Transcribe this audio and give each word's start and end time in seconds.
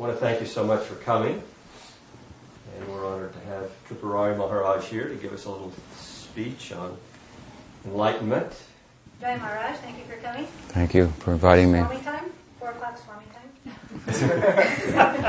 I 0.00 0.02
want 0.04 0.14
to 0.14 0.18
thank 0.18 0.40
you 0.40 0.46
so 0.46 0.64
much 0.64 0.82
for 0.86 0.94
coming. 0.94 1.42
And 2.74 2.88
we're 2.88 3.06
honored 3.06 3.34
to 3.34 3.40
have 3.40 3.70
Tripurari 3.86 4.34
Maharaj 4.34 4.86
here 4.86 5.06
to 5.06 5.14
give 5.14 5.30
us 5.34 5.44
a 5.44 5.50
little 5.50 5.74
speech 5.94 6.72
on 6.72 6.96
enlightenment. 7.84 8.50
Jai 9.20 9.36
Maharaj, 9.36 9.76
thank 9.76 9.98
you 9.98 10.04
for 10.04 10.16
coming. 10.22 10.46
Thank 10.68 10.94
you 10.94 11.08
for 11.18 11.32
inviting 11.32 11.70
me. 11.70 11.80
Swami 11.80 12.00
time? 12.00 12.32
Four 12.58 12.70
o'clock 12.70 12.96
Swami 12.96 13.26
time? 13.34 13.42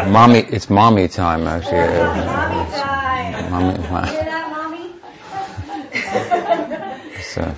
Mommy, 0.14 0.40
it's 0.40 0.70
mommy 0.70 1.10
time 1.10 1.48
actually. 1.48 1.74
Mommy 1.74 2.72
time! 2.72 3.52
Mommy, 3.52 3.74
Hear 4.10 4.24
that, 4.24 4.48
mommy? 4.52 4.94
so, 7.22 7.54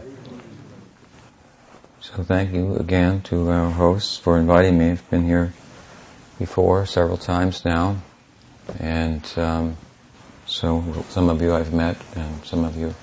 So 2.02 2.24
thank 2.24 2.54
you 2.54 2.76
again 2.76 3.22
to 3.22 3.50
our 3.50 3.70
hosts 3.70 4.18
for 4.18 4.38
inviting 4.38 4.78
me. 4.78 4.92
I've 4.92 5.10
been 5.10 5.26
here 5.26 5.54
before 6.38 6.86
several 6.86 7.18
times 7.18 7.66
now, 7.66 7.98
and 8.80 9.34
um, 9.38 9.78
so 10.46 10.84
some 11.10 11.30
of 11.30 11.42
you 11.42 11.54
I've 11.54 11.74
met, 11.74 11.96
and 12.16 12.46
some 12.46 12.66
of 12.66 12.76
you 12.76 12.94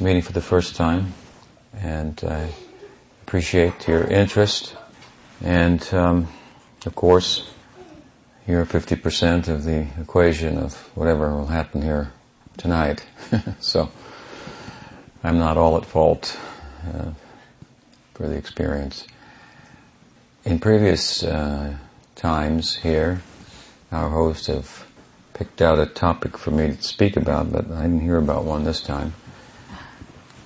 meeting 0.00 0.22
for 0.22 0.32
the 0.32 0.40
first 0.40 0.76
time, 0.76 1.14
and 1.74 2.20
I 2.24 2.52
appreciate 3.22 3.86
your 3.86 4.02
interest. 4.04 4.76
And 5.42 5.94
um, 5.94 6.28
of 6.86 6.94
course, 6.94 7.50
you're 8.47 8.65
50% 8.65 9.47
of 9.47 9.63
the 9.63 9.87
equation 9.99 10.57
of 10.57 10.75
whatever 10.95 11.31
will 11.31 11.47
happen 11.47 11.81
here 11.81 12.11
tonight. 12.57 13.05
so 13.59 13.89
I'm 15.23 15.39
not 15.39 15.57
all 15.57 15.77
at 15.77 15.85
fault 15.85 16.39
uh, 16.87 17.11
for 18.13 18.27
the 18.27 18.35
experience. 18.35 19.07
In 20.43 20.59
previous 20.59 21.23
uh, 21.23 21.75
times 22.15 22.75
here, 22.77 23.21
our 23.91 24.09
hosts 24.09 24.47
have 24.47 24.85
picked 25.33 25.61
out 25.61 25.79
a 25.79 25.87
topic 25.87 26.37
for 26.37 26.51
me 26.51 26.67
to 26.75 26.81
speak 26.81 27.17
about, 27.17 27.51
but 27.51 27.69
I 27.71 27.81
didn't 27.81 28.01
hear 28.01 28.17
about 28.17 28.45
one 28.45 28.63
this 28.63 28.81
time. 28.81 29.13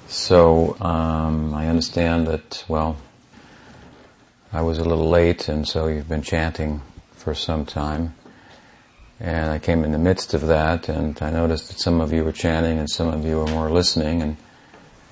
So 0.08 0.80
um, 0.80 1.54
I 1.54 1.68
understand 1.68 2.28
that, 2.28 2.64
well, 2.68 2.98
I 4.52 4.62
was 4.62 4.80
a 4.80 4.84
little 4.84 5.10
late, 5.10 5.48
and 5.48 5.68
so 5.68 5.88
you've 5.88 6.10
been 6.10 6.24
chanting 6.24 6.82
for 7.30 7.36
some 7.36 7.64
time. 7.64 8.16
And 9.20 9.52
I 9.52 9.60
came 9.60 9.84
in 9.84 9.92
the 9.92 10.00
midst 10.00 10.34
of 10.34 10.48
that, 10.48 10.90
and 10.90 11.16
I 11.22 11.30
noticed 11.30 11.68
that 11.68 11.80
some 11.80 12.02
of 12.02 12.12
you 12.12 12.24
were 12.24 12.32
chanting 12.32 12.80
and 12.80 12.90
some 12.90 13.08
of 13.10 13.24
you 13.24 13.38
were 13.38 13.46
more 13.46 13.70
listening. 13.70 14.24
And 14.24 14.36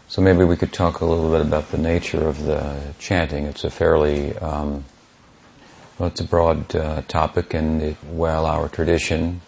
so 0.07 0.23
maybe 0.23 0.43
we 0.43 0.55
could 0.55 0.73
talk 0.73 1.01
a 1.01 1.05
little 1.05 1.29
bit 1.29 1.41
about 1.41 1.69
the 1.69 1.77
nature 1.77 2.27
of 2.27 2.43
the 2.43 2.75
chanting. 2.97 3.45
It's 3.45 3.63
a 3.63 3.69
fairly, 3.69 4.35
um, 4.39 4.83
well, 5.99 6.07
it's 6.07 6.19
a 6.19 6.23
broad 6.23 6.75
uh, 6.75 7.03
topic, 7.07 7.53
and 7.53 7.83
it, 7.83 7.97
while 8.05 8.47
our 8.47 8.67
tradition 8.67 9.41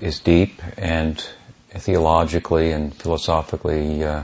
is 0.00 0.18
deep 0.18 0.62
and 0.78 1.22
theologically 1.70 2.72
and 2.72 2.94
philosophically 2.94 4.02
uh, 4.02 4.22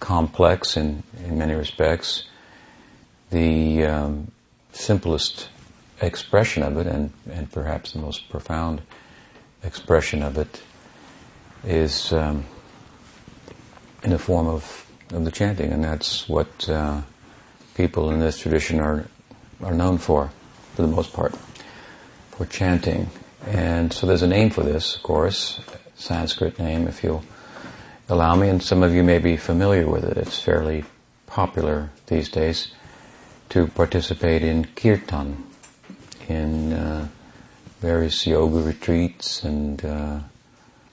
complex 0.00 0.76
in, 0.76 1.02
in 1.24 1.38
many 1.38 1.54
respects, 1.54 2.24
the 3.30 3.86
um, 3.86 4.32
simplest 4.72 5.48
expression 6.00 6.62
of 6.62 6.76
it, 6.76 6.86
and, 6.86 7.12
and 7.30 7.50
perhaps 7.50 7.92
the 7.92 7.98
most 7.98 8.28
profound 8.28 8.82
expression 9.62 10.22
of 10.22 10.38
it, 10.38 10.62
is 11.64 12.12
um, 12.12 12.44
in 14.02 14.10
the 14.10 14.18
form 14.18 14.46
of, 14.46 14.86
of 15.12 15.24
the 15.24 15.30
chanting, 15.30 15.72
and 15.72 15.84
that's 15.84 16.28
what 16.28 16.68
uh, 16.68 17.00
people 17.74 18.10
in 18.10 18.20
this 18.20 18.38
tradition 18.38 18.80
are 18.80 19.06
are 19.62 19.74
known 19.74 19.98
for, 19.98 20.30
for 20.74 20.82
the 20.82 20.88
most 20.88 21.12
part, 21.12 21.36
for 22.30 22.46
chanting. 22.46 23.10
And 23.46 23.92
so 23.92 24.06
there's 24.06 24.22
a 24.22 24.26
name 24.26 24.50
for 24.50 24.62
this, 24.62 24.96
of 24.96 25.02
course, 25.02 25.60
Sanskrit 25.96 26.58
name, 26.58 26.88
if 26.88 27.04
you'll 27.04 27.24
allow 28.08 28.34
me, 28.36 28.48
and 28.48 28.62
some 28.62 28.82
of 28.82 28.94
you 28.94 29.02
may 29.02 29.18
be 29.18 29.36
familiar 29.36 29.86
with 29.86 30.04
it. 30.04 30.16
It's 30.16 30.40
fairly 30.40 30.84
popular 31.26 31.90
these 32.06 32.28
days 32.28 32.68
to 33.50 33.66
participate 33.66 34.42
in 34.42 34.64
kirtan, 34.76 35.44
in 36.28 36.72
uh, 36.72 37.08
various 37.80 38.26
yoga 38.26 38.60
retreats 38.60 39.42
and 39.42 39.84
uh, 39.84 40.18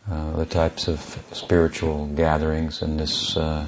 uh, 0.10 0.32
the 0.38 0.46
types 0.46 0.88
of 0.88 1.22
spiritual 1.34 2.08
gatherings, 2.08 2.82
and 2.82 3.00
this 3.00 3.36
uh, 3.36 3.66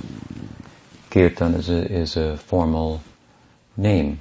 kirtan 1.10 1.54
is 1.54 1.70
a, 1.70 1.92
is 1.92 2.16
a 2.16 2.38
formal 2.38 3.02
name 3.76 4.20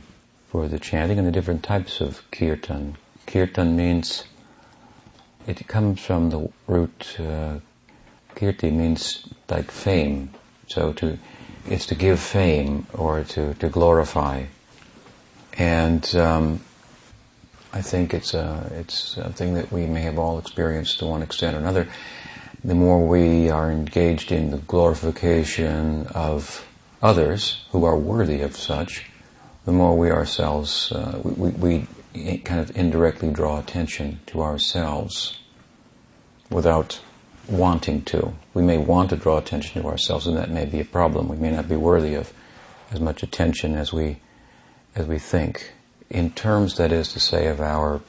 for 0.49 0.67
the 0.67 0.79
chanting 0.79 1.19
and 1.19 1.27
the 1.27 1.31
different 1.31 1.63
types 1.63 2.01
of 2.01 2.29
kirtan. 2.33 2.97
Kirtan 3.27 3.77
means, 3.77 4.25
it 5.47 5.69
comes 5.69 6.01
from 6.01 6.31
the 6.31 6.49
root, 6.67 7.17
uh, 7.21 7.59
kirti 8.35 8.73
means 8.73 9.29
like 9.49 9.71
fame. 9.71 10.31
So 10.67 10.93
to, 10.95 11.19
it's 11.67 11.87
to 11.87 11.95
give 11.95 12.19
fame 12.19 12.87
or 12.95 13.23
to, 13.25 13.55
to 13.55 13.69
glorify. 13.69 14.47
And 15.57 16.15
um, 16.17 16.61
I 17.79 17.81
think 17.81 18.13
it's 18.13 18.35
a, 18.35 18.73
it's 18.75 19.15
something 19.15 19.55
that 19.55 19.71
we 19.71 19.87
may 19.87 20.01
have 20.01 20.19
all 20.19 20.41
experienced 20.41 20.99
to 20.99 21.07
one 21.07 21.23
extent 21.23 21.55
or 21.55 21.61
another. 21.61 21.87
The 22.65 22.75
more 22.75 23.07
we 23.07 23.51
are 23.51 23.71
engaged 23.71 24.33
in 24.33 24.51
the 24.51 24.59
glorification 24.59 26.09
of 26.09 26.67
others 27.01 27.65
who 27.71 27.85
are 27.85 27.97
worthy 27.97 28.41
of 28.41 28.57
such, 28.57 29.09
the 29.65 29.71
more 29.71 29.97
we 29.97 30.11
ourselves, 30.11 30.91
uh, 30.91 31.21
we, 31.23 31.51
we, 31.51 31.87
we 32.15 32.39
kind 32.39 32.61
of 32.61 32.77
indirectly 32.77 33.31
draw 33.31 33.61
attention 33.61 34.19
to 34.27 34.43
ourselves 34.43 35.39
without 36.51 37.01
wanting 37.49 38.03
to. 38.07 38.35
We 38.55 38.63
may 38.63 38.79
want 38.79 39.11
to 39.11 39.17
draw 39.17 39.39
attention 39.39 39.81
to 39.81 39.89
ourselves, 39.89 40.27
and 40.27 40.37
that 40.37 40.51
may 40.51 40.65
be 40.65 40.81
a 40.81 40.85
problem. 40.85 41.29
We 41.29 41.37
may 41.37 41.53
not 41.53 41.69
be 41.69 41.77
worthy 41.77 42.15
of 42.15 42.33
as 42.91 42.99
much 42.99 43.23
attention 43.23 43.77
as 43.77 43.93
we 43.93 44.19
as 44.97 45.07
we 45.07 45.21
think, 45.21 45.75
in 46.11 46.31
terms, 46.31 46.77
that 46.77 46.93
is 46.93 47.13
to 47.13 47.21
say, 47.21 47.47
of 47.47 47.61
our 47.61 48.01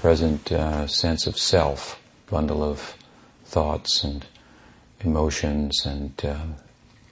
present 0.00 0.50
uh, 0.52 0.86
sense 0.86 1.26
of 1.26 1.38
self, 1.38 2.00
bundle 2.30 2.62
of 2.62 2.96
thoughts 3.44 4.04
and 4.04 4.26
emotions 5.00 5.86
and 5.86 6.12
uh, 6.24 6.38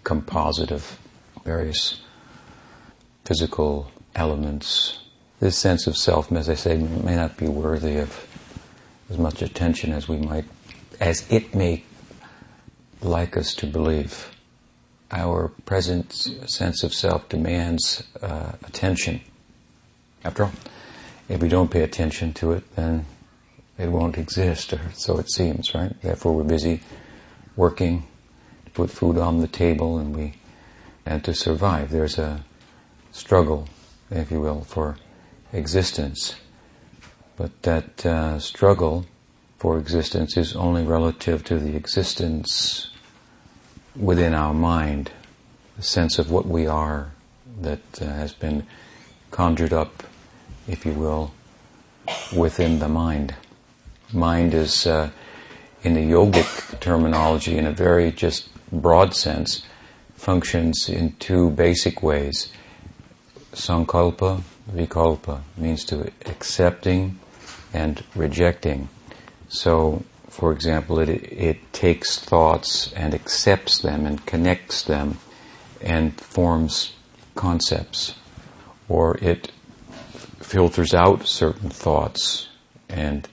composite 0.04 0.70
of 0.70 0.98
various 1.44 2.00
physical 3.24 3.90
elements. 4.14 4.98
This 5.40 5.58
sense 5.58 5.86
of 5.86 5.96
self, 5.96 6.32
as 6.32 6.48
I 6.48 6.54
say, 6.54 6.76
may 6.76 7.16
not 7.16 7.36
be 7.36 7.48
worthy 7.48 7.98
of 7.98 8.26
as 9.10 9.18
much 9.18 9.42
attention 9.42 9.92
as 9.92 10.08
we 10.08 10.16
might, 10.16 10.44
as 11.00 11.30
it 11.30 11.54
may 11.54 11.84
like 13.00 13.36
us 13.36 13.54
to 13.56 13.66
believe. 13.66 14.30
Our 15.12 15.48
present 15.66 16.12
sense 16.12 16.82
of 16.82 16.92
self 16.92 17.28
demands 17.28 18.02
uh, 18.20 18.52
attention. 18.64 19.20
After 20.26 20.42
all, 20.42 20.52
if 21.28 21.40
we 21.40 21.48
don't 21.48 21.70
pay 21.70 21.82
attention 21.82 22.32
to 22.34 22.50
it, 22.50 22.74
then 22.74 23.06
it 23.78 23.92
won't 23.92 24.18
exist, 24.18 24.72
or 24.72 24.80
so 24.92 25.18
it 25.18 25.30
seems, 25.30 25.72
right? 25.72 25.94
Therefore, 26.02 26.34
we're 26.34 26.42
busy 26.42 26.80
working 27.54 28.08
to 28.64 28.70
put 28.72 28.90
food 28.90 29.18
on 29.18 29.38
the 29.38 29.46
table, 29.46 29.98
and 29.98 30.16
we 30.16 30.34
and 31.06 31.22
to 31.22 31.32
survive. 31.32 31.92
There's 31.92 32.18
a 32.18 32.44
struggle, 33.12 33.68
if 34.10 34.32
you 34.32 34.40
will, 34.40 34.62
for 34.62 34.96
existence. 35.52 36.34
But 37.36 37.62
that 37.62 38.04
uh, 38.04 38.40
struggle 38.40 39.06
for 39.58 39.78
existence 39.78 40.36
is 40.36 40.56
only 40.56 40.82
relative 40.82 41.44
to 41.44 41.60
the 41.60 41.76
existence 41.76 42.90
within 43.94 44.34
our 44.34 44.52
mind, 44.52 45.12
the 45.76 45.84
sense 45.84 46.18
of 46.18 46.32
what 46.32 46.46
we 46.46 46.66
are 46.66 47.12
that 47.60 48.02
uh, 48.02 48.06
has 48.06 48.32
been 48.32 48.66
conjured 49.30 49.72
up, 49.72 50.02
if 50.68 50.84
you 50.84 50.92
will, 50.92 51.32
within 52.36 52.78
the 52.78 52.88
mind. 52.88 53.34
Mind 54.12 54.54
is, 54.54 54.86
uh, 54.86 55.10
in 55.82 55.94
the 55.94 56.00
yogic 56.00 56.80
terminology, 56.80 57.56
in 57.58 57.66
a 57.66 57.72
very 57.72 58.10
just 58.12 58.48
broad 58.72 59.14
sense, 59.14 59.64
functions 60.14 60.88
in 60.88 61.12
two 61.18 61.50
basic 61.50 62.02
ways. 62.02 62.50
Sankalpa, 63.52 64.42
vikalpa 64.70 65.40
means 65.56 65.84
to 65.84 66.10
accepting 66.26 67.18
and 67.72 68.02
rejecting. 68.14 68.88
So, 69.48 70.04
for 70.28 70.52
example, 70.52 70.98
it, 70.98 71.08
it 71.08 71.72
takes 71.72 72.18
thoughts 72.18 72.92
and 72.92 73.14
accepts 73.14 73.78
them 73.78 74.06
and 74.06 74.24
connects 74.26 74.82
them 74.82 75.18
and 75.80 76.18
forms 76.20 76.92
concepts. 77.34 78.16
Or 78.88 79.16
it 79.18 79.50
filters 80.46 80.94
out 80.94 81.26
certain 81.26 81.68
thoughts 81.68 82.48
and 82.88 83.28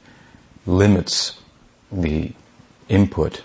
limits 0.66 1.40
the 1.92 2.32
input 2.90 3.44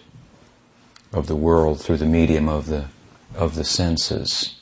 of 1.13 1.27
the 1.27 1.37
world 1.37 1.79
through 1.79 1.99
the 1.99 2.07
medium 2.07 2.49
of 2.49 2.67
the 2.67 2.87
of 3.35 3.55
the 3.57 3.65
senses. 3.65 4.55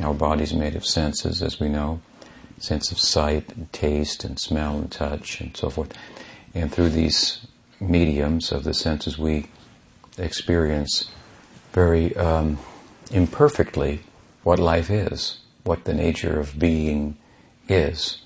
Our 0.00 0.14
body's 0.14 0.54
made 0.54 0.74
of 0.74 0.86
senses, 0.86 1.42
as 1.42 1.60
we 1.60 1.68
know, 1.68 2.00
sense 2.58 2.90
of 2.90 2.98
sight, 2.98 3.54
and 3.54 3.70
taste, 3.72 4.24
and 4.24 4.40
smell, 4.40 4.78
and 4.78 4.90
touch, 4.90 5.42
and 5.42 5.54
so 5.54 5.68
forth. 5.68 5.92
And 6.54 6.72
through 6.72 6.90
these 6.90 7.46
mediums 7.80 8.50
of 8.50 8.64
the 8.64 8.72
senses, 8.72 9.18
we 9.18 9.48
experience 10.16 11.10
very 11.72 12.16
um, 12.16 12.58
imperfectly 13.10 14.00
what 14.42 14.58
life 14.58 14.90
is, 14.90 15.38
what 15.64 15.84
the 15.84 15.94
nature 15.94 16.40
of 16.40 16.58
being 16.58 17.18
is. 17.68 18.18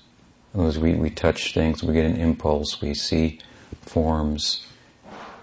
As 0.57 0.77
we, 0.77 0.95
we 0.95 1.09
touch 1.09 1.53
things, 1.53 1.83
we 1.83 1.93
get 1.93 2.05
an 2.05 2.17
impulse, 2.17 2.81
we 2.81 2.93
see 2.93 3.39
forms, 3.81 4.65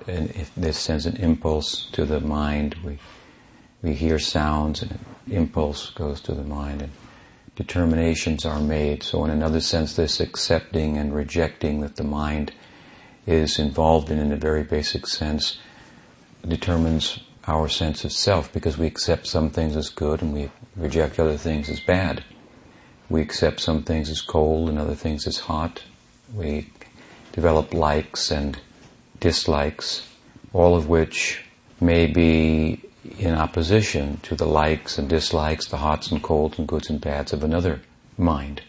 and 0.06 0.28
this 0.56 0.78
sends 0.78 1.06
an 1.06 1.16
impulse 1.16 1.88
to 1.92 2.04
the 2.04 2.20
mind. 2.20 2.76
We, 2.84 2.98
we 3.82 3.94
hear 3.94 4.18
sounds, 4.18 4.82
and 4.82 4.92
an 4.92 4.98
impulse 5.30 5.90
goes 5.90 6.20
to 6.22 6.34
the 6.34 6.44
mind, 6.44 6.82
and 6.82 6.92
determinations 7.56 8.44
are 8.44 8.60
made. 8.60 9.02
So, 9.02 9.24
in 9.24 9.30
another 9.30 9.60
sense, 9.60 9.96
this 9.96 10.20
accepting 10.20 10.96
and 10.98 11.14
rejecting 11.14 11.80
that 11.80 11.96
the 11.96 12.04
mind 12.04 12.52
is 13.26 13.58
involved 13.58 14.10
in, 14.10 14.18
in 14.18 14.32
a 14.32 14.36
very 14.36 14.62
basic 14.62 15.06
sense, 15.06 15.58
determines 16.46 17.20
our 17.46 17.68
sense 17.68 18.04
of 18.04 18.12
self 18.12 18.52
because 18.52 18.76
we 18.76 18.86
accept 18.86 19.26
some 19.26 19.50
things 19.50 19.74
as 19.74 19.88
good 19.88 20.20
and 20.20 20.34
we 20.34 20.50
reject 20.76 21.18
other 21.18 21.36
things 21.36 21.68
as 21.68 21.80
bad. 21.80 22.22
We 23.08 23.22
accept 23.22 23.60
some 23.60 23.82
things 23.82 24.10
as 24.10 24.20
cold 24.20 24.68
and 24.68 24.78
other 24.78 24.94
things 24.94 25.26
as 25.26 25.40
hot. 25.40 25.82
We 26.34 26.70
develop 27.32 27.72
likes 27.72 28.30
and 28.30 28.58
dislikes, 29.20 30.06
all 30.52 30.76
of 30.76 30.88
which 30.88 31.44
may 31.80 32.06
be 32.06 32.82
in 33.18 33.34
opposition 33.34 34.18
to 34.24 34.34
the 34.34 34.46
likes 34.46 34.98
and 34.98 35.08
dislikes, 35.08 35.66
the 35.66 35.78
hots 35.78 36.10
and 36.10 36.22
colds 36.22 36.58
and 36.58 36.68
goods 36.68 36.90
and 36.90 37.00
bads 37.00 37.32
of 37.32 37.42
another 37.42 37.80
mind. 38.16 38.62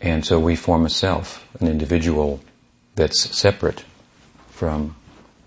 And 0.00 0.24
so 0.24 0.38
we 0.38 0.56
form 0.56 0.84
a 0.84 0.90
self, 0.90 1.46
an 1.60 1.68
individual 1.68 2.40
that's 2.96 3.30
separate 3.36 3.84
from 4.50 4.96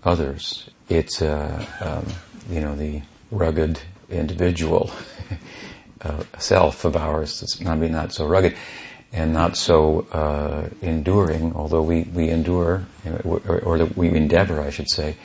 others. 0.02 0.70
It's, 0.88 1.20
uh, 1.22 1.66
um, 1.80 2.06
you 2.48 2.60
know, 2.60 2.74
the 2.74 3.02
rugged 3.30 3.80
individual 4.08 4.90
uh, 6.02 6.22
self 6.38 6.84
of 6.84 6.96
ours 6.96 7.40
that's 7.40 7.60
maybe 7.60 7.88
not 7.88 8.12
so 8.12 8.26
rugged 8.26 8.56
and 9.12 9.32
not 9.32 9.56
so 9.56 10.06
uh, 10.12 10.68
enduring, 10.82 11.52
although 11.54 11.82
we, 11.82 12.02
we 12.02 12.28
endure, 12.28 12.86
or, 13.24 13.40
or 13.40 13.84
we 13.96 14.08
endeavor, 14.08 14.60
I 14.60 14.70
should 14.70 14.88
say, 14.88 15.16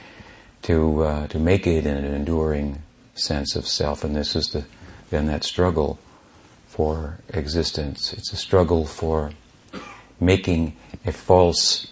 to, 0.64 1.04
uh, 1.04 1.28
to 1.28 1.38
make 1.38 1.68
it 1.68 1.86
an 1.86 2.04
enduring 2.04 2.82
sense 3.14 3.56
of 3.56 3.68
self. 3.68 4.04
And 4.04 4.16
this 4.16 4.36
is 4.36 4.50
the, 4.50 4.66
then 5.12 5.28
that 5.28 5.44
struggle 5.44 6.00
for 6.68 7.20
existence. 7.30 8.12
It's 8.12 8.34
a 8.34 8.38
struggle 8.38 8.86
for 8.86 9.32
making 10.20 10.76
a 11.06 11.12
false 11.12 11.88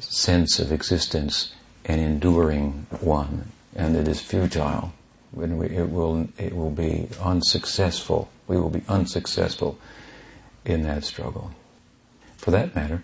sense 0.00 0.58
of 0.58 0.72
existence 0.72 1.54
an 1.84 1.98
enduring 1.98 2.86
one, 3.00 3.50
and 3.74 3.96
it 3.96 4.06
is 4.06 4.20
futile. 4.20 4.92
When 5.32 5.56
we, 5.56 5.66
it 5.66 5.90
will, 5.90 6.28
it 6.38 6.54
will 6.54 6.70
be 6.70 7.08
unsuccessful. 7.20 8.30
We 8.46 8.56
will 8.58 8.70
be 8.70 8.84
unsuccessful 8.88 9.78
in 10.64 10.82
that 10.82 11.04
struggle. 11.04 11.50
For 12.36 12.50
that 12.50 12.74
matter, 12.74 13.02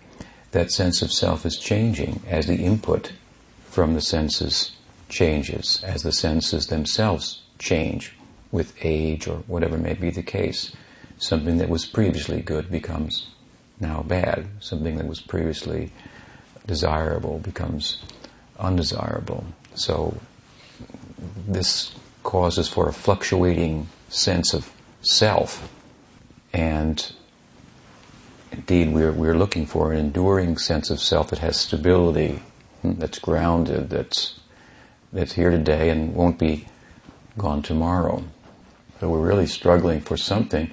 that 0.51 0.71
sense 0.71 1.01
of 1.01 1.11
self 1.11 1.45
is 1.45 1.57
changing 1.57 2.21
as 2.27 2.47
the 2.47 2.55
input 2.55 3.13
from 3.69 3.93
the 3.93 4.01
senses 4.01 4.71
changes, 5.09 5.83
as 5.83 6.03
the 6.03 6.11
senses 6.11 6.67
themselves 6.67 7.41
change 7.57 8.15
with 8.51 8.73
age 8.83 9.27
or 9.27 9.37
whatever 9.47 9.77
may 9.77 9.93
be 9.93 10.09
the 10.09 10.23
case. 10.23 10.75
Something 11.17 11.57
that 11.57 11.69
was 11.69 11.85
previously 11.85 12.41
good 12.41 12.71
becomes 12.71 13.27
now 13.79 14.03
bad. 14.03 14.47
Something 14.59 14.97
that 14.97 15.07
was 15.07 15.19
previously 15.19 15.91
desirable 16.65 17.39
becomes 17.39 18.01
undesirable. 18.59 19.45
So 19.75 20.17
this 21.47 21.93
causes 22.23 22.67
for 22.67 22.87
a 22.87 22.93
fluctuating 22.93 23.87
sense 24.09 24.53
of 24.53 24.71
self 25.01 25.71
and 26.53 27.13
indeed 28.51 28.93
we're, 28.93 29.11
we're 29.11 29.37
looking 29.37 29.65
for 29.65 29.93
an 29.93 29.99
enduring 29.99 30.57
sense 30.57 30.89
of 30.89 30.99
self 30.99 31.29
that 31.29 31.39
has 31.39 31.57
stability, 31.57 32.41
hmm, 32.81 32.93
that's 32.93 33.19
grounded, 33.19 33.89
that's, 33.89 34.39
that's 35.13 35.33
here 35.33 35.51
today 35.51 35.89
and 35.89 36.13
won't 36.13 36.39
be 36.39 36.67
gone 37.37 37.61
tomorrow. 37.61 38.23
So 38.99 39.09
we're 39.09 39.25
really 39.25 39.47
struggling 39.47 40.01
for 40.01 40.17
something 40.17 40.71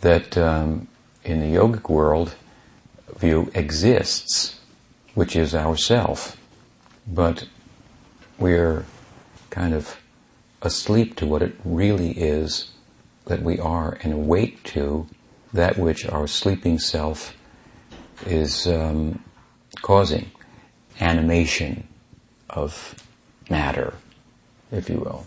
that 0.00 0.38
um, 0.38 0.88
in 1.24 1.40
the 1.40 1.58
yogic 1.58 1.88
world 1.88 2.34
view 3.18 3.50
exists, 3.54 4.60
which 5.14 5.36
is 5.36 5.54
ourself, 5.54 6.36
but 7.06 7.46
we're 8.38 8.84
kind 9.50 9.74
of 9.74 9.96
asleep 10.66 11.16
to 11.16 11.26
what 11.26 11.40
it 11.40 11.54
really 11.64 12.10
is 12.10 12.70
that 13.26 13.40
we 13.42 13.58
are 13.58 13.96
and 14.02 14.12
awake 14.12 14.62
to 14.64 15.06
that 15.52 15.78
which 15.78 16.06
our 16.08 16.26
sleeping 16.26 16.78
self 16.78 17.34
is 18.26 18.66
um, 18.66 19.22
causing 19.80 20.30
animation 21.00 21.86
of 22.50 22.94
matter, 23.48 23.94
if 24.72 24.90
you 24.90 24.98
will. 24.98 25.26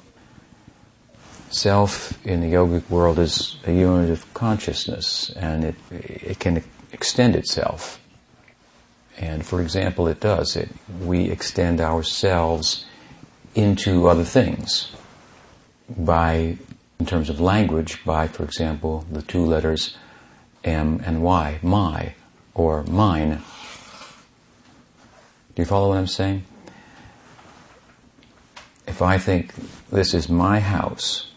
Self 1.49 2.23
in 2.25 2.41
the 2.41 2.53
yogic 2.53 2.87
world 2.89 3.17
is 3.17 3.57
a 3.65 3.71
unit 3.71 4.11
of 4.11 4.31
consciousness 4.33 5.31
and 5.31 5.63
it, 5.63 5.75
it 5.89 6.39
can 6.39 6.63
extend 6.91 7.35
itself. 7.35 7.99
And 9.17 9.45
for 9.45 9.61
example, 9.61 10.07
it 10.07 10.19
does. 10.19 10.55
It, 10.55 10.69
we 11.01 11.29
extend 11.29 11.81
ourselves 11.81 12.85
into 13.55 14.07
other 14.07 14.23
things 14.23 14.91
by, 15.97 16.57
in 16.99 17.05
terms 17.05 17.29
of 17.29 17.39
language, 17.39 18.03
by, 18.05 18.27
for 18.27 18.43
example, 18.43 19.05
the 19.11 19.21
two 19.21 19.45
letters 19.45 19.97
M 20.63 21.01
and 21.05 21.21
Y, 21.21 21.59
my, 21.61 22.13
or 22.53 22.83
mine. 22.83 23.41
Do 25.55 25.61
you 25.61 25.65
follow 25.65 25.89
what 25.89 25.97
I'm 25.97 26.07
saying? 26.07 26.43
If 28.87 29.01
I 29.01 29.17
think 29.17 29.53
this 29.91 30.13
is 30.13 30.29
my 30.29 30.59
house, 30.59 31.31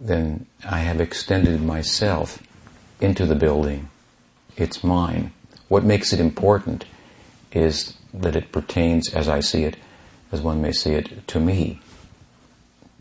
then 0.00 0.46
I 0.68 0.78
have 0.80 1.00
extended 1.00 1.62
myself 1.62 2.42
into 3.00 3.26
the 3.26 3.34
building. 3.34 3.88
It's 4.56 4.84
mine. 4.84 5.32
What 5.68 5.84
makes 5.84 6.12
it 6.12 6.20
important 6.20 6.84
is 7.52 7.94
that 8.14 8.36
it 8.36 8.52
pertains, 8.52 9.12
as 9.12 9.28
I 9.28 9.40
see 9.40 9.64
it, 9.64 9.76
as 10.32 10.40
one 10.40 10.62
may 10.62 10.72
see 10.72 10.92
it, 10.92 11.26
to 11.28 11.40
me. 11.40 11.80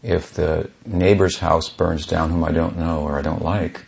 If 0.05 0.33
the 0.33 0.69
neighbor's 0.85 1.39
house 1.39 1.67
burns 1.67 2.05
down 2.05 2.29
whom 2.29 2.43
I 2.43 2.51
don't 2.51 2.77
know 2.77 2.99
or 2.99 3.17
I 3.17 3.23
don't 3.23 3.41
like, 3.41 3.85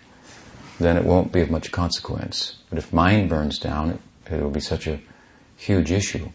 then 0.79 0.97
it 0.97 1.05
won't 1.05 1.31
be 1.31 1.41
of 1.41 1.51
much 1.51 1.71
consequence. 1.71 2.57
But 2.69 2.79
if 2.79 2.91
mine 2.91 3.27
burns 3.27 3.59
down, 3.59 3.91
it, 3.91 3.99
it 4.33 4.41
will 4.41 4.49
be 4.49 4.59
such 4.59 4.87
a 4.87 4.99
huge 5.55 5.91
issue 5.91 6.29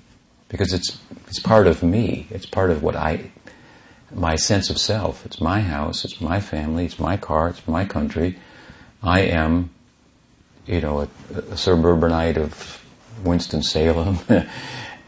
because 0.48 0.72
it's 0.72 0.98
it's 1.26 1.40
part 1.40 1.66
of 1.66 1.82
me. 1.82 2.28
It's 2.30 2.46
part 2.46 2.70
of 2.70 2.82
what 2.82 2.94
I 2.94 3.32
my 4.14 4.36
sense 4.36 4.70
of 4.70 4.78
self. 4.78 5.26
It's 5.26 5.40
my 5.40 5.60
house. 5.60 6.04
It's 6.04 6.20
my 6.20 6.38
family. 6.38 6.84
It's 6.84 7.00
my 7.00 7.16
car. 7.16 7.48
It's 7.48 7.66
my 7.66 7.84
country. 7.84 8.38
I 9.02 9.20
am, 9.20 9.70
you 10.66 10.80
know, 10.80 11.00
a, 11.00 11.38
a 11.50 11.56
suburbanite 11.56 12.36
of 12.36 12.84
Winston 13.24 13.62
Salem. 13.62 14.18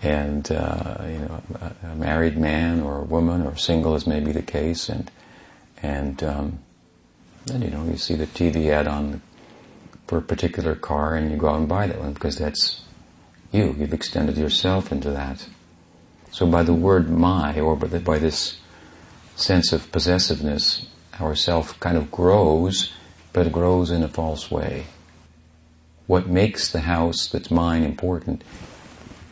and 0.04 0.52
uh, 0.52 0.96
you 1.04 1.18
know, 1.18 1.42
a, 1.82 1.94
married 1.96 2.36
man 2.36 2.82
or 2.82 3.00
a 3.00 3.04
woman 3.04 3.42
or 3.42 3.56
single 3.56 3.94
as 3.94 4.06
may 4.06 4.20
be 4.20 4.32
the 4.32 4.42
case, 4.42 4.88
and 4.88 5.10
and 5.82 6.22
um, 6.22 6.58
then 7.46 7.62
you 7.62 7.70
know 7.70 7.84
you 7.84 7.96
see 7.96 8.14
the 8.14 8.26
TV 8.26 8.68
ad 8.68 8.86
on 8.86 9.22
for 10.06 10.18
a 10.18 10.22
particular 10.22 10.74
car, 10.74 11.14
and 11.14 11.30
you 11.30 11.38
go 11.38 11.48
out 11.48 11.58
and 11.58 11.68
buy 11.68 11.86
that 11.86 11.98
one 11.98 12.12
because 12.12 12.36
that's 12.36 12.82
you. 13.50 13.74
You've 13.78 13.94
extended 13.94 14.36
yourself 14.36 14.92
into 14.92 15.10
that. 15.10 15.48
So 16.30 16.46
by 16.46 16.62
the 16.62 16.74
word 16.74 17.08
"my" 17.08 17.58
or 17.58 17.74
by, 17.74 17.86
the, 17.86 18.00
by 18.00 18.18
this 18.18 18.58
sense 19.36 19.72
of 19.72 19.90
possessiveness, 19.90 20.86
our 21.18 21.34
self 21.34 21.80
kind 21.80 21.96
of 21.96 22.10
grows, 22.10 22.92
but 23.32 23.50
grows 23.50 23.90
in 23.90 24.02
a 24.02 24.08
false 24.08 24.50
way. 24.50 24.84
What 26.06 26.26
makes 26.26 26.70
the 26.70 26.80
house 26.80 27.26
that's 27.26 27.50
mine 27.50 27.82
important 27.82 28.44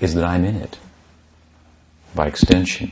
is 0.03 0.15
that 0.15 0.25
I'm 0.25 0.45
in 0.45 0.57
it. 0.57 0.79
By 2.15 2.27
extension, 2.27 2.91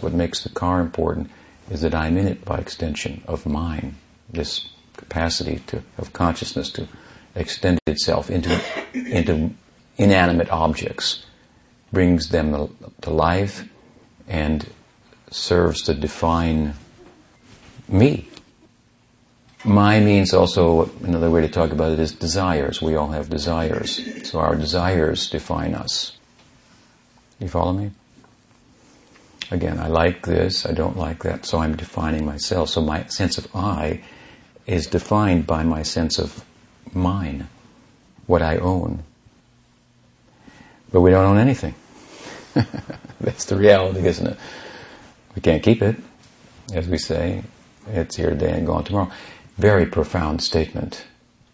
what 0.00 0.14
makes 0.14 0.42
the 0.42 0.48
car 0.48 0.80
important 0.80 1.30
is 1.70 1.82
that 1.82 1.94
I'm 1.94 2.16
in 2.16 2.26
it 2.26 2.44
by 2.44 2.58
extension 2.58 3.22
of 3.28 3.44
mine 3.46 3.96
this 4.30 4.70
capacity 4.96 5.60
to, 5.66 5.82
of 5.98 6.12
consciousness 6.14 6.70
to 6.72 6.88
extend 7.34 7.78
itself 7.86 8.30
into, 8.30 8.58
into 8.94 9.50
inanimate 9.98 10.48
objects, 10.50 11.26
brings 11.92 12.30
them 12.30 12.74
to 13.02 13.10
life, 13.10 13.68
and 14.26 14.70
serves 15.30 15.82
to 15.82 15.94
define 15.94 16.74
me. 17.88 18.26
My 19.64 20.00
means 20.00 20.32
also, 20.32 20.90
another 21.04 21.30
way 21.30 21.42
to 21.42 21.48
talk 21.48 21.72
about 21.72 21.92
it 21.92 22.00
is 22.00 22.12
desires. 22.12 22.80
We 22.80 22.96
all 22.96 23.08
have 23.08 23.28
desires. 23.28 24.00
So 24.28 24.40
our 24.40 24.56
desires 24.56 25.28
define 25.28 25.74
us. 25.74 26.16
You 27.38 27.48
follow 27.48 27.72
me? 27.72 27.90
Again, 29.50 29.78
I 29.78 29.88
like 29.88 30.26
this, 30.26 30.64
I 30.64 30.72
don't 30.72 30.96
like 30.96 31.22
that, 31.24 31.44
so 31.44 31.58
I'm 31.58 31.76
defining 31.76 32.24
myself. 32.24 32.70
So 32.70 32.80
my 32.80 33.04
sense 33.06 33.36
of 33.36 33.48
I 33.54 34.00
is 34.66 34.86
defined 34.86 35.46
by 35.46 35.62
my 35.62 35.82
sense 35.82 36.18
of 36.18 36.44
mine, 36.94 37.48
what 38.26 38.40
I 38.42 38.56
own. 38.56 39.02
But 40.90 41.00
we 41.00 41.10
don't 41.10 41.24
own 41.24 41.38
anything. 41.38 41.74
That's 43.20 43.44
the 43.46 43.56
reality, 43.56 44.06
isn't 44.06 44.26
it? 44.26 44.38
We 45.34 45.42
can't 45.42 45.62
keep 45.62 45.82
it, 45.82 45.96
as 46.72 46.88
we 46.88 46.98
say. 46.98 47.42
It's 47.88 48.16
here 48.16 48.30
today 48.30 48.52
and 48.52 48.66
gone 48.66 48.84
tomorrow. 48.84 49.10
Very 49.58 49.86
profound 49.86 50.42
statement 50.42 51.04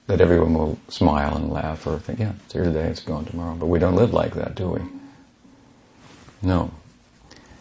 that 0.06 0.20
everyone 0.20 0.54
will 0.54 0.78
smile 0.88 1.36
and 1.36 1.50
laugh 1.50 1.86
or 1.86 1.98
think, 1.98 2.18
yeah, 2.18 2.32
it's 2.44 2.52
here 2.52 2.64
today, 2.64 2.86
it's 2.86 3.00
gone 3.00 3.24
tomorrow. 3.24 3.54
But 3.54 3.66
we 3.66 3.78
don't 3.78 3.96
live 3.96 4.12
like 4.12 4.34
that, 4.34 4.54
do 4.54 4.68
we? 4.68 4.97
No. 6.42 6.70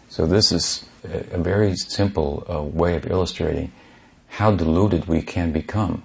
So 0.10 0.26
this 0.26 0.52
is 0.52 0.86
a 1.04 1.38
very 1.38 1.76
simple 1.76 2.46
uh, 2.50 2.62
way 2.62 2.96
of 2.96 3.06
illustrating 3.06 3.72
how 4.30 4.52
deluded 4.52 5.06
we 5.06 5.22
can 5.22 5.52
become. 5.52 6.04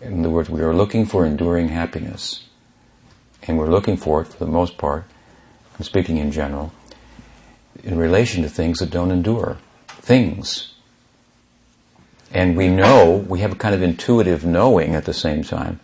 In 0.00 0.20
other 0.20 0.30
words, 0.30 0.50
we 0.50 0.60
are 0.60 0.74
looking 0.74 1.06
for 1.06 1.24
enduring 1.24 1.68
happiness. 1.68 2.44
And 3.42 3.58
we're 3.58 3.70
looking 3.70 3.96
for 3.96 4.22
it, 4.22 4.28
for 4.28 4.44
the 4.44 4.50
most 4.50 4.76
part, 4.76 5.04
I'm 5.78 5.84
speaking 5.84 6.18
in 6.18 6.32
general, 6.32 6.72
in 7.84 7.98
relation 7.98 8.42
to 8.42 8.48
things 8.48 8.78
that 8.78 8.90
don't 8.90 9.10
endure. 9.10 9.58
Things. 9.88 10.74
And 12.32 12.56
we 12.56 12.68
know, 12.68 13.24
we 13.28 13.40
have 13.40 13.52
a 13.52 13.56
kind 13.56 13.74
of 13.74 13.82
intuitive 13.82 14.44
knowing 14.44 14.94
at 14.94 15.04
the 15.04 15.14
same 15.14 15.42
time 15.42 15.80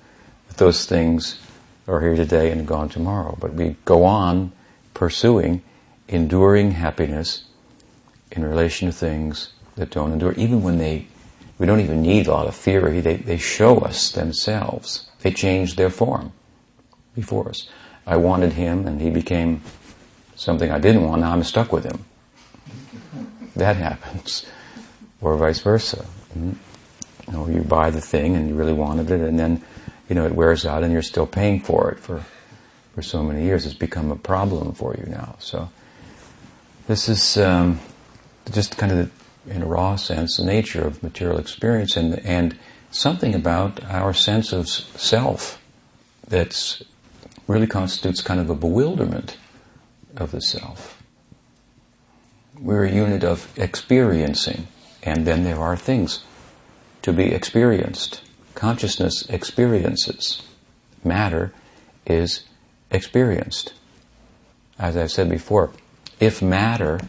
that 0.48 0.56
those 0.56 0.86
things 0.86 1.38
are 1.86 2.00
here 2.00 2.16
today 2.16 2.50
and 2.50 2.66
gone 2.66 2.88
tomorrow. 2.88 3.36
But 3.40 3.54
we 3.54 3.76
go 3.84 4.04
on 4.04 4.52
pursuing 4.94 5.62
enduring 6.12 6.72
happiness 6.72 7.44
in 8.30 8.44
relation 8.44 8.88
to 8.88 8.92
things 8.92 9.52
that 9.76 9.90
don't 9.90 10.12
endure, 10.12 10.32
even 10.32 10.62
when 10.62 10.78
they, 10.78 11.06
we 11.58 11.66
don't 11.66 11.80
even 11.80 12.02
need 12.02 12.26
a 12.26 12.30
lot 12.30 12.46
of 12.46 12.54
theory, 12.54 13.00
they, 13.00 13.16
they 13.16 13.36
show 13.36 13.78
us 13.78 14.12
themselves. 14.12 15.10
They 15.20 15.30
change 15.30 15.76
their 15.76 15.90
form 15.90 16.32
before 17.14 17.48
us. 17.48 17.68
I 18.06 18.16
wanted 18.16 18.54
him 18.54 18.86
and 18.86 19.00
he 19.00 19.10
became 19.10 19.62
something 20.34 20.70
I 20.70 20.78
didn't 20.78 21.04
want, 21.04 21.20
now 21.20 21.32
I'm 21.32 21.44
stuck 21.44 21.72
with 21.72 21.84
him. 21.84 22.04
That 23.54 23.76
happens. 23.76 24.46
Or 25.20 25.36
vice 25.36 25.60
versa. 25.60 26.04
Mm-hmm. 26.36 26.52
You 27.28 27.32
know, 27.32 27.48
you 27.48 27.62
buy 27.62 27.90
the 27.90 28.00
thing 28.00 28.34
and 28.34 28.48
you 28.48 28.54
really 28.54 28.72
wanted 28.72 29.10
it 29.10 29.20
and 29.20 29.38
then, 29.38 29.62
you 30.08 30.14
know, 30.14 30.26
it 30.26 30.34
wears 30.34 30.66
out 30.66 30.82
and 30.82 30.92
you're 30.92 31.02
still 31.02 31.26
paying 31.26 31.60
for 31.60 31.90
it 31.92 32.00
for, 32.00 32.24
for 32.94 33.02
so 33.02 33.22
many 33.22 33.44
years. 33.44 33.64
It's 33.64 33.74
become 33.74 34.10
a 34.10 34.16
problem 34.16 34.72
for 34.72 34.96
you 34.96 35.04
now. 35.06 35.36
So, 35.38 35.70
this 36.86 37.08
is 37.08 37.36
um, 37.36 37.80
just 38.50 38.76
kind 38.76 38.92
of, 38.92 38.98
the, 39.46 39.54
in 39.54 39.62
a 39.62 39.66
raw 39.66 39.96
sense, 39.96 40.36
the 40.36 40.44
nature 40.44 40.84
of 40.84 41.02
material 41.02 41.38
experience 41.38 41.96
and, 41.96 42.18
and 42.20 42.58
something 42.90 43.34
about 43.34 43.82
our 43.84 44.12
sense 44.12 44.52
of 44.52 44.68
self 44.68 45.60
that 46.28 46.82
really 47.46 47.66
constitutes 47.66 48.22
kind 48.22 48.40
of 48.40 48.48
a 48.50 48.54
bewilderment 48.54 49.36
of 50.16 50.30
the 50.30 50.40
self. 50.40 51.02
We're 52.58 52.84
a 52.84 52.92
unit 52.92 53.24
of 53.24 53.52
experiencing, 53.58 54.68
and 55.02 55.26
then 55.26 55.44
there 55.44 55.58
are 55.58 55.76
things 55.76 56.22
to 57.02 57.12
be 57.12 57.32
experienced. 57.32 58.22
Consciousness 58.54 59.28
experiences. 59.28 60.42
Matter 61.02 61.52
is 62.06 62.44
experienced. 62.90 63.74
As 64.78 64.96
I've 64.96 65.10
said 65.10 65.28
before, 65.28 65.72
if 66.22 66.40
matter 66.40 67.00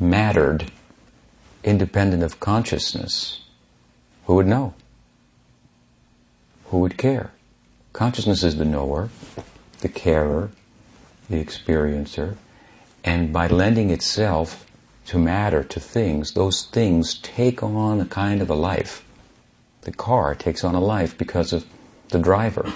mattered 0.00 0.64
independent 1.62 2.24
of 2.24 2.40
consciousness, 2.40 3.42
who 4.26 4.34
would 4.34 4.48
know? 4.48 4.74
Who 6.64 6.78
would 6.78 6.98
care? 6.98 7.30
Consciousness 7.92 8.42
is 8.42 8.56
the 8.56 8.64
knower, 8.64 9.10
the 9.78 9.88
carer, 9.88 10.50
the 11.30 11.36
experiencer, 11.36 12.34
and 13.04 13.32
by 13.32 13.46
lending 13.46 13.90
itself 13.90 14.66
to 15.06 15.16
matter, 15.16 15.62
to 15.62 15.78
things, 15.78 16.32
those 16.32 16.64
things 16.66 17.14
take 17.14 17.62
on 17.62 18.00
a 18.00 18.06
kind 18.06 18.42
of 18.42 18.50
a 18.50 18.56
life. 18.56 19.04
The 19.82 19.92
car 19.92 20.34
takes 20.34 20.64
on 20.64 20.74
a 20.74 20.80
life 20.80 21.16
because 21.16 21.52
of 21.52 21.64
the 22.08 22.18
driver. 22.18 22.72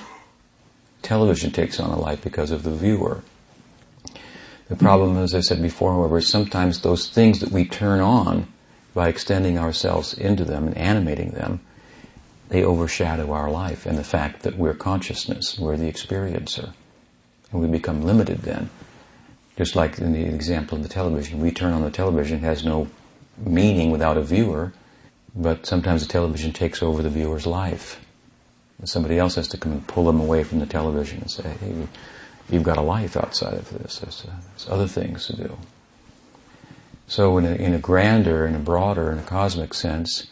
Television 1.03 1.51
takes 1.51 1.81
on 1.81 1.91
a 1.91 1.99
life 1.99 2.23
because 2.23 2.53
of 2.53 2.63
the 2.63 2.71
viewer. 2.71 3.25
The 4.69 4.77
problem, 4.77 5.17
as 5.17 5.35
I 5.35 5.41
said 5.41 5.63
before, 5.63 5.93
however, 5.95 6.19
is 6.19 6.29
sometimes 6.29 6.81
those 6.81 7.09
things 7.09 7.41
that 7.41 7.51
we 7.51 7.65
turn 7.65 8.01
on 8.01 8.47
by 8.95 9.09
extending 9.09 9.59
ourselves 9.59 10.13
into 10.13 10.45
them 10.45 10.67
and 10.67 10.77
animating 10.77 11.31
them, 11.31 11.61
they 12.51 12.65
overshadow 12.65 13.33
our 13.33 13.51
life 13.51 13.87
and 13.87 13.97
the 13.97 14.05
fact 14.05 14.43
that 14.43 14.57
we're 14.57 14.75
consciousness, 14.75 15.59
we're 15.59 15.77
the 15.77 15.91
experiencer. 15.91 16.73
And 17.51 17.63
we 17.63 17.69
become 17.69 18.03
limited 18.03 18.43
then. 18.43 18.69
Just 19.57 19.75
like 19.75 19.99
in 19.99 20.13
the 20.13 20.25
example 20.25 20.77
of 20.77 20.83
the 20.83 20.89
television, 20.89 21.41
we 21.41 21.51
turn 21.51 21.73
on 21.73 21.83
the 21.83 21.91
television, 21.91 22.39
it 22.39 22.43
has 22.43 22.65
no 22.65 22.89
meaning 23.39 23.91
without 23.91 24.17
a 24.17 24.23
viewer, 24.23 24.73
but 25.35 25.67
sometimes 25.67 26.03
the 26.03 26.13
television 26.13 26.53
takes 26.53 26.83
over 26.83 27.03
the 27.03 27.11
viewer's 27.11 27.47
life. 27.47 28.05
Somebody 28.85 29.19
else 29.19 29.35
has 29.35 29.49
to 29.49 29.57
come 29.57 29.73
and 29.73 29.87
pull 29.87 30.05
them 30.05 30.21
away 30.21 30.45
from 30.45 30.61
the 30.61 30.67
television 30.67 31.21
and 31.21 31.31
say, 31.31 31.43
hey, 31.61 31.89
You've 32.51 32.63
got 32.63 32.79
a 32.79 32.83
life 32.83 33.17
outside 33.17 33.55
of 33.55 33.71
this. 33.71 33.99
There's, 33.99 34.25
uh, 34.27 34.33
there's 34.51 34.69
other 34.69 34.87
things 34.87 35.27
to 35.27 35.37
do. 35.37 35.59
So, 37.07 37.39
in 37.39 37.45
a, 37.45 37.53
in 37.53 37.75
a 37.75 37.79
grander, 37.79 38.47
in 38.47 38.55
a 38.55 38.59
broader, 38.59 39.11
in 39.11 39.19
a 39.19 39.23
cosmic 39.23 39.75
sense, 39.75 40.27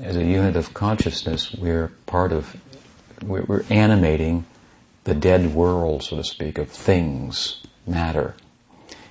as 0.00 0.16
a 0.16 0.24
unit 0.24 0.56
of 0.56 0.72
consciousness, 0.74 1.52
we're 1.54 1.88
part 2.06 2.32
of, 2.32 2.56
we're, 3.22 3.42
we're 3.42 3.64
animating 3.70 4.44
the 5.04 5.14
dead 5.14 5.54
world, 5.54 6.02
so 6.02 6.16
to 6.16 6.24
speak, 6.24 6.58
of 6.58 6.68
things, 6.68 7.60
matter, 7.86 8.34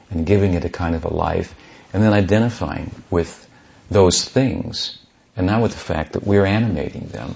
and 0.09 0.25
giving 0.25 0.53
it 0.53 0.63
a 0.65 0.69
kind 0.69 0.95
of 0.95 1.03
a 1.03 1.13
life, 1.13 1.55
and 1.93 2.01
then 2.03 2.13
identifying 2.13 3.03
with 3.09 3.47
those 3.89 4.25
things, 4.25 4.99
and 5.35 5.47
not 5.47 5.61
with 5.61 5.71
the 5.71 5.77
fact 5.77 6.13
that 6.13 6.25
we're 6.25 6.45
animating 6.45 7.07
them. 7.09 7.35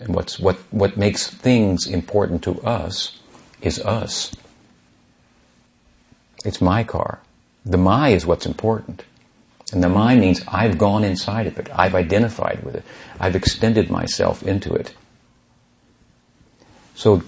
And 0.00 0.14
what's, 0.14 0.38
what, 0.38 0.56
what 0.70 0.96
makes 0.96 1.28
things 1.28 1.86
important 1.86 2.42
to 2.42 2.60
us 2.62 3.18
is 3.66 3.78
us. 3.80 4.32
It's 6.44 6.60
my 6.60 6.84
car. 6.84 7.20
The 7.64 7.76
my 7.76 8.10
is 8.10 8.24
what's 8.24 8.46
important. 8.46 9.04
And 9.72 9.82
the 9.82 9.88
my 9.88 10.14
means 10.14 10.42
I've 10.46 10.78
gone 10.78 11.02
inside 11.02 11.48
of 11.48 11.58
it. 11.58 11.68
I've 11.74 11.94
identified 11.94 12.62
with 12.62 12.76
it. 12.76 12.84
I've 13.18 13.34
extended 13.34 13.90
myself 13.90 14.42
into 14.44 14.72
it. 14.72 14.94
So 16.94 17.22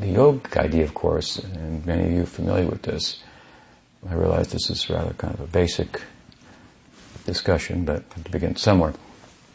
the 0.00 0.06
yogic 0.06 0.56
idea, 0.56 0.84
of 0.84 0.94
course, 0.94 1.38
and 1.38 1.84
many 1.84 2.04
of 2.04 2.10
you 2.12 2.22
are 2.22 2.26
familiar 2.26 2.66
with 2.66 2.82
this, 2.82 3.22
I 4.08 4.14
realize 4.14 4.48
this 4.48 4.70
is 4.70 4.88
rather 4.88 5.12
kind 5.14 5.34
of 5.34 5.40
a 5.40 5.46
basic 5.46 6.02
discussion, 7.26 7.84
but 7.84 8.10
to 8.24 8.30
begin 8.30 8.56
somewhere. 8.56 8.94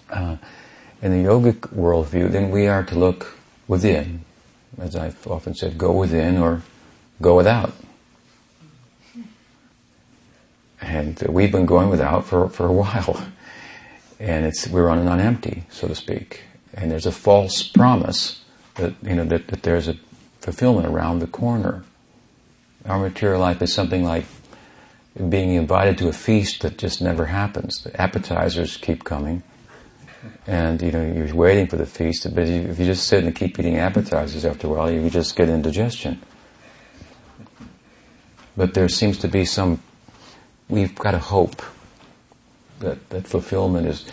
Uh, 0.09 0.37
in 1.01 1.11
the 1.11 1.29
yogic 1.29 1.59
worldview, 1.73 2.31
then 2.31 2.51
we 2.51 2.67
are 2.67 2.83
to 2.83 2.97
look 2.97 3.37
within 3.67 4.25
as 4.77 4.95
I've 4.95 5.27
often 5.27 5.55
said, 5.55 5.77
go 5.77 5.91
within 5.91 6.37
or 6.37 6.61
go 7.21 7.35
without. 7.35 7.73
And 10.81 11.19
we've 11.27 11.51
been 11.51 11.65
going 11.65 11.89
without 11.89 12.25
for, 12.25 12.47
for 12.49 12.67
a 12.67 12.71
while. 12.71 13.27
And 14.19 14.45
it's, 14.45 14.67
we're 14.67 14.85
running 14.85 15.07
on 15.07 15.19
empty, 15.19 15.63
so 15.69 15.87
to 15.87 15.95
speak. 15.95 16.43
And 16.73 16.91
there's 16.91 17.05
a 17.05 17.11
false 17.11 17.63
promise 17.63 18.43
that, 18.75 18.93
you 19.03 19.15
know, 19.15 19.25
that, 19.25 19.47
that 19.47 19.63
there's 19.63 19.87
a 19.87 19.95
fulfillment 20.41 20.87
around 20.87 21.19
the 21.19 21.27
corner. 21.27 21.83
Our 22.85 22.99
material 22.99 23.39
life 23.39 23.61
is 23.61 23.73
something 23.73 24.03
like 24.03 24.25
being 25.27 25.53
invited 25.53 25.97
to 25.97 26.07
a 26.07 26.13
feast 26.13 26.61
that 26.61 26.77
just 26.77 27.01
never 27.01 27.25
happens. 27.25 27.83
The 27.83 27.99
appetizers 28.01 28.77
keep 28.77 29.03
coming 29.03 29.43
and 30.47 30.81
you 30.81 30.91
know 30.91 31.05
you're 31.05 31.33
waiting 31.35 31.67
for 31.67 31.77
the 31.77 31.85
feast. 31.85 32.33
But 32.33 32.47
if 32.47 32.79
you 32.79 32.85
just 32.85 33.07
sit 33.07 33.23
and 33.23 33.35
keep 33.35 33.59
eating 33.59 33.77
appetizers 33.77 34.45
after 34.45 34.67
a 34.67 34.69
while, 34.69 34.91
you 34.91 35.09
just 35.09 35.35
get 35.35 35.49
indigestion. 35.49 36.21
But 38.57 38.73
there 38.73 38.89
seems 38.89 39.17
to 39.19 39.27
be 39.27 39.45
some. 39.45 39.81
We've 40.67 40.93
got 40.95 41.15
a 41.15 41.19
hope 41.19 41.61
that 42.79 43.09
that 43.09 43.27
fulfillment 43.27 43.87
is 43.87 44.05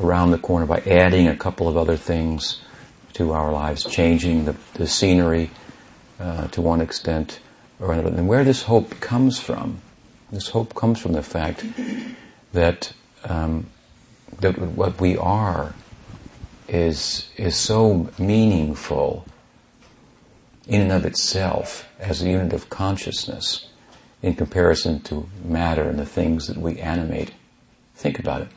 around 0.00 0.30
the 0.30 0.38
corner 0.38 0.66
by 0.66 0.80
adding 0.80 1.26
a 1.26 1.36
couple 1.36 1.68
of 1.68 1.76
other 1.76 1.96
things 1.96 2.60
to 3.14 3.32
our 3.32 3.52
lives, 3.52 3.84
changing 3.84 4.44
the, 4.44 4.56
the 4.74 4.86
scenery 4.86 5.50
uh, 6.20 6.46
to 6.48 6.60
one 6.60 6.80
extent 6.80 7.40
or 7.80 7.92
another. 7.92 8.16
And 8.16 8.28
where 8.28 8.44
this 8.44 8.62
hope 8.62 9.00
comes 9.00 9.38
from, 9.38 9.80
this 10.30 10.48
hope 10.48 10.74
comes 10.74 11.00
from 11.00 11.12
the 11.12 11.22
fact 11.22 11.64
that 12.52 12.92
um, 13.24 13.66
that 14.40 14.58
what 14.58 15.00
we 15.00 15.16
are 15.16 15.74
is 16.68 17.30
is 17.36 17.56
so 17.56 18.10
meaningful 18.18 19.24
in 20.66 20.82
and 20.82 20.92
of 20.92 21.06
itself 21.06 21.88
as 21.98 22.22
a 22.22 22.28
unit 22.28 22.52
of 22.52 22.68
consciousness 22.68 23.68
in 24.22 24.34
comparison 24.34 25.00
to 25.00 25.28
matter 25.44 25.88
and 25.88 25.98
the 25.98 26.06
things 26.06 26.46
that 26.46 26.58
we 26.58 26.78
animate. 26.78 27.32
Think 27.94 28.18
about 28.18 28.42
it. 28.42 28.48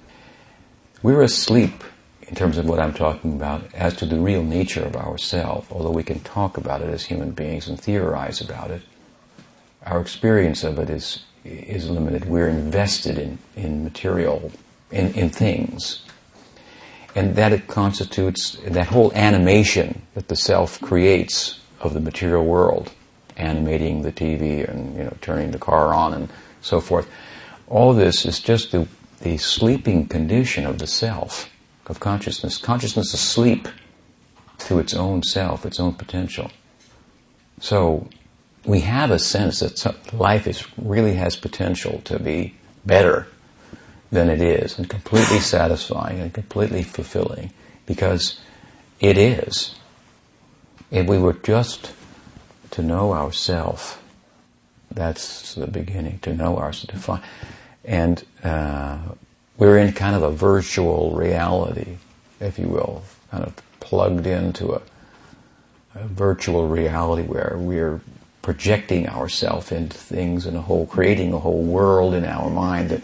We're 1.01 1.21
asleep 1.21 1.83
in 2.27 2.35
terms 2.35 2.57
of 2.57 2.67
what 2.67 2.79
I'm 2.79 2.93
talking 2.93 3.33
about 3.33 3.73
as 3.73 3.95
to 3.97 4.05
the 4.05 4.19
real 4.19 4.43
nature 4.43 4.83
of 4.83 4.95
ourself, 4.95 5.71
although 5.71 5.91
we 5.91 6.03
can 6.03 6.19
talk 6.19 6.57
about 6.57 6.81
it 6.81 6.89
as 6.89 7.05
human 7.05 7.31
beings 7.31 7.67
and 7.67 7.79
theorize 7.79 8.41
about 8.41 8.71
it. 8.71 8.81
Our 9.85 9.99
experience 9.99 10.63
of 10.63 10.77
it 10.79 10.89
is 10.89 11.23
is 11.43 11.89
limited. 11.89 12.25
We're 12.25 12.49
invested 12.49 13.17
in, 13.17 13.39
in 13.55 13.83
material, 13.83 14.51
in, 14.91 15.13
in 15.13 15.29
things. 15.29 16.03
And 17.15 17.35
that 17.35 17.51
it 17.51 17.67
constitutes 17.67 18.57
that 18.65 18.87
whole 18.87 19.11
animation 19.13 20.03
that 20.13 20.27
the 20.29 20.35
self 20.35 20.79
creates 20.79 21.59
of 21.81 21.93
the 21.93 21.99
material 21.99 22.45
world, 22.45 22.91
animating 23.35 24.03
the 24.03 24.11
TV 24.11 24.67
and 24.69 24.95
you 24.95 25.03
know 25.03 25.17
turning 25.21 25.51
the 25.51 25.59
car 25.59 25.93
on 25.93 26.13
and 26.13 26.29
so 26.61 26.79
forth. 26.79 27.09
All 27.67 27.93
this 27.93 28.25
is 28.25 28.39
just 28.39 28.71
the, 28.71 28.87
the 29.21 29.37
sleeping 29.37 30.07
condition 30.07 30.65
of 30.65 30.79
the 30.79 30.87
self, 30.87 31.49
of 31.87 31.99
consciousness. 31.99 32.57
Consciousness 32.57 33.13
asleep 33.13 33.67
to 34.59 34.79
its 34.79 34.93
own 34.93 35.23
self, 35.23 35.65
its 35.65 35.79
own 35.79 35.93
potential. 35.93 36.51
So 37.59 38.09
we 38.65 38.81
have 38.81 39.11
a 39.11 39.19
sense 39.19 39.59
that 39.59 40.13
life 40.13 40.47
is 40.47 40.65
really 40.77 41.15
has 41.15 41.35
potential 41.35 42.01
to 42.05 42.19
be 42.19 42.55
better 42.85 43.27
than 44.11 44.29
it 44.29 44.41
is 44.41 44.77
and 44.77 44.89
completely 44.89 45.39
satisfying 45.39 46.19
and 46.19 46.33
completely 46.33 46.83
fulfilling 46.83 47.51
because 47.85 48.39
it 48.99 49.17
is. 49.17 49.75
If 50.91 51.07
we 51.07 51.17
were 51.17 51.33
just 51.33 51.93
to 52.71 52.81
know 52.81 53.13
ourself, 53.13 54.03
that's 54.91 55.55
the 55.55 55.67
beginning, 55.67 56.19
to 56.19 56.33
know 56.33 56.57
ourselves, 56.57 56.93
to 56.93 56.99
find. 56.99 57.23
And 57.85 58.23
uh, 58.43 58.99
we're 59.57 59.77
in 59.77 59.93
kind 59.93 60.15
of 60.15 60.23
a 60.23 60.31
virtual 60.31 61.11
reality, 61.15 61.97
if 62.39 62.59
you 62.59 62.67
will, 62.67 63.03
kind 63.31 63.45
of 63.45 63.55
plugged 63.79 64.27
into 64.27 64.73
a, 64.73 64.81
a 65.95 66.07
virtual 66.07 66.67
reality 66.67 67.23
where 67.23 67.55
we're 67.57 68.01
projecting 68.41 69.07
ourselves 69.07 69.71
into 69.71 69.97
things 69.97 70.45
and 70.45 70.57
a 70.57 70.61
whole, 70.61 70.85
creating 70.85 71.31
a 71.31 71.39
whole 71.39 71.63
world 71.63 72.13
in 72.13 72.25
our 72.25 72.49
mind 72.49 72.89
that 72.89 73.01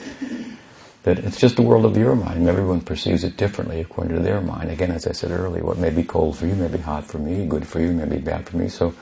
that 1.08 1.20
it's 1.20 1.40
just 1.40 1.56
the 1.56 1.62
world 1.62 1.86
of 1.86 1.96
your 1.96 2.18
mind. 2.18 2.40
And 2.40 2.50
everyone 2.50 2.82
perceives 2.82 3.24
it 3.24 3.38
differently 3.38 3.80
according 3.80 4.14
to 4.18 4.22
their 4.22 4.42
mind. 4.42 4.70
Again, 4.70 4.92
as 4.92 5.08
I 5.08 5.14
said 5.14 5.32
earlier, 5.32 5.64
what 5.64 5.78
may 5.78 5.90
be 5.90 6.04
cold 6.04 6.38
for 6.38 6.46
you 6.46 6.54
may 6.54 6.68
be 6.68 6.80
hot 6.80 7.06
for 7.06 7.18
me, 7.18 7.46
good 7.46 7.66
for 7.66 7.80
you 7.80 7.94
may 7.94 8.04
be 8.04 8.18
bad 8.18 8.50
for 8.50 8.58
me. 8.58 8.68
So, 8.68 8.94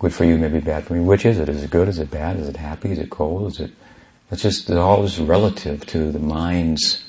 good 0.00 0.12
for 0.12 0.24
you 0.24 0.36
may 0.36 0.48
be 0.48 0.58
bad 0.58 0.84
for 0.84 0.94
me. 0.94 1.00
Which 1.00 1.24
is 1.24 1.38
it? 1.38 1.48
Is 1.48 1.62
it 1.62 1.70
good? 1.70 1.86
Is 1.86 2.00
it 2.00 2.10
bad? 2.10 2.40
Is 2.40 2.48
it 2.48 2.56
happy? 2.56 2.90
Is 2.90 2.98
it 2.98 3.10
cold? 3.10 3.52
Is 3.52 3.60
it? 3.60 3.70
It's 4.32 4.42
just 4.42 4.68
all 4.68 5.04
is 5.04 5.20
relative 5.20 5.86
to 5.86 6.10
the 6.10 6.18
mind's 6.18 7.08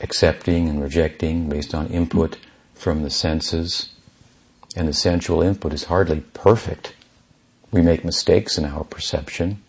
accepting 0.00 0.66
and 0.66 0.82
rejecting 0.82 1.50
based 1.50 1.74
on 1.74 1.88
input 1.88 2.38
from 2.72 3.02
the 3.02 3.10
senses, 3.10 3.90
and 4.74 4.88
the 4.88 4.94
sensual 4.94 5.42
input 5.42 5.74
is 5.74 5.84
hardly 5.84 6.20
perfect. 6.32 6.94
We 7.70 7.82
make 7.82 8.06
mistakes 8.06 8.56
in 8.56 8.64
our 8.64 8.84
perception 8.84 9.62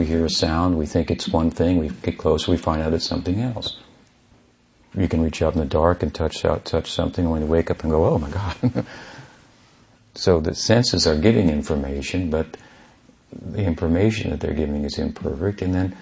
we 0.00 0.06
hear 0.06 0.24
a 0.24 0.30
sound, 0.30 0.78
we 0.78 0.86
think 0.86 1.10
it's 1.10 1.28
one 1.28 1.50
thing, 1.50 1.76
we 1.76 1.90
get 1.90 2.16
closer, 2.16 2.50
we 2.50 2.56
find 2.56 2.80
out 2.80 2.94
it's 2.94 3.04
something 3.04 3.38
else. 3.38 3.80
You 4.94 5.06
can 5.08 5.22
reach 5.22 5.42
out 5.42 5.52
in 5.52 5.58
the 5.60 5.66
dark 5.66 6.02
and 6.02 6.12
touch 6.12 6.42
out, 6.42 6.64
touch 6.64 6.90
something, 6.90 7.26
and 7.26 7.30
when 7.30 7.42
you 7.42 7.46
wake 7.46 7.70
up 7.70 7.82
and 7.82 7.90
go, 7.90 8.06
oh 8.06 8.18
my 8.18 8.30
God. 8.30 8.86
so 10.14 10.40
the 10.40 10.54
senses 10.54 11.06
are 11.06 11.16
giving 11.16 11.50
information, 11.50 12.30
but 12.30 12.56
the 13.30 13.62
information 13.62 14.30
that 14.30 14.40
they're 14.40 14.54
giving 14.54 14.84
is 14.84 14.98
imperfect, 14.98 15.60
and 15.60 15.74
then 15.74 15.94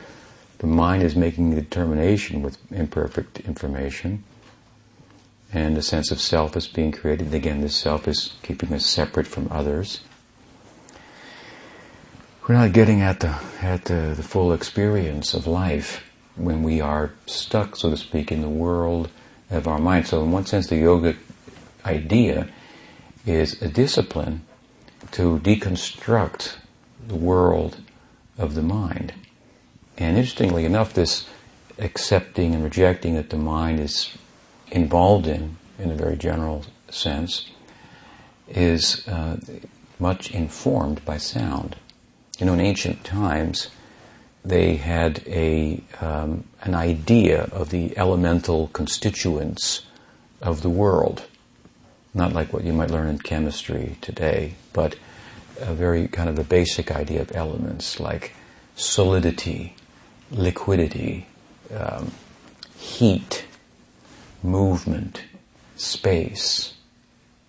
the 0.58 0.68
mind 0.68 1.02
is 1.02 1.16
making 1.16 1.52
a 1.52 1.56
determination 1.56 2.40
with 2.40 2.56
imperfect 2.70 3.40
information, 3.40 4.22
and 5.52 5.76
a 5.76 5.82
sense 5.82 6.12
of 6.12 6.20
self 6.20 6.56
is 6.56 6.68
being 6.68 6.92
created. 6.92 7.34
Again, 7.34 7.62
this 7.62 7.74
self 7.74 8.06
is 8.06 8.34
keeping 8.44 8.72
us 8.72 8.87
separate 8.87 9.26
from 9.26 9.48
others 9.50 10.02
we're 12.48 12.54
not 12.54 12.72
getting 12.72 13.02
at 13.02 13.20
the 13.20 13.38
at 13.61 13.84
the, 13.84 14.14
the 14.16 14.22
full 14.22 14.52
experience 14.52 15.34
of 15.34 15.46
life 15.46 16.02
when 16.34 16.62
we 16.62 16.80
are 16.80 17.12
stuck, 17.26 17.76
so 17.76 17.90
to 17.90 17.96
speak, 17.96 18.32
in 18.32 18.40
the 18.40 18.48
world 18.48 19.11
of 19.50 19.68
our 19.68 19.78
mind. 19.78 20.06
So, 20.06 20.22
in 20.22 20.32
one 20.32 20.46
sense, 20.46 20.68
the 20.68 20.76
yoga 20.76 21.14
idea 21.84 22.48
is 23.26 23.61
a 23.61 23.68
discipline 23.68 24.42
to 25.11 25.38
deconstruct 25.40 26.56
the 27.06 27.16
world 27.16 27.78
of 28.38 28.54
the 28.54 28.62
mind. 28.62 29.12
And 29.98 30.16
interestingly 30.16 30.64
enough, 30.64 30.94
this 30.94 31.28
accepting 31.78 32.54
and 32.54 32.64
rejecting 32.64 33.14
that 33.16 33.30
the 33.30 33.37
mind 33.37 33.80
is 33.80 34.16
involved 34.70 35.26
in, 35.26 35.56
in 35.78 35.90
a 35.90 35.94
very 35.94 36.16
general 36.16 36.64
sense, 36.88 37.50
is 38.48 39.06
uh, 39.08 39.38
much 39.98 40.30
informed 40.30 41.04
by 41.04 41.18
sound. 41.18 41.76
You 42.38 42.46
know, 42.46 42.55
in 42.55 42.61
ancient 42.61 43.05
times, 43.05 43.68
they 44.44 44.77
had 44.77 45.22
a 45.27 45.83
um, 46.01 46.44
an 46.62 46.74
idea 46.74 47.48
of 47.53 47.70
the 47.70 47.96
elemental 47.98 48.68
constituents 48.68 49.83
of 50.40 50.62
the 50.62 50.70
world, 50.70 51.24
not 52.14 52.33
like 52.33 52.53
what 52.53 52.64
you 52.64 52.72
might 52.72 52.90
learn 52.90 53.09
in 53.09 53.18
chemistry 53.18 53.96
today, 54.01 54.55
but 54.72 54.96
a 55.61 55.74
very 55.74 56.07
kind 56.07 56.29
of 56.29 56.38
a 56.38 56.44
basic 56.44 56.90
idea 56.92 57.20
of 57.20 57.35
elements 57.35 57.98
like 57.98 58.33
solidity, 58.77 59.74
liquidity, 60.31 61.27
um, 61.74 62.12
heat, 62.77 63.44
movement, 64.42 65.22
space, 65.77 66.74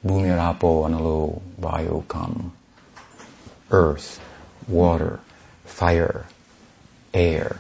bhumirapo 0.04 0.86
analo 0.88 1.42
vayu 1.62 2.52
earth, 3.72 4.20
water, 4.70 5.20
fire, 5.66 6.26
air, 7.14 7.60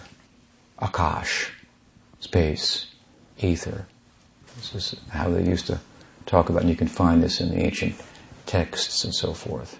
akash, 0.81 1.49
space, 2.19 2.87
ether. 3.39 3.85
This 4.55 4.75
is 4.75 4.95
how 5.09 5.29
they 5.29 5.43
used 5.43 5.67
to 5.67 5.79
talk 6.25 6.49
about, 6.49 6.61
and 6.61 6.69
you 6.69 6.75
can 6.75 6.87
find 6.87 7.23
this 7.23 7.41
in 7.41 7.49
the 7.49 7.57
ancient 7.57 7.95
texts 8.45 9.03
and 9.03 9.13
so 9.13 9.33
forth. 9.33 9.79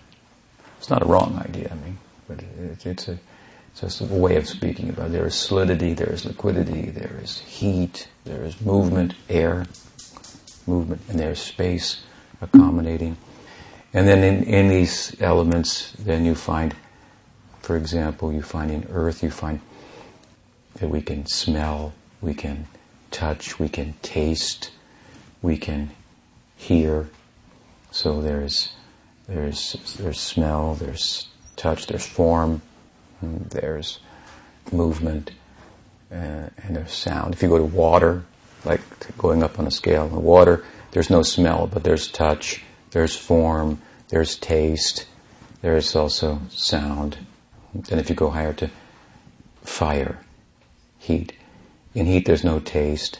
It's 0.77 0.89
not 0.89 1.01
a 1.01 1.05
wrong 1.05 1.41
idea, 1.45 1.69
I 1.71 1.75
mean, 1.75 1.97
but 2.27 2.39
it, 2.39 2.85
it's 2.85 3.07
a 3.07 3.19
it's 3.71 3.81
just 3.81 4.01
a 4.01 4.05
way 4.05 4.35
of 4.35 4.47
speaking 4.47 4.89
about. 4.89 5.07
It. 5.07 5.13
There 5.13 5.27
is 5.27 5.35
solidity, 5.35 5.93
there 5.93 6.11
is 6.11 6.25
liquidity, 6.25 6.89
there 6.89 7.19
is 7.21 7.39
heat, 7.39 8.09
there 8.25 8.43
is 8.43 8.59
movement, 8.61 9.13
air, 9.29 9.67
movement, 10.65 11.01
and 11.07 11.19
there's 11.19 11.41
space 11.41 12.01
accommodating. 12.41 13.17
And 13.93 14.07
then 14.07 14.23
in, 14.23 14.43
in 14.43 14.69
these 14.69 15.15
elements, 15.21 15.93
then 15.99 16.25
you 16.25 16.35
find 16.35 16.75
for 17.69 17.77
example, 17.77 18.33
you 18.33 18.41
find 18.41 18.71
in 18.71 18.87
earth, 18.89 19.21
you 19.21 19.29
find 19.29 19.59
that 20.79 20.89
we 20.89 21.03
can 21.03 21.27
smell, 21.27 21.93
we 22.19 22.33
can 22.33 22.65
touch, 23.11 23.59
we 23.59 23.69
can 23.69 23.93
taste, 24.01 24.71
we 25.43 25.55
can 25.55 25.91
hear. 26.55 27.11
So 27.91 28.23
there's 28.23 28.69
there's 29.27 29.73
there's 29.99 30.19
smell, 30.19 30.73
there's 30.73 31.27
touch, 31.57 31.85
there's 31.85 32.07
form, 32.07 32.63
there's 33.21 33.99
movement, 34.71 35.29
uh, 36.11 36.49
and 36.63 36.75
there's 36.75 36.91
sound. 36.91 37.35
If 37.35 37.43
you 37.43 37.49
go 37.49 37.59
to 37.59 37.63
water, 37.63 38.23
like 38.65 38.81
going 39.15 39.43
up 39.43 39.59
on 39.59 39.67
a 39.67 39.71
scale 39.71 40.07
in 40.07 40.11
the 40.11 40.19
water, 40.19 40.65
there's 40.89 41.11
no 41.11 41.21
smell, 41.21 41.67
but 41.67 41.83
there's 41.83 42.07
touch, 42.07 42.63
there's 42.89 43.15
form, 43.15 43.79
there's 44.07 44.37
taste, 44.37 45.05
there's 45.61 45.95
also 45.95 46.41
sound. 46.49 47.19
Then 47.73 47.99
if 47.99 48.09
you 48.09 48.15
go 48.15 48.29
higher 48.29 48.53
to 48.53 48.69
fire, 49.63 50.19
heat. 50.97 51.33
In 51.93 52.05
heat 52.05 52.25
there's 52.25 52.43
no 52.43 52.59
taste. 52.59 53.19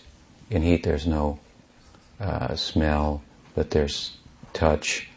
In 0.49 0.62
heat 0.62 0.83
there's 0.83 1.07
no 1.07 1.39
uh, 2.19 2.55
smell, 2.55 3.21
but 3.55 3.71
there's 3.71 4.17
touch 4.53 5.09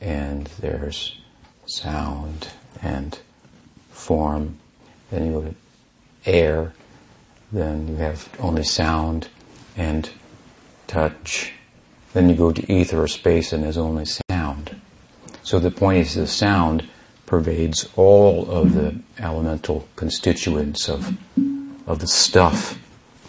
and 0.00 0.46
there's 0.60 1.18
sound 1.66 2.48
and 2.82 3.18
form. 3.90 4.58
Then 5.10 5.26
you 5.26 5.32
go 5.32 5.42
to 5.42 5.54
air, 6.30 6.74
then 7.52 7.88
you 7.88 7.96
have 7.96 8.28
only 8.40 8.64
sound 8.64 9.28
and 9.76 10.10
touch 10.86 11.52
Then 12.12 12.30
you 12.30 12.34
go 12.34 12.50
to 12.50 12.72
ether 12.72 13.02
or 13.02 13.08
space 13.08 13.52
and 13.52 13.62
there's 13.62 13.76
only 13.76 14.06
sound. 14.30 14.80
So 15.42 15.58
the 15.58 15.70
point 15.70 15.98
is 15.98 16.14
the 16.14 16.26
sound 16.26 16.88
pervades 17.26 17.88
all 17.96 18.48
of 18.50 18.72
the 18.74 18.98
elemental 19.18 19.88
constituents 19.96 20.88
of, 20.88 21.16
of 21.86 21.98
the 21.98 22.06
stuff 22.06 22.78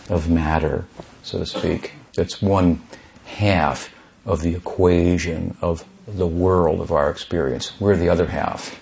of 0.09 0.29
matter, 0.29 0.85
so 1.23 1.39
to 1.39 1.45
speak. 1.45 1.93
That's 2.15 2.41
one 2.41 2.81
half 3.25 3.93
of 4.25 4.41
the 4.41 4.55
equation 4.55 5.57
of 5.61 5.83
the 6.07 6.27
world 6.27 6.79
of 6.79 6.91
our 6.91 7.09
experience. 7.09 7.73
We're 7.79 7.97
the 7.97 8.09
other 8.09 8.27
half, 8.27 8.79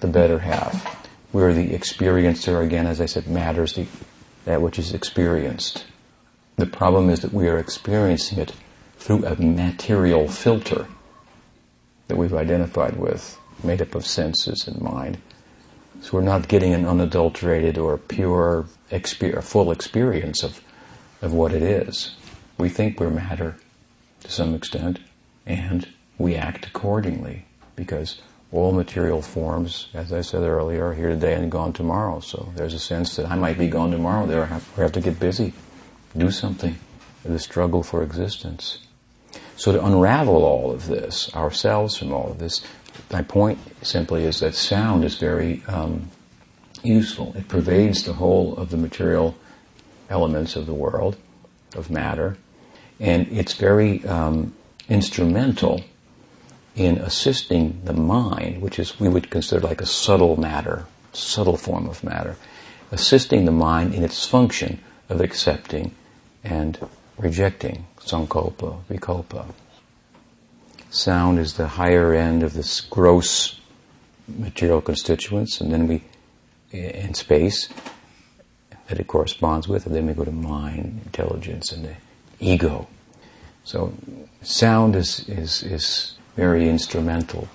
the 0.00 0.08
better 0.08 0.40
half. 0.40 1.08
We're 1.32 1.52
the 1.52 1.70
experiencer, 1.70 2.62
again, 2.62 2.86
as 2.86 3.00
I 3.00 3.06
said, 3.06 3.26
matters 3.26 3.74
the, 3.74 3.86
that 4.44 4.60
which 4.60 4.78
is 4.78 4.92
experienced. 4.92 5.86
The 6.56 6.66
problem 6.66 7.08
is 7.08 7.20
that 7.20 7.32
we 7.32 7.48
are 7.48 7.58
experiencing 7.58 8.38
it 8.38 8.52
through 8.98 9.24
a 9.24 9.34
material 9.36 10.28
filter 10.28 10.86
that 12.08 12.16
we've 12.16 12.34
identified 12.34 12.96
with, 12.96 13.38
made 13.64 13.82
up 13.82 13.94
of 13.94 14.06
senses 14.06 14.66
and 14.66 14.80
mind. 14.80 15.18
So 16.00 16.10
we're 16.12 16.22
not 16.22 16.48
getting 16.48 16.74
an 16.74 16.86
unadulterated 16.86 17.78
or 17.78 17.96
pure, 17.96 18.66
exper- 18.90 19.42
full 19.42 19.70
experience 19.70 20.42
of, 20.42 20.60
of 21.20 21.32
what 21.32 21.52
it 21.52 21.62
is. 21.62 22.14
We 22.58 22.68
think 22.68 22.98
we're 22.98 23.10
matter 23.10 23.56
to 24.20 24.30
some 24.30 24.54
extent, 24.54 24.98
and 25.46 25.88
we 26.18 26.34
act 26.34 26.66
accordingly 26.66 27.44
because 27.76 28.20
all 28.50 28.72
material 28.72 29.22
forms, 29.22 29.88
as 29.94 30.12
I 30.12 30.20
said 30.20 30.42
earlier, 30.42 30.88
are 30.88 30.94
here 30.94 31.08
today 31.08 31.34
and 31.34 31.50
gone 31.50 31.72
tomorrow. 31.72 32.20
So 32.20 32.52
there's 32.54 32.74
a 32.74 32.78
sense 32.78 33.16
that 33.16 33.30
I 33.30 33.34
might 33.34 33.58
be 33.58 33.68
gone 33.68 33.90
tomorrow. 33.90 34.26
There, 34.26 34.60
we 34.76 34.82
have 34.82 34.92
to 34.92 35.00
get 35.00 35.18
busy, 35.18 35.54
do 36.16 36.30
something. 36.30 36.76
The 37.24 37.38
struggle 37.38 37.84
for 37.84 38.02
existence. 38.02 38.78
So 39.56 39.72
to 39.72 39.84
unravel 39.84 40.44
all 40.44 40.72
of 40.72 40.88
this, 40.88 41.32
ourselves 41.36 41.96
from 41.96 42.12
all 42.12 42.32
of 42.32 42.38
this, 42.40 42.60
my 43.12 43.22
point 43.22 43.58
simply 43.82 44.24
is 44.24 44.40
that 44.40 44.54
sound 44.54 45.04
is 45.04 45.18
very 45.18 45.62
um, 45.68 46.08
useful. 46.82 47.34
It 47.36 47.48
pervades 47.48 48.04
the 48.04 48.14
whole 48.14 48.56
of 48.56 48.70
the 48.70 48.76
material 48.76 49.36
elements 50.08 50.56
of 50.56 50.66
the 50.66 50.74
world, 50.74 51.16
of 51.76 51.90
matter, 51.90 52.36
and 52.98 53.26
it's 53.28 53.54
very 53.54 54.04
um, 54.06 54.54
instrumental 54.88 55.82
in 56.74 56.98
assisting 56.98 57.80
the 57.84 57.92
mind, 57.92 58.62
which 58.62 58.78
is 58.78 58.98
we 58.98 59.08
would 59.08 59.30
consider 59.30 59.66
like 59.66 59.80
a 59.80 59.86
subtle 59.86 60.38
matter, 60.38 60.86
subtle 61.12 61.56
form 61.56 61.88
of 61.88 62.02
matter, 62.02 62.36
assisting 62.90 63.44
the 63.44 63.52
mind 63.52 63.94
in 63.94 64.02
its 64.02 64.26
function 64.26 64.80
of 65.08 65.20
accepting 65.20 65.94
and 66.42 66.78
rejecting 67.18 67.86
sankalpa, 68.00 68.82
vikalpa. 68.88 69.46
Sound 70.92 71.38
is 71.38 71.54
the 71.54 71.68
higher 71.68 72.12
end 72.12 72.42
of 72.42 72.52
this 72.52 72.82
gross 72.82 73.58
material 74.28 74.82
constituents, 74.82 75.58
and 75.58 75.72
then 75.72 75.88
we, 75.88 76.04
in 76.70 77.14
space, 77.14 77.70
that 78.88 79.00
it 79.00 79.06
corresponds 79.06 79.66
with, 79.66 79.86
and 79.86 79.94
then 79.94 80.06
we 80.06 80.12
go 80.12 80.22
to 80.22 80.30
mind, 80.30 81.00
intelligence, 81.06 81.72
and 81.72 81.86
the 81.86 81.94
ego. 82.40 82.88
So, 83.64 83.94
sound 84.42 84.94
is, 84.94 85.26
is, 85.30 85.62
is 85.62 86.12
very 86.36 86.68
instrumental 86.68 87.48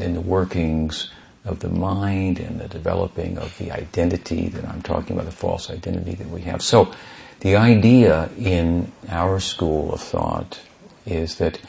in 0.00 0.14
the 0.14 0.20
workings 0.20 1.10
of 1.44 1.60
the 1.60 1.68
mind 1.68 2.40
and 2.40 2.60
the 2.60 2.66
developing 2.66 3.38
of 3.38 3.56
the 3.58 3.70
identity 3.70 4.48
that 4.48 4.68
I'm 4.68 4.82
talking 4.82 5.14
about, 5.14 5.26
the 5.26 5.32
false 5.32 5.70
identity 5.70 6.16
that 6.16 6.28
we 6.28 6.40
have. 6.40 6.60
So, 6.60 6.92
the 7.38 7.54
idea 7.54 8.30
in 8.36 8.90
our 9.08 9.38
school 9.38 9.94
of 9.94 10.00
thought 10.00 10.58
is 11.06 11.36
that 11.36 11.60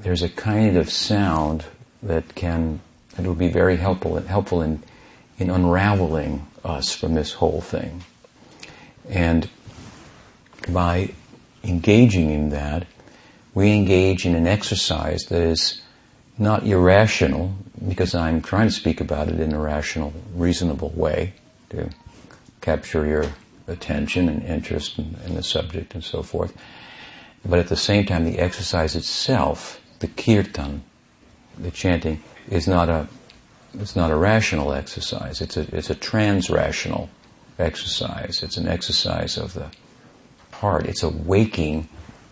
there's 0.00 0.22
a 0.22 0.28
kind 0.28 0.76
of 0.76 0.90
sound 0.90 1.64
that 2.02 2.34
can 2.34 2.80
that 3.16 3.26
will 3.26 3.34
be 3.34 3.48
very 3.48 3.76
helpful 3.76 4.16
helpful 4.20 4.62
in 4.62 4.82
in 5.38 5.50
unraveling 5.50 6.46
us 6.64 6.94
from 6.94 7.14
this 7.14 7.32
whole 7.34 7.60
thing. 7.60 8.04
And 9.08 9.48
by 10.68 11.12
engaging 11.62 12.30
in 12.30 12.50
that, 12.50 12.86
we 13.54 13.72
engage 13.72 14.26
in 14.26 14.34
an 14.34 14.46
exercise 14.46 15.24
that 15.26 15.40
is 15.40 15.80
not 16.38 16.64
irrational, 16.64 17.54
because 17.88 18.14
I'm 18.14 18.42
trying 18.42 18.68
to 18.68 18.74
speak 18.74 19.00
about 19.00 19.28
it 19.28 19.40
in 19.40 19.52
a 19.52 19.58
rational, 19.58 20.12
reasonable 20.34 20.90
way 20.90 21.34
to 21.70 21.90
capture 22.60 23.06
your 23.06 23.26
attention 23.66 24.28
and 24.28 24.42
interest 24.44 24.98
in, 24.98 25.16
in 25.26 25.34
the 25.34 25.42
subject 25.42 25.94
and 25.94 26.04
so 26.04 26.22
forth. 26.22 26.56
But 27.44 27.58
at 27.58 27.68
the 27.68 27.76
same 27.76 28.06
time, 28.06 28.24
the 28.24 28.38
exercise 28.38 28.94
itself, 28.94 29.80
the 30.00 30.08
kirtan, 30.08 30.84
the 31.58 31.70
chanting, 31.70 32.22
is 32.48 32.66
not 32.66 32.88
a 32.88 33.08
it's 33.74 33.94
not 33.94 34.10
a 34.10 34.16
rational 34.16 34.72
exercise. 34.72 35.40
It's 35.40 35.56
a 35.56 35.66
it's 35.76 35.90
a 35.90 35.94
trans-rational 35.94 37.10
exercise. 37.58 38.42
It's 38.42 38.56
an 38.56 38.66
exercise 38.66 39.36
of 39.36 39.54
the 39.54 39.70
heart. 40.52 40.86
It's 40.86 41.02
a 41.02 41.08
waking, 41.08 41.88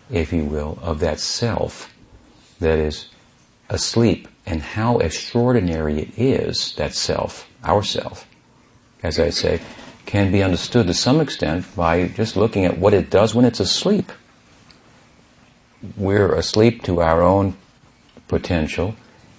if 0.09 0.33
you 0.33 0.43
will, 0.43 0.79
of 0.81 0.99
that 0.99 1.19
self 1.19 1.93
that 2.59 2.79
is 2.79 3.07
asleep. 3.69 4.27
And 4.45 4.61
how 4.61 4.99
extraordinary 4.99 5.99
it 5.99 6.17
is, 6.17 6.73
that 6.75 6.93
self, 6.93 7.49
our 7.63 7.83
self, 7.83 8.25
as 9.03 9.19
I 9.19 9.29
say, 9.29 9.59
can 10.05 10.31
be 10.31 10.41
understood 10.41 10.87
to 10.87 10.93
some 10.93 11.19
extent 11.19 11.65
by 11.75 12.07
just 12.07 12.37
looking 12.37 12.63
at 12.63 12.77
what 12.77 12.93
it 12.93 13.09
does 13.09 13.35
when 13.35 13.43
it's 13.43 13.59
asleep. 13.59 14.09
We're 15.95 16.33
asleep 16.33 16.83
to 16.83 17.01
our 17.01 17.21
own 17.21 17.55
potential. 18.27 18.95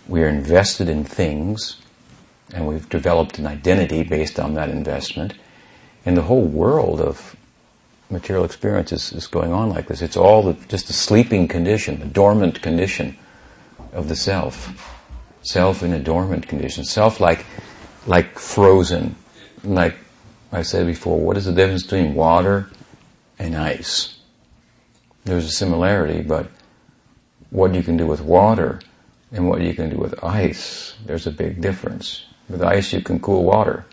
We're 0.07 0.29
invested 0.29 0.89
in 0.89 1.05
things, 1.05 1.81
and 2.55 2.67
we've 2.67 2.89
developed 2.89 3.39
an 3.39 3.47
identity 3.47 4.03
based 4.05 4.39
on 4.39 4.55
that 4.55 4.71
investment. 4.71 5.35
And 6.07 6.17
the 6.17 6.23
whole 6.23 6.45
world 6.45 7.01
of 7.01 7.37
material 8.11 8.45
experience 8.45 8.93
is, 8.93 9.13
is 9.13 9.27
going 9.27 9.53
on 9.53 9.69
like 9.69 9.89
this. 9.89 10.01
It's 10.01 10.17
all 10.17 10.43
the, 10.43 10.67
just 10.69 10.89
a 10.89 10.93
sleeping 10.93 11.49
condition, 11.49 12.01
a 12.03 12.07
dormant 12.07 12.63
condition 12.63 13.19
of 13.93 14.09
the 14.09 14.17
self. 14.17 14.73
Self 15.43 15.83
in 15.83 15.93
a 15.93 15.99
dormant 15.99 16.49
condition. 16.49 16.85
Self 16.85 17.21
like, 17.21 17.45
like 18.07 18.39
frozen, 18.39 19.17
like 19.65 19.97
I 20.53 20.63
said 20.63 20.87
before, 20.87 21.19
what 21.19 21.37
is 21.37 21.45
the 21.45 21.53
difference 21.53 21.83
between 21.83 22.15
water 22.15 22.71
and 23.39 23.57
ice? 23.57 24.18
There's 25.29 25.45
a 25.45 25.51
similarity, 25.51 26.23
but 26.23 26.49
what 27.51 27.75
you 27.75 27.83
can 27.83 27.99
do 27.99 28.07
with 28.07 28.23
water 28.23 28.81
and 29.31 29.47
what 29.47 29.61
you 29.61 29.75
can 29.75 29.91
do 29.91 29.99
with 29.99 30.25
ice, 30.25 30.95
there's 31.05 31.27
a 31.27 31.31
big 31.31 31.61
difference. 31.61 32.25
With 32.49 32.63
ice, 32.63 32.95
you 32.95 33.03
can 33.03 33.21
cool 33.21 33.45
water. 33.45 33.85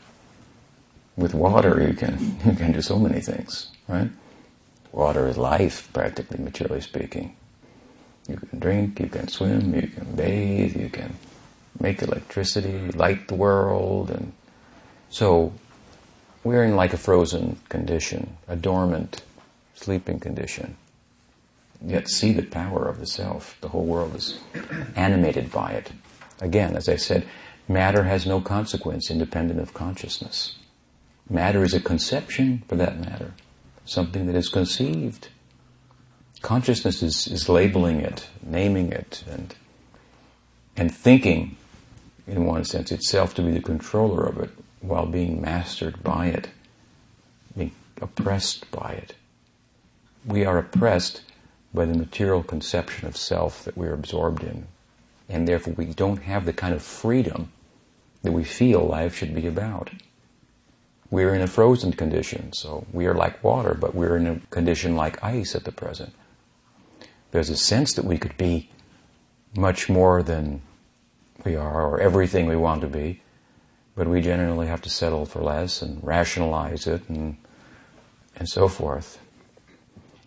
With 1.17 1.34
water, 1.34 1.86
you 1.86 1.93
can 1.93 2.38
you 2.45 2.54
can 2.54 2.71
do 2.71 2.82
so 2.82 2.98
many 2.98 3.19
things, 3.19 3.69
right? 3.89 4.10
Water 4.93 5.28
is 5.28 5.38
life, 5.38 5.91
practically, 5.91 6.41
materially 6.41 6.80
speaking. 6.80 7.36
You 8.30 8.38
can 8.38 8.58
drink, 8.58 9.02
you 9.02 9.10
can 9.10 9.28
swim, 9.28 9.76
you 9.76 9.88
can 9.88 10.15
bathe, 10.15 10.78
you 10.78 10.88
can 10.88 11.15
make 11.82 12.02
electricity, 12.02 12.91
light 12.93 13.28
the 13.28 13.36
world, 13.36 14.10
and 14.10 14.32
so 15.10 15.52
we're 16.45 16.63
in 16.63 16.78
like 16.78 16.93
a 16.93 16.98
frozen 16.98 17.60
condition, 17.67 18.38
a 18.48 18.56
dormant, 18.56 19.21
sleeping 19.74 20.21
condition. 20.21 20.78
Yet 21.86 22.10
see 22.10 22.34
the 22.34 22.41
power 22.41 22.88
of 22.88 23.00
the 23.00 23.06
self. 23.06 23.58
The 23.62 23.69
whole 23.69 23.86
world 23.86 24.15
is 24.15 24.39
animated 24.95 25.52
by 25.52 25.71
it. 25.71 25.91
Again, 26.41 26.76
as 26.76 26.89
I 26.89 26.95
said, 26.95 27.28
matter 27.67 28.04
has 28.04 28.26
no 28.26 28.41
consequence 28.41 29.12
independent 29.12 29.60
of 29.60 29.74
consciousness. 29.74 30.56
Matter 31.30 31.63
is 31.63 31.74
a 31.74 31.80
conception, 31.80 32.63
for 32.67 32.76
that 32.76 33.00
matter, 33.00 33.34
something 33.86 34.26
that 34.26 34.36
is 34.36 34.50
conceived. 34.50 35.30
Consciousness 36.41 37.04
is, 37.04 37.28
is 37.28 37.50
labeling 37.50 38.02
it, 38.02 38.28
naming 38.43 38.91
it, 38.91 39.24
and, 39.30 39.56
and 40.76 40.93
thinking, 40.93 41.56
in 42.28 42.45
one 42.45 42.63
sense, 42.63 42.91
itself 42.91 43.36
to 43.36 43.43
be 43.43 43.52
the 43.52 43.62
controller 43.62 44.26
of 44.26 44.39
it, 44.39 44.50
while 44.82 45.06
being 45.06 45.41
mastered 45.41 46.04
by 46.04 46.28
it, 46.28 46.50
being 47.56 47.71
oppressed 48.02 48.69
by 48.71 48.93
it. 48.93 49.15
We 50.26 50.45
are 50.45 50.58
oppressed 50.58 51.21
by 51.75 51.85
the 51.85 51.97
material 51.97 52.41
conception 52.41 53.07
of 53.07 53.17
self 53.17 53.63
that 53.65 53.77
we're 53.77 53.93
absorbed 53.93 54.43
in, 54.43 54.67
and 55.29 55.47
therefore 55.47 55.73
we 55.73 55.85
don't 55.85 56.23
have 56.23 56.45
the 56.45 56.53
kind 56.53 56.73
of 56.73 56.81
freedom 56.81 57.51
that 58.23 58.31
we 58.31 58.43
feel 58.43 58.85
life 58.85 59.15
should 59.15 59.35
be 59.35 59.45
about. 59.45 59.91
We're 61.11 61.35
in 61.35 61.41
a 61.41 61.47
frozen 61.47 61.93
condition, 61.93 62.53
so 62.53 62.88
we 62.91 63.05
are 63.05 63.13
like 63.13 63.43
water, 63.43 63.75
but 63.75 63.93
we're 63.93 64.17
in 64.17 64.27
a 64.27 64.39
condition 64.49 64.95
like 64.95 65.23
ice 65.23 65.53
at 65.53 65.63
the 65.63 65.71
present. 65.71 66.13
There's 67.31 67.49
a 67.49 67.57
sense 67.57 67.93
that 67.93 68.05
we 68.05 68.17
could 68.17 68.38
be 68.38 68.69
much 69.55 69.88
more 69.88 70.23
than 70.23 70.61
we 71.43 71.55
are, 71.55 71.85
or 71.85 71.99
everything 71.99 72.47
we 72.47 72.55
want 72.55 72.81
to 72.81 72.88
be, 72.88 73.21
but 73.95 74.07
we 74.07 74.21
generally 74.21 74.67
have 74.67 74.81
to 74.81 74.89
settle 74.89 75.25
for 75.25 75.41
less 75.41 75.81
and 75.81 76.03
rationalize 76.03 76.88
it 76.88 77.07
and, 77.07 77.38
and 78.35 78.49
so 78.49 78.67
forth. 78.67 79.19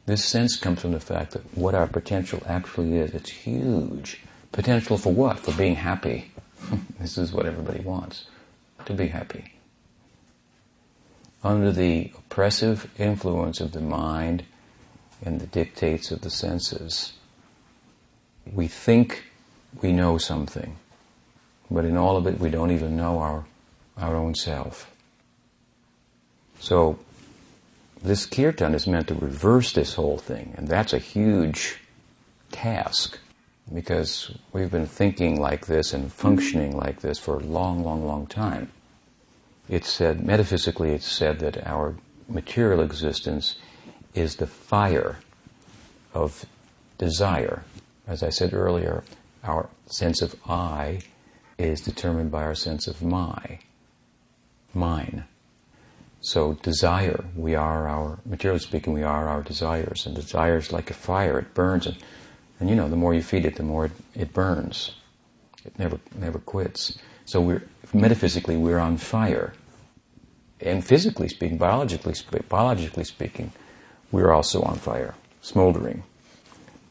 This 0.09 0.25
sense 0.25 0.57
comes 0.57 0.81
from 0.81 0.93
the 0.93 1.01
fact 1.01 1.33
that 1.33 1.43
what 1.55 1.75
our 1.75 1.87
potential 1.87 2.43
actually 2.47 2.97
is, 2.97 3.13
it's 3.13 3.29
huge. 3.29 4.23
Potential 4.53 4.97
for 4.97 5.13
what? 5.13 5.39
For 5.39 5.53
being 5.53 5.75
happy. 5.75 6.31
this 6.99 7.19
is 7.19 7.31
what 7.31 7.45
everybody 7.45 7.81
wants 7.81 8.25
to 8.87 8.95
be 8.95 9.09
happy. 9.09 9.53
Under 11.45 11.71
the 11.71 12.11
oppressive 12.17 12.91
influence 12.99 13.61
of 13.61 13.73
the 13.73 13.83
mind 13.83 14.45
and 15.23 15.43
the 15.43 15.47
dictates 15.47 16.11
of 16.11 16.23
the 16.23 16.31
senses, 16.31 17.13
we 18.51 18.67
think 18.67 19.25
we 19.83 19.93
know 19.93 20.17
something, 20.17 20.77
but 21.71 21.85
in 21.85 21.99
all 21.99 22.17
of 22.17 22.27
it, 22.27 22.41
we 22.41 22.49
don't 22.49 22.71
even 22.71 22.97
know 22.97 23.19
our, 23.19 23.45
our 23.99 24.17
own 24.17 24.35
self. 24.35 24.91
So, 26.61 26.99
this 28.03 28.27
kirtan 28.27 28.75
is 28.75 28.87
meant 28.87 29.09
to 29.09 29.15
reverse 29.15 29.73
this 29.73 29.95
whole 29.95 30.19
thing, 30.19 30.55
and 30.57 30.69
that's 30.69 30.93
a 30.93 30.99
huge 30.99 31.79
task 32.53 33.19
because 33.75 34.33
we've 34.53 34.71
been 34.71 34.87
thinking 34.87 35.41
like 35.41 35.67
this 35.67 35.93
and 35.93 36.13
functioning 36.13 36.77
like 36.77 37.01
this 37.01 37.19
for 37.19 37.37
a 37.37 37.43
long, 37.43 37.85
long, 37.85 38.07
long 38.07 38.27
time. 38.27 38.71
It's 39.69 39.91
said, 39.91 40.25
metaphysically, 40.25 40.93
it's 40.93 41.11
said 41.11 41.41
that 41.41 41.67
our 41.67 41.97
material 42.29 42.81
existence 42.81 43.57
is 44.15 44.37
the 44.37 44.47
fire 44.47 45.19
of 46.15 46.47
desire. 46.97 47.65
As 48.07 48.23
I 48.23 48.31
said 48.31 48.55
earlier, 48.55 49.05
our 49.45 49.69
sense 49.87 50.23
of 50.23 50.35
I 50.49 51.01
is 51.59 51.81
determined 51.81 52.31
by 52.31 52.45
our 52.45 52.55
sense 52.55 52.87
of 52.87 53.03
my, 53.03 53.59
mine. 54.73 55.25
So 56.21 56.55
desire, 56.55 57.25
we 57.37 57.55
are 57.55 57.89
our, 57.89 58.19
materially 58.27 58.61
speaking, 58.61 58.93
we 58.93 59.03
are 59.03 59.29
our 59.29 59.43
desires. 59.43 60.05
And 60.05 60.15
desire 60.15 60.57
is 60.57 60.73
like 60.73 60.91
a 60.91 60.95
fire, 60.95 61.39
it 61.39 61.55
burns. 61.55 61.87
And, 61.87 61.97
and 62.59 62.69
you 62.69 62.75
know, 62.75 62.89
the 62.89 62.97
more 62.97 63.15
you 63.15 63.23
feed 63.23 63.45
it, 63.45 63.57
the 63.57 63.63
more 63.63 63.87
it, 63.87 63.93
it 64.15 64.33
burns. 64.33 64.95
It 65.65 65.79
never, 65.79 66.01
never 66.17 66.39
quits. 66.39 66.99
So 67.25 67.41
we're, 67.41 67.63
metaphysically, 67.93 68.57
we're 68.57 68.79
on 68.79 68.97
fire. 68.97 69.53
And 70.61 70.85
physically 70.85 71.29
speaking, 71.29 71.57
biologically, 71.57 72.15
biologically 72.49 73.05
speaking, 73.05 73.53
we're 74.11 74.33
also 74.33 74.63
on 74.63 74.77
fire, 74.77 75.15
smoldering, 75.41 76.03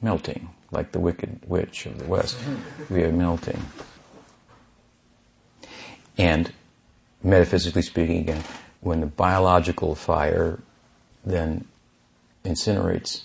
melting, 0.01 0.49
like 0.71 0.93
the 0.93 0.99
wicked 0.99 1.41
witch 1.47 1.85
of 1.85 1.97
the 1.99 2.05
West. 2.05 2.37
Mm-hmm. 2.37 2.93
We 2.93 3.03
are 3.03 3.11
melting. 3.11 3.65
And 6.17 6.53
metaphysically 7.23 7.81
speaking, 7.81 8.19
again, 8.19 8.43
when 8.81 9.01
the 9.01 9.07
biological 9.07 9.95
fire 9.95 10.59
then 11.25 11.65
incinerates 12.45 13.23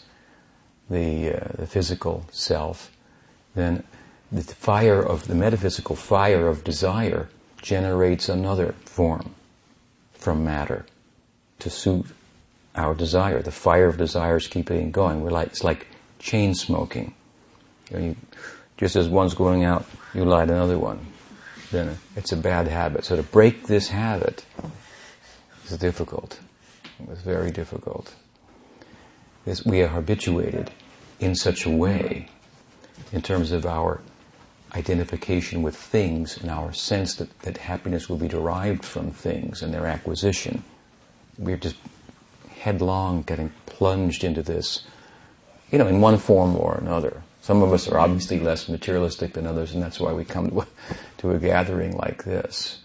the, 0.91 1.35
uh, 1.35 1.49
the 1.57 1.67
physical 1.67 2.27
self, 2.31 2.91
then 3.55 3.85
the 4.31 4.43
fire 4.43 5.01
of 5.01 5.27
the 5.27 5.35
metaphysical 5.35 5.95
fire 5.95 6.49
of 6.49 6.65
desire 6.65 7.29
generates 7.61 8.29
another 8.29 8.75
form 8.85 9.35
from 10.13 10.45
matter 10.45 10.87
to 11.59 11.71
suit 11.71 12.07
our 12.75 12.95
desire. 12.95 13.43
The 13.43 13.53
fire 13.53 13.89
of 13.89 13.97
desire 13.99 14.37
is 14.37 14.49
keeping 14.49 14.91
going. 14.91 15.23
We're 15.23 15.31
like, 15.31 15.49
it's 15.49 15.65
like 15.65 15.87
chain 16.19 16.55
smoking. 16.55 17.15
You 17.91 17.97
know, 17.97 18.05
you, 18.05 18.17
just 18.77 18.97
as 18.97 19.09
one's 19.09 19.35
going 19.35 19.65
out, 19.65 19.87
you 20.15 20.25
light 20.25 20.49
another 20.49 20.79
one. 20.79 21.07
Then 21.71 21.99
it's 22.17 22.33
a 22.33 22.37
bad 22.37 22.67
habit. 22.69 23.05
So 23.05 23.17
to 23.17 23.23
break 23.23 23.67
this 23.67 23.89
habit, 23.89 24.45
is 25.73 25.79
difficult. 25.79 26.39
was 27.07 27.21
very 27.21 27.51
difficult. 27.51 28.15
This, 29.45 29.65
we 29.65 29.83
are 29.83 29.89
habituated 29.89 30.71
in 31.19 31.35
such 31.35 31.67
a 31.67 31.71
way, 31.71 32.29
in 33.13 33.23
terms 33.23 33.51
of 33.53 33.67
our 33.67 34.01
identification 34.75 35.63
with 35.63 35.77
things 35.77 36.37
and 36.39 36.51
our 36.51 36.73
sense 36.73 37.17
that, 37.17 37.41
that 37.41 37.57
happiness 37.59 38.09
will 38.09 38.17
be 38.17 38.29
derived 38.29 38.85
from 38.85 39.11
things 39.11 39.63
and 39.63 39.75
their 39.75 39.87
acquisition. 39.87 40.63
We're 41.39 41.57
just 41.57 41.77
headlong 42.59 43.23
getting 43.23 43.53
plunged 43.67 44.25
into 44.25 44.43
this, 44.43 44.85
you 45.71 45.79
know, 45.79 45.89
in 45.89 46.01
one 46.01 46.19
form 46.19 46.57
or 46.57 46.75
another. 46.75 47.23
Some 47.41 47.63
of 47.63 47.73
us 47.73 47.89
are 47.89 47.99
obviously 47.99 48.39
less 48.39 48.69
materialistic 48.69 49.33
than 49.33 49.47
others, 49.47 49.75
and 49.75 49.83
that's 49.83 49.99
why 49.99 50.13
we 50.13 50.25
come 50.25 50.51
to 50.51 50.61
a, 50.61 50.67
to 51.19 51.31
a 51.33 51.39
gathering 51.39 51.97
like 51.97 52.25
this 52.25 52.82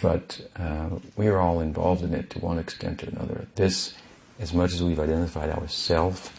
but 0.00 0.40
uh, 0.56 0.90
we 1.16 1.28
are 1.28 1.38
all 1.38 1.60
involved 1.60 2.02
in 2.02 2.14
it 2.14 2.30
to 2.30 2.38
one 2.38 2.58
extent 2.58 3.02
or 3.02 3.10
another. 3.10 3.46
This, 3.54 3.94
as 4.38 4.52
much 4.52 4.72
as 4.72 4.82
we've 4.82 5.00
identified 5.00 5.50
ourselves 5.50 6.30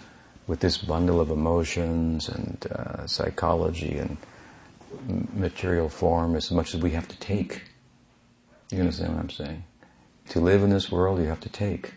with 0.47 0.59
this 0.59 0.77
bundle 0.77 1.19
of 1.19 1.29
emotions 1.29 2.27
and 2.27 2.65
uh, 2.71 3.07
psychology 3.07 3.97
and 3.97 4.17
material 5.33 5.89
form, 5.89 6.35
as 6.35 6.51
much 6.51 6.73
as 6.75 6.81
we 6.81 6.91
have 6.91 7.07
to 7.07 7.17
take. 7.19 7.61
You 8.71 8.79
understand 8.79 9.13
what 9.13 9.23
I'm 9.23 9.29
saying? 9.29 9.63
To 10.29 10.39
live 10.39 10.63
in 10.63 10.69
this 10.69 10.91
world, 10.91 11.19
you 11.19 11.25
have 11.25 11.39
to 11.41 11.49
take. 11.49 11.93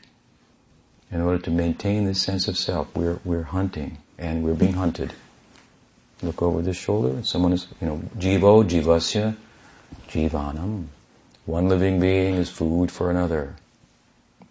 In 1.11 1.21
order 1.21 1.39
to 1.39 1.51
maintain 1.51 2.05
this 2.05 2.23
sense 2.23 2.49
of 2.49 2.57
self, 2.57 2.95
we're, 2.97 3.21
we're 3.25 3.43
hunting 3.43 3.99
and 4.19 4.43
we're 4.43 4.55
being 4.55 4.75
hunted. 4.75 5.13
Look 6.23 6.43
over 6.43 6.63
this 6.63 6.77
shoulder, 6.77 7.11
and 7.11 7.27
someone 7.27 7.53
is, 7.53 7.67
you 7.81 7.87
know, 7.87 8.03
jivo, 8.19 8.69
jivasya, 8.69 9.37
jivanam. 10.09 10.87
One 11.47 11.69
living 11.69 12.01
being 12.01 12.37
is 12.37 12.49
food 12.51 12.91
for 12.91 13.11
another. 13.11 13.57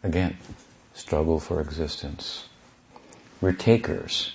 Again, 0.04 0.38
struggle 0.94 1.40
for 1.40 1.60
existence. 1.60 2.48
We're 3.42 3.54
takers. 3.54 4.34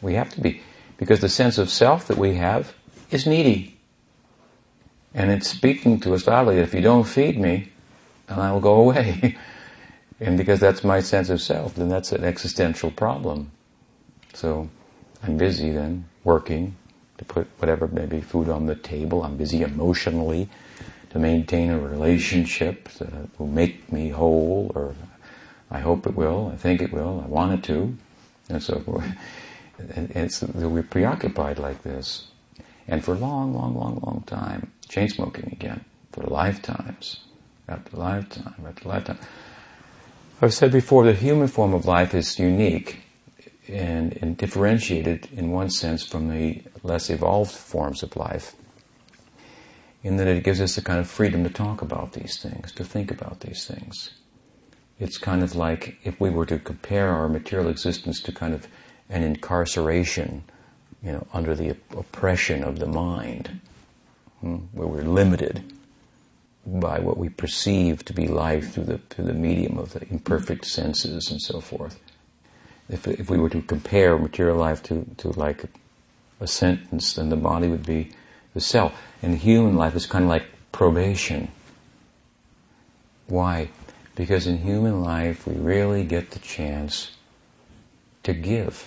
We 0.00 0.14
have 0.14 0.30
to 0.34 0.40
be, 0.40 0.62
because 0.96 1.20
the 1.20 1.28
sense 1.28 1.58
of 1.58 1.68
self 1.68 2.06
that 2.06 2.16
we 2.16 2.34
have 2.34 2.74
is 3.10 3.26
needy. 3.26 3.76
And 5.12 5.30
it's 5.30 5.48
speaking 5.48 6.00
to 6.00 6.14
us 6.14 6.26
loudly, 6.26 6.58
if 6.58 6.74
you 6.74 6.80
don't 6.80 7.04
feed 7.04 7.38
me, 7.38 7.68
then 8.26 8.40
I 8.40 8.50
will 8.52 8.60
go 8.60 8.74
away. 8.74 9.36
and 10.20 10.38
because 10.38 10.58
that's 10.58 10.82
my 10.82 11.00
sense 11.00 11.28
of 11.28 11.40
self, 11.40 11.74
then 11.74 11.88
that's 11.88 12.12
an 12.12 12.24
existential 12.24 12.90
problem. 12.90 13.50
So 14.32 14.68
I'm 15.22 15.36
busy 15.36 15.70
then, 15.70 16.06
working 16.24 16.76
to 17.18 17.24
put 17.24 17.46
whatever 17.58 17.86
maybe 17.88 18.20
food 18.20 18.48
on 18.48 18.66
the 18.66 18.74
table. 18.74 19.22
I'm 19.22 19.36
busy 19.36 19.62
emotionally 19.62 20.48
to 21.14 21.20
maintain 21.20 21.70
a 21.70 21.78
relationship 21.78 22.88
that 22.98 23.28
will 23.38 23.46
make 23.46 23.90
me 23.92 24.08
whole, 24.08 24.72
or 24.74 24.96
I 25.70 25.78
hope 25.78 26.08
it 26.08 26.16
will, 26.16 26.50
I 26.52 26.56
think 26.56 26.82
it 26.82 26.92
will, 26.92 27.22
I 27.24 27.28
want 27.28 27.52
it 27.52 27.62
to, 27.72 27.96
and 28.48 28.60
so 28.60 28.80
forth. 28.80 29.06
And 29.94 30.10
it's, 30.10 30.42
we're 30.42 30.82
preoccupied 30.82 31.60
like 31.60 31.84
this. 31.84 32.26
And 32.88 33.04
for 33.04 33.14
long, 33.14 33.54
long, 33.54 33.76
long, 33.76 34.00
long 34.04 34.24
time, 34.26 34.72
chain 34.88 35.08
smoking 35.08 35.50
again, 35.52 35.84
for 36.10 36.24
lifetimes, 36.24 37.20
after 37.68 37.96
lifetime, 37.96 38.66
after 38.66 38.88
lifetime. 38.88 39.18
I've 40.42 40.52
said 40.52 40.72
before, 40.72 41.04
the 41.04 41.14
human 41.14 41.46
form 41.46 41.74
of 41.74 41.86
life 41.86 42.12
is 42.12 42.40
unique 42.40 43.02
and, 43.68 44.18
and 44.20 44.36
differentiated 44.36 45.28
in 45.32 45.52
one 45.52 45.70
sense 45.70 46.04
from 46.04 46.28
the 46.28 46.62
less 46.82 47.08
evolved 47.08 47.52
forms 47.52 48.02
of 48.02 48.16
life 48.16 48.56
in 50.04 50.18
that 50.18 50.28
it 50.28 50.44
gives 50.44 50.60
us 50.60 50.76
a 50.76 50.82
kind 50.82 51.00
of 51.00 51.08
freedom 51.08 51.42
to 51.42 51.50
talk 51.50 51.80
about 51.80 52.12
these 52.12 52.36
things, 52.36 52.70
to 52.72 52.84
think 52.84 53.10
about 53.10 53.40
these 53.40 53.66
things. 53.66 54.10
It's 55.00 55.16
kind 55.16 55.42
of 55.42 55.56
like 55.56 55.98
if 56.04 56.20
we 56.20 56.28
were 56.28 56.46
to 56.46 56.58
compare 56.58 57.08
our 57.08 57.28
material 57.28 57.70
existence 57.70 58.20
to 58.20 58.30
kind 58.30 58.54
of 58.54 58.68
an 59.08 59.22
incarceration, 59.22 60.44
you 61.02 61.10
know, 61.10 61.26
under 61.32 61.54
the 61.54 61.70
oppression 61.96 62.62
of 62.62 62.78
the 62.78 62.86
mind, 62.86 63.60
hmm, 64.40 64.56
where 64.72 64.86
we're 64.86 65.02
limited 65.02 65.72
by 66.66 66.98
what 66.98 67.16
we 67.16 67.30
perceive 67.30 68.04
to 68.04 68.12
be 68.12 68.28
life 68.28 68.74
through 68.74 68.84
the 68.84 68.98
through 69.10 69.24
the 69.24 69.34
medium 69.34 69.78
of 69.78 69.94
the 69.94 70.06
imperfect 70.10 70.66
senses 70.66 71.30
and 71.30 71.40
so 71.40 71.60
forth. 71.60 71.98
If 72.90 73.08
if 73.08 73.30
we 73.30 73.38
were 73.38 73.50
to 73.50 73.62
compare 73.62 74.18
material 74.18 74.58
life 74.58 74.82
to 74.84 75.06
to 75.16 75.28
like 75.30 75.64
a, 75.64 75.68
a 76.40 76.46
sentence, 76.46 77.14
then 77.14 77.30
the 77.30 77.36
body 77.36 77.68
would 77.68 77.86
be 77.86 78.12
the 78.52 78.60
cell. 78.60 78.92
And 79.24 79.38
human 79.38 79.74
life 79.74 79.96
is 79.96 80.04
kind 80.04 80.24
of 80.24 80.28
like 80.28 80.44
probation. 80.70 81.48
Why? 83.26 83.70
Because 84.14 84.46
in 84.46 84.58
human 84.58 85.02
life 85.02 85.46
we 85.46 85.54
really 85.54 86.04
get 86.04 86.32
the 86.32 86.38
chance 86.40 87.12
to 88.22 88.34
give. 88.34 88.86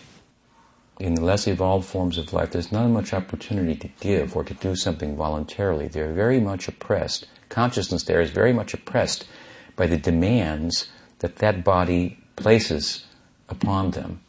In 0.99 1.15
the 1.15 1.23
less 1.23 1.47
evolved 1.47 1.87
forms 1.87 2.19
of 2.19 2.33
life, 2.33 2.51
there's 2.51 2.71
not 2.71 2.87
much 2.89 3.15
opportunity 3.15 3.73
to 3.73 3.87
give 3.99 4.35
or 4.35 4.43
to 4.43 4.53
do 4.53 4.75
something 4.75 5.15
voluntarily. 5.15 5.87
They're 5.87 6.13
very 6.13 6.39
much 6.39 6.67
oppressed. 6.67 7.25
Consciousness 7.49 8.03
there 8.03 8.21
is 8.21 8.29
very 8.29 8.53
much 8.53 8.75
oppressed 8.75 9.27
by 9.75 9.87
the 9.87 9.97
demands 9.97 10.87
that 11.17 11.37
that 11.37 11.63
body 11.63 12.19
places 12.35 13.05
upon 13.49 13.89
them. 13.89 14.21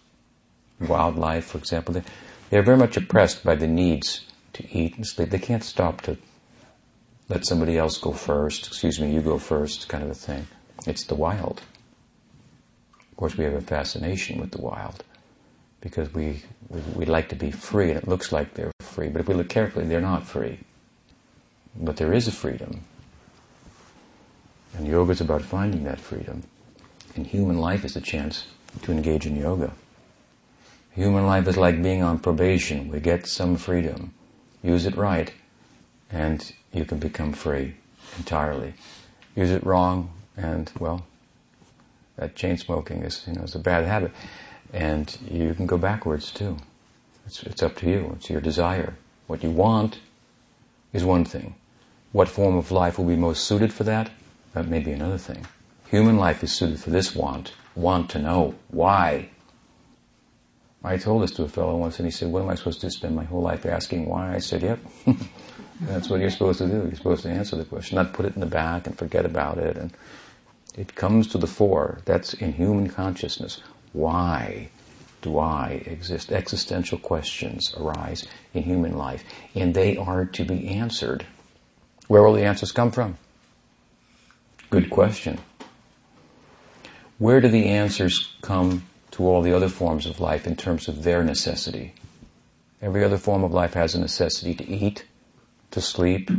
Wildlife, 0.80 1.44
for 1.44 1.58
example, 1.58 2.02
they're 2.48 2.62
very 2.62 2.78
much 2.78 2.96
oppressed 2.96 3.44
by 3.44 3.56
the 3.56 3.68
needs 3.68 4.24
to 4.54 4.76
eat 4.76 4.96
and 4.96 5.06
sleep. 5.06 5.30
They 5.30 5.38
can't 5.38 5.64
stop 5.64 6.02
to 6.02 6.16
let 7.28 7.46
somebody 7.46 7.76
else 7.76 7.98
go 7.98 8.12
first. 8.12 8.66
Excuse 8.66 9.00
me, 9.00 9.12
you 9.12 9.20
go 9.20 9.38
first, 9.38 9.88
kind 9.88 10.02
of 10.02 10.10
a 10.10 10.14
thing. 10.14 10.46
It's 10.86 11.04
the 11.04 11.14
wild. 11.14 11.62
Of 13.10 13.16
course, 13.16 13.36
we 13.36 13.44
have 13.44 13.54
a 13.54 13.60
fascination 13.60 14.40
with 14.40 14.52
the 14.52 14.60
wild 14.60 15.04
because 15.80 16.12
we, 16.14 16.42
we, 16.68 16.80
we 16.94 17.04
like 17.04 17.28
to 17.30 17.36
be 17.36 17.50
free 17.50 17.90
and 17.90 17.98
it 17.98 18.08
looks 18.08 18.32
like 18.32 18.54
they're 18.54 18.72
free. 18.80 19.08
But 19.08 19.20
if 19.20 19.28
we 19.28 19.34
look 19.34 19.48
carefully, 19.48 19.86
they're 19.86 20.00
not 20.00 20.26
free. 20.26 20.60
But 21.76 21.96
there 21.96 22.12
is 22.12 22.26
a 22.26 22.32
freedom. 22.32 22.84
And 24.76 24.86
yoga 24.86 25.12
is 25.12 25.20
about 25.20 25.42
finding 25.42 25.84
that 25.84 26.00
freedom. 26.00 26.42
And 27.14 27.26
human 27.26 27.58
life 27.58 27.84
is 27.84 27.96
a 27.96 28.00
chance 28.00 28.46
to 28.82 28.92
engage 28.92 29.26
in 29.26 29.36
yoga. 29.36 29.72
Human 30.92 31.26
life 31.26 31.46
is 31.46 31.56
like 31.56 31.82
being 31.82 32.02
on 32.02 32.18
probation. 32.18 32.88
We 32.88 33.00
get 33.00 33.26
some 33.26 33.56
freedom. 33.56 34.14
Use 34.62 34.86
it 34.86 34.96
right, 34.96 35.32
and 36.10 36.52
you 36.72 36.84
can 36.84 36.98
become 36.98 37.32
free 37.32 37.74
entirely. 38.16 38.74
Use 39.36 39.50
it 39.50 39.64
wrong, 39.64 40.10
and 40.36 40.70
well, 40.78 41.06
that 42.16 42.34
chain 42.34 42.56
smoking 42.56 43.02
is 43.02 43.24
you 43.26 43.34
know 43.34 43.42
is 43.42 43.54
a 43.54 43.58
bad 43.58 43.84
habit, 43.84 44.12
and 44.72 45.16
you 45.30 45.54
can 45.54 45.66
go 45.66 45.78
backwards 45.78 46.32
too. 46.32 46.56
It's, 47.26 47.42
it's 47.42 47.62
up 47.62 47.76
to 47.76 47.90
you. 47.90 48.12
It's 48.16 48.30
your 48.30 48.40
desire. 48.40 48.94
What 49.26 49.42
you 49.42 49.50
want 49.50 49.98
is 50.92 51.04
one 51.04 51.24
thing. 51.24 51.54
What 52.12 52.28
form 52.28 52.56
of 52.56 52.72
life 52.72 52.98
will 52.98 53.04
be 53.04 53.16
most 53.16 53.44
suited 53.44 53.72
for 53.72 53.84
that? 53.84 54.10
That 54.54 54.66
may 54.66 54.80
be 54.80 54.92
another 54.92 55.18
thing. 55.18 55.46
Human 55.90 56.16
life 56.16 56.42
is 56.42 56.52
suited 56.52 56.80
for 56.80 56.90
this 56.90 57.14
want. 57.14 57.52
Want 57.74 58.10
to 58.10 58.18
know 58.18 58.54
why. 58.68 59.28
I 60.84 60.96
told 60.96 61.22
this 61.22 61.32
to 61.32 61.42
a 61.42 61.48
fellow 61.48 61.76
once 61.76 61.98
and 61.98 62.06
he 62.06 62.10
said, 62.10 62.30
What 62.30 62.42
am 62.42 62.50
I 62.50 62.54
supposed 62.54 62.80
to 62.82 62.90
spend 62.90 63.16
my 63.16 63.24
whole 63.24 63.42
life 63.42 63.66
asking 63.66 64.06
why? 64.06 64.34
I 64.34 64.38
said, 64.38 64.62
Yep. 64.62 64.78
That's 65.80 66.08
what 66.08 66.20
you're 66.20 66.30
supposed 66.30 66.58
to 66.58 66.66
do. 66.66 66.76
You're 66.86 66.96
supposed 66.96 67.22
to 67.22 67.30
answer 67.30 67.56
the 67.56 67.64
question, 67.64 67.96
not 67.96 68.12
put 68.12 68.26
it 68.26 68.34
in 68.34 68.40
the 68.40 68.46
back 68.46 68.86
and 68.86 68.98
forget 68.98 69.24
about 69.24 69.58
it. 69.58 69.76
And 69.76 69.92
it 70.76 70.94
comes 70.94 71.28
to 71.28 71.38
the 71.38 71.46
fore. 71.46 71.98
That's 72.04 72.34
in 72.34 72.52
human 72.52 72.88
consciousness. 72.88 73.62
Why 73.92 74.70
do 75.22 75.38
I 75.38 75.82
exist? 75.86 76.32
Existential 76.32 76.98
questions 76.98 77.74
arise 77.76 78.26
in 78.54 78.64
human 78.64 78.96
life, 78.96 79.24
and 79.54 79.74
they 79.74 79.96
are 79.96 80.24
to 80.24 80.44
be 80.44 80.68
answered. 80.68 81.26
Where 82.08 82.22
will 82.22 82.34
the 82.34 82.44
answers 82.44 82.72
come 82.72 82.90
from? 82.90 83.16
Good 84.70 84.90
question. 84.90 85.38
Where 87.18 87.40
do 87.40 87.48
the 87.48 87.66
answers 87.66 88.32
come 88.42 88.84
to 89.18 89.26
all 89.26 89.42
the 89.42 89.52
other 89.52 89.68
forms 89.68 90.06
of 90.06 90.20
life 90.20 90.46
in 90.46 90.54
terms 90.54 90.86
of 90.86 91.02
their 91.02 91.24
necessity? 91.24 91.92
Every 92.80 93.02
other 93.02 93.18
form 93.18 93.42
of 93.42 93.52
life 93.52 93.74
has 93.74 93.96
a 93.96 94.00
necessity 94.00 94.54
to 94.54 94.64
eat, 94.64 95.04
to 95.72 95.80
sleep, 95.80 96.30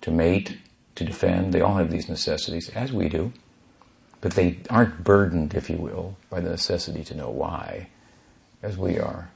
to 0.00 0.10
mate, 0.10 0.58
to 0.96 1.04
defend. 1.04 1.54
They 1.54 1.60
all 1.60 1.76
have 1.76 1.92
these 1.92 2.08
necessities, 2.08 2.68
as 2.70 2.92
we 2.92 3.08
do. 3.08 3.32
But 4.20 4.32
they 4.32 4.58
aren't 4.68 5.04
burdened, 5.04 5.54
if 5.54 5.70
you 5.70 5.76
will, 5.76 6.16
by 6.28 6.40
the 6.40 6.50
necessity 6.50 7.04
to 7.04 7.14
know 7.14 7.30
why, 7.30 7.86
as 8.64 8.76
we 8.76 8.98
are. 8.98 9.30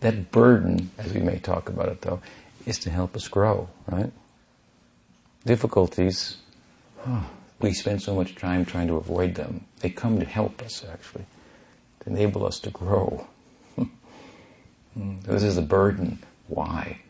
That 0.00 0.32
burden, 0.32 0.90
as 0.98 1.12
we 1.12 1.20
may 1.20 1.38
talk 1.38 1.68
about 1.68 1.90
it 1.90 2.00
though, 2.00 2.20
is 2.66 2.80
to 2.80 2.90
help 2.90 3.14
us 3.14 3.28
grow, 3.28 3.68
right? 3.86 4.12
Difficulties, 5.46 6.38
oh, 7.06 7.30
we 7.60 7.72
spend 7.72 8.02
so 8.02 8.16
much 8.16 8.34
time 8.34 8.64
trying 8.64 8.88
to 8.88 8.96
avoid 8.96 9.36
them. 9.36 9.64
They 9.78 9.90
come 9.90 10.18
to 10.18 10.26
help 10.26 10.60
us, 10.60 10.84
actually, 10.92 11.24
enable 12.08 12.46
us 12.46 12.58
to 12.60 12.70
grow. 12.70 13.26
this 14.96 15.42
is 15.42 15.56
a 15.56 15.62
burden. 15.62 16.18
Why? 16.48 17.00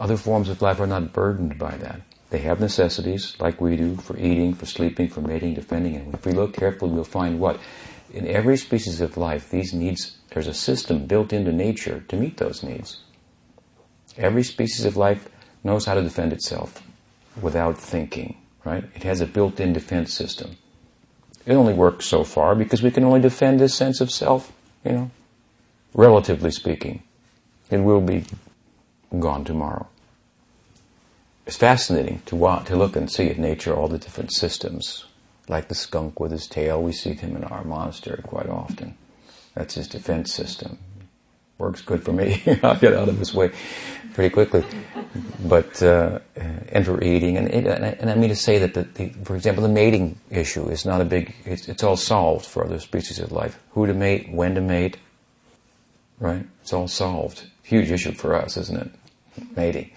Other 0.00 0.16
forms 0.16 0.48
of 0.48 0.62
life 0.62 0.80
are 0.80 0.86
not 0.86 1.12
burdened 1.12 1.58
by 1.58 1.76
that. 1.76 2.00
They 2.30 2.38
have 2.38 2.58
necessities, 2.58 3.36
like 3.38 3.60
we 3.60 3.76
do, 3.76 3.96
for 3.96 4.16
eating, 4.16 4.54
for 4.54 4.66
sleeping, 4.66 5.08
for 5.08 5.20
mating, 5.20 5.54
defending, 5.54 5.94
and 5.94 6.14
if 6.14 6.26
we 6.26 6.32
look 6.32 6.54
carefully, 6.54 6.92
we'll 6.92 7.04
find 7.04 7.38
what? 7.38 7.60
In 8.12 8.26
every 8.26 8.56
species 8.56 9.00
of 9.00 9.16
life, 9.16 9.50
these 9.50 9.72
needs, 9.72 10.16
there's 10.30 10.48
a 10.48 10.54
system 10.54 11.06
built 11.06 11.32
into 11.32 11.52
nature 11.52 12.04
to 12.08 12.16
meet 12.16 12.38
those 12.38 12.62
needs. 12.62 13.00
Every 14.16 14.42
species 14.42 14.84
of 14.84 14.96
life 14.96 15.28
knows 15.62 15.86
how 15.86 15.94
to 15.94 16.02
defend 16.02 16.32
itself 16.32 16.82
without 17.40 17.78
thinking, 17.78 18.36
right? 18.64 18.84
It 18.94 19.02
has 19.02 19.20
a 19.20 19.26
built-in 19.26 19.72
defense 19.72 20.12
system. 20.12 20.56
It 21.46 21.54
only 21.54 21.74
works 21.74 22.06
so 22.06 22.24
far 22.24 22.54
because 22.54 22.82
we 22.82 22.90
can 22.90 23.04
only 23.04 23.20
defend 23.20 23.60
this 23.60 23.74
sense 23.74 24.00
of 24.00 24.10
self, 24.10 24.52
you 24.84 24.92
know, 24.92 25.10
relatively 25.92 26.50
speaking. 26.50 27.02
It 27.70 27.78
will 27.78 28.00
be 28.00 28.24
gone 29.18 29.44
tomorrow 29.44 29.88
it's 31.46 31.56
fascinating 31.56 32.22
to 32.26 32.36
watch, 32.36 32.66
to 32.66 32.76
look 32.76 32.96
and 32.96 33.10
see 33.10 33.28
in 33.28 33.40
nature 33.40 33.74
all 33.74 33.88
the 33.88 33.98
different 33.98 34.32
systems. 34.32 35.04
Like 35.46 35.68
the 35.68 35.74
skunk 35.74 36.18
with 36.18 36.32
his 36.32 36.46
tail, 36.46 36.82
we 36.82 36.92
see 36.92 37.12
him 37.12 37.36
in 37.36 37.44
our 37.44 37.64
monastery 37.64 38.22
quite 38.22 38.48
often. 38.48 38.96
That's 39.54 39.74
his 39.74 39.88
defense 39.88 40.32
system. 40.32 40.78
Works 41.58 41.82
good 41.82 42.02
for 42.02 42.12
me. 42.12 42.42
I'll 42.62 42.78
get 42.78 42.94
out 42.94 43.08
of 43.08 43.18
his 43.18 43.32
way 43.32 43.52
pretty 44.12 44.32
quickly. 44.32 44.64
But 45.44 45.82
uh, 45.82 46.18
and 46.36 46.84
for 46.84 47.02
eating, 47.02 47.36
and, 47.36 47.48
and 47.48 48.10
I 48.10 48.14
mean 48.14 48.30
to 48.30 48.36
say 48.36 48.58
that, 48.58 48.74
the, 48.74 48.82
the, 48.82 49.08
for 49.24 49.36
example, 49.36 49.62
the 49.62 49.68
mating 49.68 50.18
issue 50.30 50.68
is 50.68 50.84
not 50.84 51.00
a 51.00 51.04
big. 51.04 51.34
It's, 51.44 51.68
it's 51.68 51.84
all 51.84 51.96
solved 51.96 52.44
for 52.46 52.64
other 52.64 52.80
species 52.80 53.18
of 53.18 53.30
life. 53.30 53.58
Who 53.70 53.86
to 53.86 53.94
mate, 53.94 54.32
when 54.32 54.54
to 54.56 54.60
mate, 54.60 54.96
right? 56.18 56.46
It's 56.62 56.72
all 56.72 56.88
solved. 56.88 57.44
Huge 57.62 57.90
issue 57.90 58.12
for 58.12 58.34
us, 58.34 58.56
isn't 58.56 58.76
it? 58.76 58.90
Mating 59.56 59.90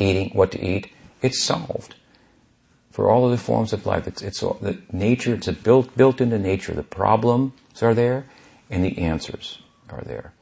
eating, 0.00 0.30
what 0.30 0.50
to 0.52 0.64
eat, 0.64 0.90
it's 1.22 1.42
solved. 1.42 1.94
For 2.90 3.08
all 3.08 3.24
of 3.24 3.30
the 3.30 3.38
forms 3.38 3.72
of 3.72 3.86
life, 3.86 4.08
it's, 4.08 4.22
it's 4.22 4.42
all, 4.42 4.58
the 4.60 4.78
nature, 4.90 5.34
it's 5.34 5.48
built, 5.48 5.96
built 5.96 6.20
into 6.20 6.38
nature. 6.38 6.74
The 6.74 6.82
problems 6.82 7.52
are 7.82 7.94
there 7.94 8.26
and 8.68 8.84
the 8.84 8.98
answers 8.98 9.60
are 9.88 10.02
there. 10.02 10.32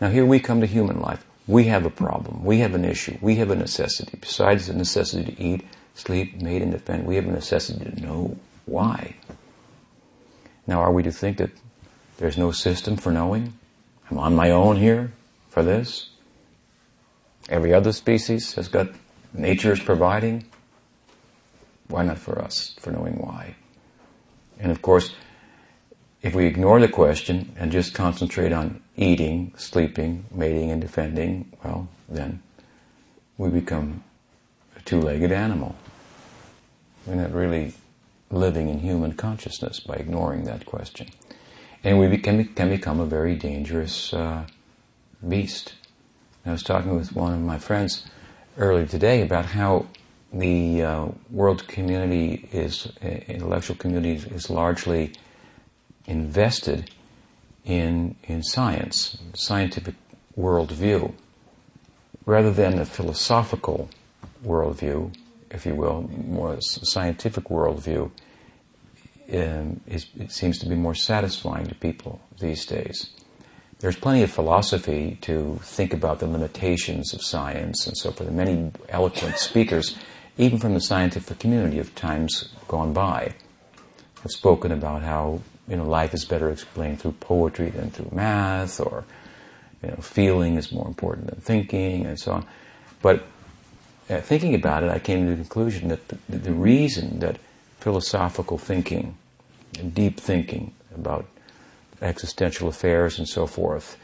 Now 0.00 0.08
here 0.10 0.26
we 0.26 0.40
come 0.40 0.60
to 0.60 0.66
human 0.66 1.00
life. 1.00 1.24
We 1.46 1.64
have 1.64 1.86
a 1.86 1.90
problem. 1.90 2.44
We 2.44 2.58
have 2.58 2.74
an 2.74 2.84
issue. 2.84 3.18
We 3.20 3.36
have 3.36 3.50
a 3.50 3.56
necessity. 3.56 4.18
Besides 4.20 4.66
the 4.66 4.74
necessity 4.74 5.32
to 5.32 5.42
eat, 5.42 5.64
sleep, 5.94 6.40
mate, 6.40 6.62
and 6.62 6.72
defend, 6.72 7.06
we 7.06 7.16
have 7.16 7.26
a 7.26 7.32
necessity 7.32 7.84
to 7.84 8.00
know 8.00 8.36
why. 8.66 9.14
Now 10.66 10.80
are 10.80 10.92
we 10.92 11.02
to 11.04 11.12
think 11.12 11.38
that 11.38 11.50
there's 12.18 12.36
no 12.36 12.50
system 12.50 12.96
for 12.96 13.12
knowing? 13.12 13.54
I'm 14.10 14.18
on 14.18 14.34
my 14.34 14.50
own 14.50 14.76
here 14.76 15.12
for 15.48 15.62
this? 15.62 16.10
Every 17.48 17.72
other 17.72 17.92
species 17.92 18.54
has 18.54 18.68
got 18.68 18.88
nature 19.32 19.72
is 19.72 19.80
providing, 19.80 20.44
why 21.88 22.04
not 22.04 22.18
for 22.18 22.40
us, 22.40 22.74
for 22.80 22.90
knowing 22.90 23.18
why? 23.18 23.54
And 24.58 24.72
of 24.72 24.82
course, 24.82 25.14
if 26.26 26.34
we 26.34 26.44
ignore 26.44 26.80
the 26.80 26.88
question 26.88 27.54
and 27.56 27.70
just 27.70 27.94
concentrate 27.94 28.52
on 28.52 28.82
eating, 28.96 29.52
sleeping, 29.56 30.24
mating, 30.32 30.72
and 30.72 30.80
defending, 30.80 31.52
well, 31.62 31.88
then 32.08 32.42
we 33.38 33.48
become 33.48 34.02
a 34.76 34.80
two-legged 34.80 35.30
animal. 35.30 35.76
We're 37.06 37.14
not 37.14 37.32
really 37.32 37.74
living 38.28 38.68
in 38.68 38.80
human 38.80 39.12
consciousness 39.12 39.78
by 39.78 39.94
ignoring 39.94 40.42
that 40.46 40.66
question. 40.66 41.10
And 41.84 42.00
we 42.00 42.18
can, 42.18 42.44
can 42.54 42.70
become 42.70 42.98
a 42.98 43.06
very 43.06 43.36
dangerous 43.36 44.12
uh, 44.12 44.46
beast. 45.26 45.74
I 46.44 46.50
was 46.50 46.64
talking 46.64 46.96
with 46.96 47.14
one 47.14 47.34
of 47.34 47.40
my 47.40 47.58
friends 47.58 48.04
earlier 48.58 48.86
today 48.86 49.22
about 49.22 49.46
how 49.46 49.86
the 50.32 50.82
uh, 50.82 51.06
world 51.30 51.68
community 51.68 52.48
is, 52.50 52.88
uh, 53.00 53.06
intellectual 53.06 53.76
community 53.76 54.28
is 54.34 54.50
largely 54.50 55.12
invested 56.06 56.90
in, 57.64 58.16
in 58.24 58.42
science, 58.42 59.18
scientific 59.34 59.94
worldview, 60.38 61.12
rather 62.24 62.52
than 62.52 62.78
a 62.78 62.84
philosophical 62.84 63.88
worldview, 64.44 65.14
if 65.50 65.66
you 65.66 65.74
will, 65.74 66.02
more 66.02 66.58
scientific 66.60 67.44
worldview. 67.44 68.10
Um, 69.32 69.80
is, 69.88 70.06
it 70.16 70.30
seems 70.30 70.58
to 70.60 70.68
be 70.68 70.76
more 70.76 70.94
satisfying 70.94 71.66
to 71.66 71.74
people 71.74 72.20
these 72.38 72.64
days 72.64 73.10
there's 73.80 73.96
plenty 73.96 74.22
of 74.22 74.30
philosophy 74.30 75.18
to 75.20 75.58
think 75.62 75.92
about 75.92 76.18
the 76.18 76.26
limitations 76.26 77.12
of 77.12 77.22
science 77.22 77.86
and 77.86 77.96
so 77.96 78.10
forth. 78.10 78.30
Many 78.30 78.72
eloquent 78.88 79.36
speakers, 79.38 79.96
even 80.38 80.58
from 80.58 80.74
the 80.74 80.80
scientific 80.80 81.38
community 81.38 81.78
of 81.78 81.94
times 81.94 82.48
gone 82.68 82.92
by, 82.92 83.34
have 84.22 84.30
spoken 84.30 84.72
about 84.72 85.02
how 85.02 85.42
you 85.68 85.76
know 85.76 85.84
life 85.84 86.14
is 86.14 86.24
better 86.24 86.50
explained 86.50 87.00
through 87.00 87.12
poetry 87.12 87.70
than 87.70 87.90
through 87.90 88.10
math, 88.12 88.80
or 88.80 89.04
you 89.82 89.90
know 89.90 89.96
feeling 89.96 90.56
is 90.56 90.72
more 90.72 90.86
important 90.86 91.28
than 91.28 91.40
thinking, 91.40 92.06
and 92.06 92.18
so 92.18 92.32
on. 92.32 92.46
But 93.02 93.24
uh, 94.08 94.20
thinking 94.20 94.54
about 94.54 94.82
it, 94.82 94.90
I 94.90 94.98
came 94.98 95.26
to 95.26 95.30
the 95.30 95.36
conclusion 95.36 95.88
that 95.88 96.08
the, 96.08 96.18
the 96.28 96.52
reason 96.52 97.18
that 97.20 97.38
philosophical 97.80 98.58
thinking, 98.58 99.16
deep 99.92 100.20
thinking 100.20 100.72
about 100.94 101.26
existential 102.02 102.68
affairs 102.68 103.18
and 103.18 103.28
so 103.28 103.46
forth 103.46 103.96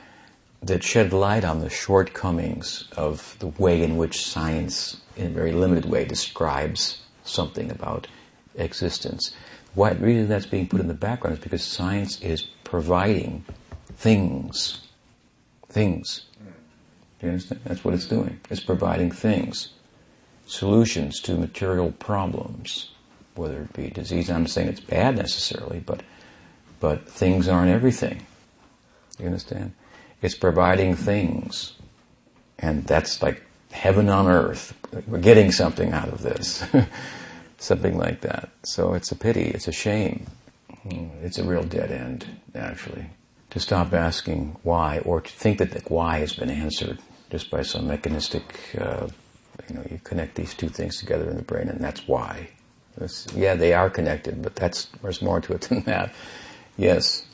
that 0.62 0.84
shed 0.84 1.12
light 1.12 1.44
on 1.44 1.60
the 1.60 1.68
shortcomings 1.70 2.88
of 2.96 3.36
the 3.40 3.48
way 3.48 3.82
in 3.82 3.96
which 3.96 4.24
science, 4.24 5.00
in 5.16 5.26
a 5.26 5.30
very 5.30 5.52
limited 5.52 5.84
way, 5.84 6.04
describes 6.04 7.02
something 7.24 7.70
about 7.70 8.06
existence. 8.54 9.34
Why 9.74 9.92
reason 9.92 10.28
that's 10.28 10.46
being 10.46 10.68
put 10.68 10.80
in 10.80 10.88
the 10.88 10.94
background 10.94 11.38
is 11.38 11.42
because 11.42 11.64
science 11.64 12.20
is 12.20 12.42
providing 12.64 13.44
things. 13.96 14.86
Things. 15.68 16.26
Do 17.18 17.26
you 17.26 17.32
understand? 17.32 17.60
That's 17.64 17.84
what 17.84 17.94
it's 17.94 18.06
doing. 18.06 18.40
It's 18.50 18.60
providing 18.60 19.10
things. 19.10 19.70
Solutions 20.46 21.20
to 21.20 21.34
material 21.34 21.92
problems. 21.92 22.90
Whether 23.34 23.62
it 23.62 23.72
be 23.72 23.88
disease, 23.88 24.28
I'm 24.28 24.42
not 24.42 24.50
saying 24.50 24.68
it's 24.68 24.80
bad 24.80 25.16
necessarily, 25.16 25.80
but 25.80 26.02
but 26.80 27.08
things 27.08 27.48
aren't 27.48 27.70
everything. 27.70 28.26
You 29.18 29.26
understand? 29.26 29.72
It's 30.20 30.34
providing 30.34 30.96
things. 30.96 31.74
And 32.58 32.84
that's 32.84 33.22
like 33.22 33.42
heaven 33.70 34.08
on 34.08 34.26
earth. 34.26 34.74
We're 35.06 35.18
getting 35.18 35.52
something 35.52 35.92
out 35.92 36.08
of 36.08 36.22
this. 36.22 36.64
something 37.62 37.96
like 37.96 38.20
that. 38.22 38.50
So 38.64 38.94
it's 38.94 39.12
a 39.12 39.16
pity, 39.16 39.44
it's 39.44 39.68
a 39.68 39.72
shame. 39.72 40.26
It's 41.22 41.38
a 41.38 41.44
real 41.44 41.62
dead 41.62 41.92
end, 41.92 42.26
actually. 42.54 43.06
To 43.50 43.60
stop 43.60 43.92
asking 43.92 44.56
why, 44.62 44.98
or 45.04 45.20
to 45.20 45.30
think 45.30 45.58
that 45.58 45.70
the 45.70 45.80
why 45.86 46.18
has 46.18 46.32
been 46.32 46.50
answered 46.50 46.98
just 47.30 47.50
by 47.50 47.62
some 47.62 47.86
mechanistic, 47.86 48.42
uh, 48.78 49.06
you 49.68 49.76
know, 49.76 49.84
you 49.90 50.00
connect 50.02 50.34
these 50.34 50.54
two 50.54 50.68
things 50.68 50.98
together 50.98 51.30
in 51.30 51.36
the 51.36 51.42
brain 51.42 51.68
and 51.68 51.80
that's 51.80 52.08
why. 52.08 52.48
That's, 52.98 53.26
yeah, 53.34 53.54
they 53.54 53.72
are 53.74 53.88
connected, 53.88 54.42
but 54.42 54.56
that's, 54.56 54.86
there's 55.00 55.22
more 55.22 55.40
to 55.40 55.52
it 55.54 55.60
than 55.62 55.82
that. 55.82 56.12
Yes, 56.76 57.24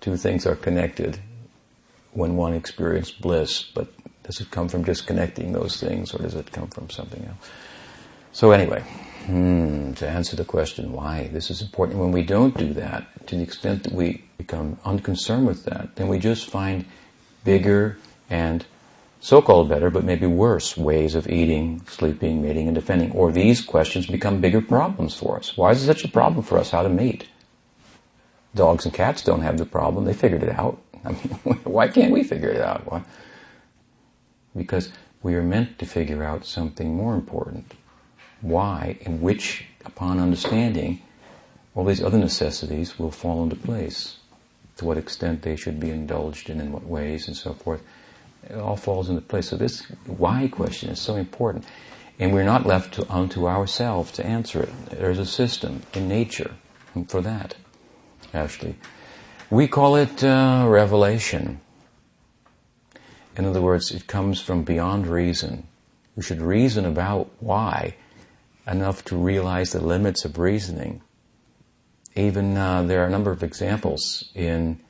two 0.00 0.16
things 0.16 0.46
are 0.46 0.56
connected 0.56 1.20
when 2.12 2.36
one 2.36 2.54
experiences 2.54 3.12
bliss, 3.12 3.62
but 3.62 3.88
does 4.24 4.40
it 4.40 4.50
come 4.50 4.68
from 4.68 4.84
just 4.84 5.06
connecting 5.06 5.52
those 5.52 5.78
things 5.78 6.12
or 6.12 6.18
does 6.18 6.34
it 6.34 6.50
come 6.50 6.68
from 6.68 6.90
something 6.90 7.24
else? 7.24 7.50
So 8.32 8.50
anyway, 8.50 8.82
hmm, 9.26 9.92
to 9.94 10.08
answer 10.08 10.36
the 10.36 10.44
question 10.44 10.92
why 10.92 11.28
this 11.32 11.50
is 11.50 11.60
important, 11.60 11.98
when 11.98 12.12
we 12.12 12.22
don't 12.22 12.56
do 12.56 12.72
that, 12.74 13.26
to 13.26 13.36
the 13.36 13.42
extent 13.42 13.82
that 13.84 13.92
we 13.92 14.24
become 14.38 14.78
unconcerned 14.84 15.46
with 15.46 15.64
that, 15.64 15.96
then 15.96 16.08
we 16.08 16.18
just 16.18 16.48
find 16.48 16.84
bigger 17.44 17.98
and 18.30 18.64
so-called 19.20 19.68
better, 19.68 19.90
but 19.90 20.04
maybe 20.04 20.26
worse 20.26 20.76
ways 20.76 21.14
of 21.14 21.28
eating, 21.28 21.82
sleeping, 21.88 22.42
mating, 22.42 22.68
and 22.68 22.74
defending. 22.74 23.10
Or 23.12 23.32
these 23.32 23.60
questions 23.60 24.06
become 24.06 24.40
bigger 24.40 24.60
problems 24.60 25.14
for 25.14 25.36
us. 25.36 25.56
Why 25.56 25.72
is 25.72 25.82
it 25.82 25.86
such 25.86 26.04
a 26.04 26.08
problem 26.08 26.44
for 26.44 26.58
us 26.58 26.70
how 26.70 26.82
to 26.82 26.88
mate? 26.88 27.28
Dogs 28.54 28.84
and 28.84 28.94
cats 28.94 29.22
don't 29.22 29.42
have 29.42 29.58
the 29.58 29.66
problem. 29.66 30.04
They 30.04 30.14
figured 30.14 30.42
it 30.42 30.50
out. 30.50 30.80
I 31.04 31.12
mean, 31.12 31.20
why 31.64 31.88
can't 31.88 32.12
we 32.12 32.22
figure 32.22 32.50
it 32.50 32.60
out? 32.60 32.90
Why? 32.90 33.02
Because 34.56 34.90
we 35.22 35.34
are 35.34 35.42
meant 35.42 35.78
to 35.80 35.86
figure 35.86 36.22
out 36.22 36.46
something 36.46 36.94
more 36.94 37.14
important. 37.14 37.72
Why, 38.40 38.98
in 39.00 39.20
which, 39.20 39.64
upon 39.84 40.18
understanding, 40.20 41.02
all 41.74 41.84
these 41.84 42.02
other 42.02 42.18
necessities 42.18 42.98
will 42.98 43.10
fall 43.10 43.42
into 43.42 43.56
place. 43.56 44.16
To 44.78 44.84
what 44.84 44.98
extent 44.98 45.42
they 45.42 45.56
should 45.56 45.80
be 45.80 45.90
indulged 45.90 46.50
in, 46.50 46.60
in 46.60 46.72
what 46.72 46.84
ways, 46.84 47.28
and 47.28 47.36
so 47.36 47.54
forth. 47.54 47.82
It 48.48 48.56
all 48.56 48.76
falls 48.76 49.08
into 49.08 49.22
place. 49.22 49.48
So 49.48 49.56
this 49.56 49.82
why 50.06 50.48
question 50.48 50.90
is 50.90 51.00
so 51.00 51.16
important. 51.16 51.64
And 52.18 52.32
we're 52.32 52.44
not 52.44 52.66
left 52.66 52.94
to, 52.94 53.10
unto 53.12 53.46
ourselves 53.46 54.12
to 54.12 54.24
answer 54.24 54.62
it. 54.62 54.72
There's 54.90 55.18
a 55.18 55.26
system 55.26 55.82
in 55.94 56.08
nature 56.08 56.52
for 57.08 57.20
that, 57.20 57.56
actually. 58.32 58.76
We 59.50 59.68
call 59.68 59.96
it 59.96 60.24
uh, 60.24 60.66
revelation. 60.68 61.60
In 63.36 63.44
other 63.44 63.60
words, 63.60 63.90
it 63.90 64.06
comes 64.06 64.40
from 64.40 64.62
beyond 64.62 65.06
reason. 65.06 65.66
We 66.16 66.22
should 66.22 66.40
reason 66.40 66.86
about 66.86 67.30
why 67.40 67.96
enough 68.66 69.04
to 69.04 69.16
realize 69.16 69.70
the 69.70 69.80
limits 69.80 70.24
of 70.24 70.38
reasoning. 70.38 71.02
Even 72.14 72.56
uh, 72.56 72.82
there 72.82 73.02
are 73.02 73.06
a 73.06 73.10
number 73.10 73.30
of 73.30 73.42
examples 73.42 74.30
in 74.34 74.80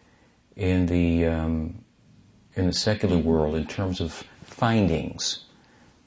in 0.55 0.87
the 0.87 1.27
um, 1.27 1.85
in 2.55 2.67
the 2.67 2.73
secular 2.73 3.19
world 3.19 3.55
in 3.55 3.67
terms 3.67 4.01
of 4.01 4.25
findings, 4.45 5.45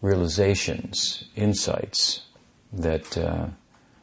realizations, 0.02 1.26
insights 1.36 2.24
that 2.74 3.18
uh, 3.18 3.48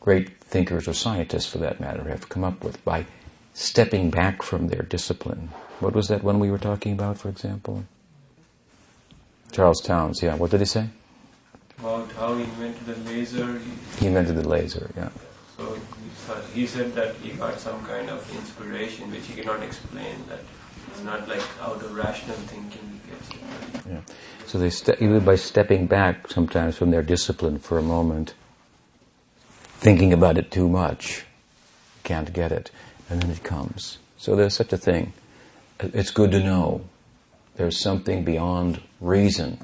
great 0.00 0.38
thinkers 0.40 0.86
or 0.86 0.92
scientists, 0.92 1.46
for 1.46 1.58
that 1.58 1.80
matter, 1.80 2.08
have 2.08 2.28
come 2.28 2.44
up 2.44 2.62
with 2.62 2.82
by 2.84 3.06
stepping 3.54 4.10
back 4.10 4.42
from 4.42 4.68
their 4.68 4.82
discipline. 4.82 5.50
What 5.80 5.94
was 5.94 6.08
that 6.08 6.22
one 6.22 6.38
we 6.38 6.50
were 6.50 6.58
talking 6.58 6.92
about, 6.92 7.18
for 7.18 7.28
example? 7.28 7.84
Charles 9.50 9.80
Townes, 9.80 10.22
yeah. 10.22 10.36
What 10.36 10.50
did 10.50 10.60
he 10.60 10.66
say? 10.66 10.88
About 11.78 12.10
how 12.12 12.34
he 12.36 12.44
invented 12.44 12.86
the 12.86 13.10
laser. 13.10 13.60
He 13.98 14.06
invented 14.06 14.36
the 14.36 14.48
laser, 14.48 14.90
yeah. 14.96 15.10
So 15.56 15.78
he, 16.54 16.66
said 16.66 16.94
that 16.94 17.14
he 17.16 17.30
got 17.30 17.60
some 17.60 17.84
kind 17.84 18.08
of 18.08 18.34
inspiration 18.34 19.10
which 19.10 19.26
he 19.26 19.34
cannot 19.34 19.62
explain. 19.62 20.16
That 20.28 20.40
it's 20.90 21.02
not 21.02 21.28
like 21.28 21.42
out 21.60 21.82
of 21.82 21.94
rational 21.94 22.36
thinking 22.36 23.00
he 23.04 23.10
gets 23.10 23.28
it. 23.30 23.90
Yeah. 23.90 24.00
So 24.46 24.58
they 24.58 24.70
ste- 24.70 25.00
even 25.00 25.22
by 25.24 25.36
stepping 25.36 25.86
back 25.86 26.28
sometimes 26.28 26.76
from 26.76 26.90
their 26.90 27.02
discipline 27.02 27.58
for 27.58 27.78
a 27.78 27.82
moment, 27.82 28.32
thinking 29.78 30.14
about 30.14 30.38
it 30.38 30.50
too 30.50 30.68
much, 30.68 31.26
can't 32.04 32.32
get 32.32 32.52
it, 32.52 32.70
and 33.10 33.22
then 33.22 33.30
it 33.30 33.42
comes. 33.42 33.98
So 34.16 34.34
there's 34.34 34.54
such 34.54 34.72
a 34.72 34.78
thing. 34.78 35.12
It's 35.80 36.10
good 36.10 36.30
to 36.30 36.40
know 36.40 36.82
there's 37.56 37.78
something 37.78 38.24
beyond 38.24 38.80
reason. 38.98 39.58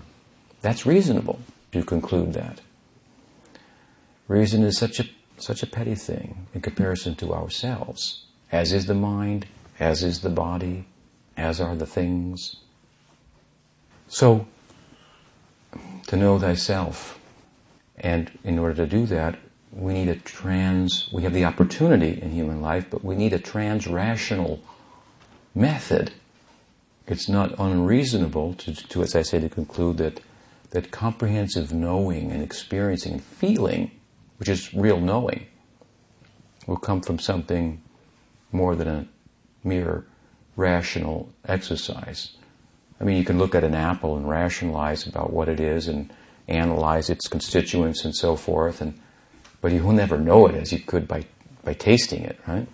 That's 0.60 0.84
reasonable 0.84 1.40
to 1.72 1.82
conclude 1.82 2.32
that. 2.34 2.60
Reason 4.28 4.62
is 4.62 4.78
such 4.78 5.00
a 5.00 5.04
such 5.38 5.62
a 5.62 5.66
petty 5.66 5.94
thing 5.94 6.46
in 6.54 6.60
comparison 6.60 7.14
to 7.16 7.34
ourselves, 7.34 8.24
as 8.52 8.72
is 8.72 8.86
the 8.86 8.94
mind, 8.94 9.46
as 9.80 10.02
is 10.02 10.20
the 10.20 10.30
body, 10.30 10.86
as 11.36 11.60
are 11.60 11.74
the 11.74 11.86
things. 11.86 12.56
So, 14.06 14.46
to 16.06 16.16
know 16.16 16.38
thyself, 16.38 17.18
and 17.98 18.30
in 18.44 18.58
order 18.58 18.74
to 18.74 18.86
do 18.86 19.06
that, 19.06 19.38
we 19.72 19.94
need 19.94 20.08
a 20.08 20.16
trans, 20.16 21.08
we 21.12 21.22
have 21.22 21.32
the 21.32 21.44
opportunity 21.44 22.20
in 22.20 22.30
human 22.30 22.60
life, 22.60 22.86
but 22.90 23.04
we 23.04 23.16
need 23.16 23.32
a 23.32 23.38
trans-rational 23.38 24.60
method. 25.54 26.12
It's 27.06 27.28
not 27.28 27.58
unreasonable 27.58 28.54
to, 28.54 28.74
to, 28.74 29.02
as 29.02 29.16
I 29.16 29.22
say, 29.22 29.40
to 29.40 29.48
conclude 29.48 29.96
that, 29.96 30.20
that 30.72 30.90
comprehensive 30.90 31.72
knowing 31.72 32.32
and 32.32 32.42
experiencing 32.42 33.12
and 33.12 33.22
feeling, 33.22 33.90
which 34.38 34.48
is 34.48 34.74
real 34.74 35.00
knowing, 35.00 35.46
will 36.66 36.78
come 36.78 37.02
from 37.02 37.18
something 37.18 37.80
more 38.50 38.74
than 38.74 38.88
a 38.88 39.06
mere 39.62 40.06
rational 40.56 41.28
exercise. 41.46 42.32
I 43.00 43.04
mean, 43.04 43.16
you 43.18 43.24
can 43.24 43.38
look 43.38 43.54
at 43.54 43.64
an 43.64 43.74
apple 43.74 44.16
and 44.16 44.28
rationalize 44.28 45.06
about 45.06 45.32
what 45.32 45.48
it 45.48 45.60
is 45.60 45.88
and 45.88 46.12
analyze 46.48 47.10
its 47.10 47.28
constituents 47.28 48.04
and 48.04 48.14
so 48.14 48.34
forth, 48.34 48.80
and 48.80 48.98
but 49.60 49.72
you 49.72 49.82
will 49.82 49.92
never 49.92 50.18
know 50.18 50.46
it 50.46 50.54
as 50.54 50.72
you 50.72 50.78
could 50.78 51.06
by 51.06 51.26
by 51.64 51.74
tasting 51.74 52.24
it, 52.24 52.38
right? 52.46 52.66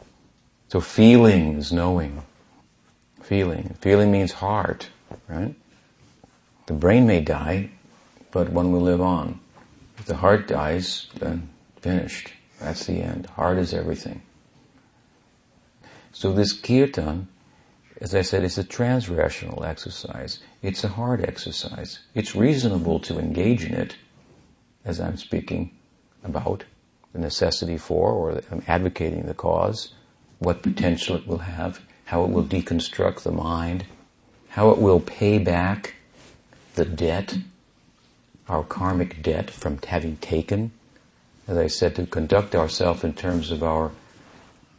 So 0.68 0.80
feeling 0.80 1.56
is 1.56 1.72
knowing. 1.72 2.22
Feeling. 3.22 3.76
Feeling 3.80 4.12
means 4.12 4.32
heart, 4.32 4.88
right? 5.28 5.54
The 6.66 6.72
brain 6.74 7.06
may 7.06 7.20
die, 7.20 7.70
but 8.30 8.50
one 8.50 8.72
will 8.72 8.80
live 8.80 9.00
on. 9.00 9.40
If 9.98 10.06
the 10.06 10.16
heart 10.16 10.48
dies, 10.48 11.08
then 11.18 11.48
finished. 11.80 12.32
That's 12.60 12.86
the 12.86 13.00
end. 13.00 13.26
Heart 13.26 13.58
is 13.58 13.74
everything. 13.74 14.22
So 16.12 16.32
this 16.32 16.52
kirtan 16.52 17.28
as 18.00 18.14
I 18.14 18.22
said, 18.22 18.44
is 18.44 18.58
a 18.58 18.64
transrational 18.64 19.66
exercise. 19.66 20.38
It's 20.62 20.84
a 20.84 20.88
hard 20.88 21.24
exercise. 21.24 22.00
It's 22.14 22.36
reasonable 22.36 23.00
to 23.00 23.18
engage 23.18 23.64
in 23.64 23.74
it, 23.74 23.96
as 24.84 25.00
I'm 25.00 25.16
speaking 25.16 25.76
about 26.22 26.64
the 27.12 27.18
necessity 27.18 27.76
for, 27.76 28.12
or 28.12 28.40
I'm 28.50 28.62
advocating 28.68 29.26
the 29.26 29.34
cause, 29.34 29.94
what 30.38 30.62
potential 30.62 31.16
it 31.16 31.26
will 31.26 31.38
have, 31.38 31.80
how 32.04 32.24
it 32.24 32.30
will 32.30 32.44
deconstruct 32.44 33.22
the 33.22 33.32
mind, 33.32 33.86
how 34.50 34.70
it 34.70 34.78
will 34.78 35.00
pay 35.00 35.38
back 35.38 35.96
the 36.74 36.84
debt, 36.84 37.38
our 38.48 38.64
karmic 38.64 39.22
debt 39.22 39.50
from 39.50 39.78
having 39.86 40.16
taken. 40.16 40.72
As 41.46 41.56
I 41.56 41.66
said, 41.66 41.96
to 41.96 42.06
conduct 42.06 42.54
ourselves 42.54 43.04
in 43.04 43.14
terms 43.14 43.50
of 43.50 43.62
our 43.62 43.90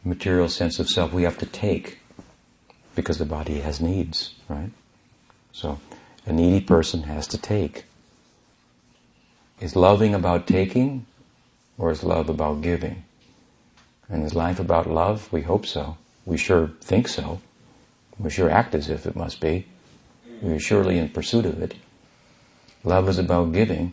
material 0.04 0.48
sense 0.48 0.78
of 0.78 0.88
self, 0.88 1.12
we 1.12 1.24
have 1.24 1.38
to 1.38 1.46
take 1.46 1.98
because 2.94 3.18
the 3.18 3.24
body 3.24 3.60
has 3.60 3.80
needs, 3.80 4.34
right? 4.48 4.70
So 5.52 5.80
a 6.26 6.32
needy 6.32 6.60
person 6.60 7.04
has 7.04 7.26
to 7.28 7.38
take. 7.38 7.84
Is 9.60 9.76
loving 9.76 10.14
about 10.14 10.46
taking 10.46 11.06
or 11.76 11.90
is 11.90 12.02
love 12.02 12.28
about 12.28 12.62
giving? 12.62 13.04
And 14.08 14.24
is 14.24 14.34
life 14.34 14.58
about 14.58 14.88
love? 14.88 15.32
We 15.32 15.42
hope 15.42 15.66
so. 15.66 15.96
We 16.24 16.36
sure 16.36 16.72
think 16.80 17.08
so. 17.08 17.40
We 18.18 18.30
sure 18.30 18.50
act 18.50 18.74
as 18.74 18.90
if 18.90 19.06
it 19.06 19.16
must 19.16 19.40
be. 19.40 19.66
We're 20.40 20.58
surely 20.58 20.98
in 20.98 21.10
pursuit 21.10 21.46
of 21.46 21.62
it. 21.62 21.74
Love 22.82 23.08
is 23.08 23.18
about 23.18 23.52
giving, 23.52 23.92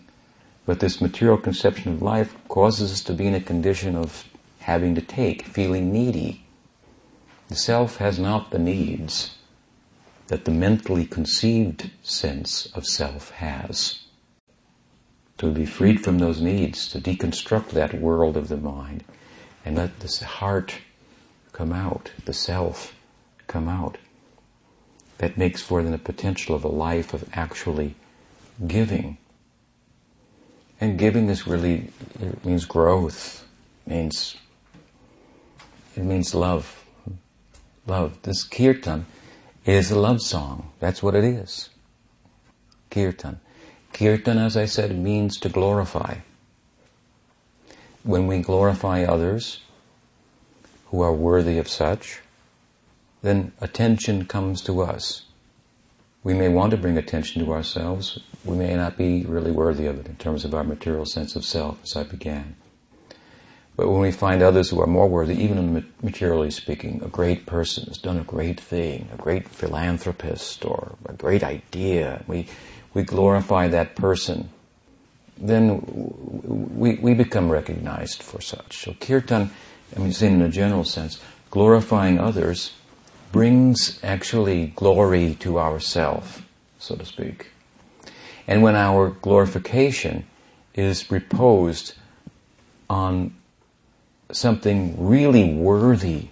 but 0.66 0.80
this 0.80 1.02
material 1.02 1.38
conception 1.38 1.94
of 1.94 2.02
life 2.02 2.36
causes 2.48 2.92
us 2.92 3.02
to 3.02 3.14
be 3.14 3.28
in 3.28 3.36
a 3.36 3.42
condition 3.42 3.96
of 3.96 4.26
having 4.60 4.96
to 4.96 5.02
take, 5.02 5.44
feeling 5.44 5.92
needy. 5.92 6.46
The 7.50 7.56
self 7.56 7.98
has 7.98 8.18
not 8.18 8.52
the 8.52 8.60
needs 8.60 9.36
that 10.28 10.46
the 10.46 10.52
mentally 10.52 11.06
conceived 11.06 11.90
sense 12.02 12.66
of 12.68 12.86
self 12.86 13.32
has. 13.32 14.00
To 15.38 15.52
be 15.52 15.66
freed 15.66 16.04
from 16.04 16.20
those 16.20 16.42
needs, 16.42 16.90
to 16.90 17.00
deconstruct 17.00 17.70
that 17.70 18.02
world 18.02 18.36
of 18.36 18.48
the 18.48 18.58
mind, 18.58 19.04
and 19.64 19.78
let 19.78 20.00
the 20.00 20.26
heart 20.26 20.80
come 21.54 21.72
out, 21.72 22.12
the 22.26 22.34
self 22.34 22.94
come 23.48 23.70
out. 23.70 23.98
That 25.20 25.38
makes 25.38 25.62
for 25.62 25.82
then 25.82 25.92
the 25.92 25.98
potential 25.98 26.56
of 26.56 26.64
a 26.64 26.70
life 26.70 27.14
of 27.14 27.30
actually 27.34 27.96
giving. 28.66 29.18
And 30.80 30.98
giving 30.98 31.30
is 31.30 31.48
really 31.48 31.90
it 32.20 32.46
means 32.46 32.66
growth, 32.66 33.46
means 33.86 34.38
it 35.96 36.04
means 36.04 36.34
love. 36.34 36.86
Love. 37.86 38.22
This 38.24 38.44
kirtan 38.44 39.06
is 39.66 39.92
a 39.92 40.00
love 40.00 40.22
song. 40.22 40.72
That's 40.80 41.02
what 41.02 41.16
it 41.16 41.24
is. 41.24 41.70
Kirtan. 42.90 43.40
Kirtan, 43.94 44.38
as 44.38 44.56
I 44.56 44.66
said, 44.66 44.98
means 44.98 45.40
to 45.40 45.50
glorify. 45.50 46.18
When 48.04 48.28
we 48.28 48.40
glorify 48.40 49.04
others 49.04 49.62
who 50.88 51.02
are 51.02 51.14
worthy 51.14 51.58
of 51.58 51.68
such, 51.68 52.22
then 53.22 53.52
attention 53.60 54.26
comes 54.26 54.62
to 54.64 54.82
us. 54.82 55.27
We 56.24 56.34
may 56.34 56.50
want 56.50 56.72
to 56.72 56.78
bring 56.78 56.98
attention 56.98 57.44
to 57.46 57.54
ourselves. 57.54 58.20
We 58.44 58.58
may 58.58 58.76
not 58.76 58.98
be 58.98 59.24
really 59.26 59.52
worthy 59.52 59.86
of 59.86 60.00
it 60.00 60.08
in 60.08 60.16
terms 60.16 60.44
of 60.44 60.54
our 60.54 60.64
material 60.64 61.06
sense 61.06 61.36
of 61.36 61.46
self, 61.46 61.82
as 61.84 61.96
I 61.96 62.04
began. 62.04 62.56
But 63.78 63.90
when 63.90 64.02
we 64.02 64.12
find 64.12 64.42
others 64.42 64.72
who 64.72 64.82
are 64.82 64.88
more 64.88 65.08
worthy, 65.08 65.36
even 65.36 65.86
materially 66.02 66.50
speaking, 66.50 67.00
a 67.04 67.08
great 67.08 67.46
person 67.46 67.86
has 67.86 68.00
done 68.00 68.18
a 68.18 68.24
great 68.24 68.60
thing, 68.60 69.08
a 69.14 69.18
great 69.18 69.48
philanthropist, 69.48 70.66
or 70.66 70.96
a 71.06 71.14
great 71.14 71.44
idea, 71.44 72.24
we, 72.26 72.48
we 72.96 73.04
glorify 73.04 73.68
that 73.68 73.96
person, 73.96 74.50
then 75.38 75.84
we, 76.76 76.96
we 76.96 77.14
become 77.14 77.52
recognized 77.52 78.24
for 78.24 78.42
such. 78.42 78.80
So 78.80 78.96
kirtan, 79.00 79.52
I 79.96 80.00
mean, 80.00 80.12
seen 80.12 80.34
in 80.34 80.42
a 80.42 80.50
general 80.50 80.84
sense, 80.84 81.22
glorifying 81.52 82.20
others 82.20 82.74
brings 83.32 84.00
actually 84.04 84.68
glory 84.76 85.36
to 85.36 85.60
ourself, 85.60 86.46
so 86.80 86.96
to 86.96 87.06
speak. 87.06 87.48
And 88.48 88.62
when 88.62 88.76
our 88.76 89.10
glorification 89.10 90.26
is 90.74 91.12
reposed 91.12 91.94
on 92.90 93.34
something 94.32 94.96
really 94.98 95.54
worthy 95.54 96.30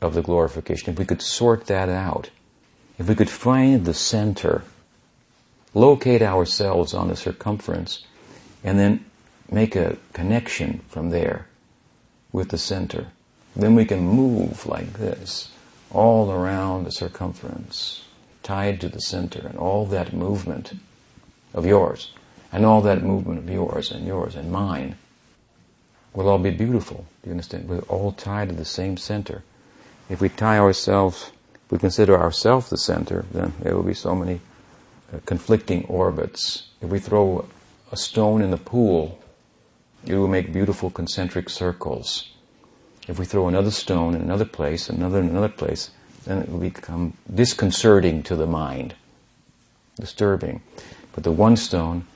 of 0.00 0.14
the 0.14 0.22
glorification, 0.22 0.92
if 0.92 0.98
we 0.98 1.04
could 1.04 1.22
sort 1.22 1.66
that 1.66 1.88
out, 1.88 2.30
if 2.98 3.08
we 3.08 3.14
could 3.14 3.30
find 3.30 3.84
the 3.84 3.94
center, 3.94 4.62
locate 5.74 6.22
ourselves 6.22 6.94
on 6.94 7.08
the 7.08 7.16
circumference, 7.16 8.04
and 8.62 8.78
then 8.78 9.04
make 9.50 9.74
a 9.74 9.96
connection 10.12 10.80
from 10.88 11.10
there 11.10 11.46
with 12.32 12.50
the 12.50 12.58
center, 12.58 13.08
then 13.56 13.74
we 13.74 13.84
can 13.84 14.00
move 14.00 14.66
like 14.66 14.92
this, 14.94 15.50
all 15.90 16.30
around 16.30 16.84
the 16.84 16.92
circumference, 16.92 18.04
tied 18.42 18.80
to 18.80 18.88
the 18.88 19.00
center, 19.00 19.46
and 19.46 19.58
all 19.58 19.86
that 19.86 20.12
movement 20.12 20.72
of 21.52 21.66
yours, 21.66 22.12
and 22.52 22.64
all 22.64 22.80
that 22.82 23.02
movement 23.02 23.38
of 23.38 23.48
yours, 23.50 23.90
and 23.90 24.06
yours, 24.06 24.34
and 24.34 24.50
mine 24.52 24.96
will 26.12 26.28
all 26.28 26.38
be 26.38 26.50
beautiful. 26.50 27.06
Do 27.22 27.28
you 27.28 27.32
understand? 27.32 27.68
We're 27.68 27.80
all 27.80 28.12
tied 28.12 28.48
to 28.48 28.54
the 28.54 28.64
same 28.64 28.96
center. 28.96 29.42
If 30.08 30.20
we 30.20 30.28
tie 30.28 30.58
ourselves, 30.58 31.30
we 31.70 31.78
consider 31.78 32.18
ourselves 32.18 32.70
the 32.70 32.78
center, 32.78 33.24
then 33.32 33.52
there 33.60 33.76
will 33.76 33.84
be 33.84 33.94
so 33.94 34.14
many 34.14 34.40
uh, 35.12 35.18
conflicting 35.26 35.84
orbits. 35.84 36.68
If 36.80 36.90
we 36.90 36.98
throw 36.98 37.46
a 37.92 37.96
stone 37.96 38.42
in 38.42 38.50
the 38.50 38.56
pool, 38.56 39.18
it 40.04 40.14
will 40.14 40.28
make 40.28 40.52
beautiful 40.52 40.90
concentric 40.90 41.48
circles. 41.48 42.29
If 43.10 43.18
we 43.18 43.24
throw 43.24 43.48
another 43.48 43.72
stone 43.72 44.14
in 44.14 44.22
another 44.22 44.44
place, 44.44 44.88
another 44.88 45.18
in 45.18 45.28
another 45.28 45.48
place, 45.48 45.90
then 46.26 46.38
it 46.38 46.48
will 46.48 46.60
become 46.60 47.14
disconcerting 47.34 48.22
to 48.22 48.36
the 48.36 48.46
mind, 48.46 48.94
disturbing. 49.96 50.62
But 51.12 51.24
the 51.24 51.32
one 51.32 51.56
stone, 51.56 52.06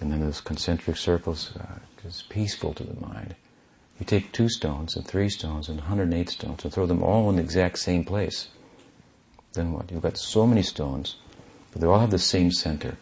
and 0.00 0.12
then 0.12 0.20
those 0.20 0.40
concentric 0.40 0.98
circles, 0.98 1.50
uh, 1.56 1.80
is 2.06 2.22
peaceful 2.28 2.74
to 2.74 2.84
the 2.84 3.00
mind. 3.00 3.34
You 3.98 4.06
take 4.06 4.30
two 4.30 4.48
stones 4.48 4.94
and 4.94 5.04
three 5.04 5.28
stones 5.28 5.68
and 5.68 5.78
108 5.78 6.30
stones 6.30 6.62
and 6.62 6.72
throw 6.72 6.86
them 6.86 7.02
all 7.02 7.28
in 7.28 7.36
the 7.36 7.42
exact 7.42 7.80
same 7.80 8.04
place. 8.04 8.46
Then 9.54 9.72
what? 9.72 9.90
You've 9.90 10.02
got 10.02 10.16
so 10.16 10.46
many 10.46 10.62
stones, 10.62 11.16
but 11.72 11.80
they 11.80 11.88
all 11.88 11.98
have 11.98 12.12
the 12.12 12.20
same 12.20 12.52
center, 12.52 12.96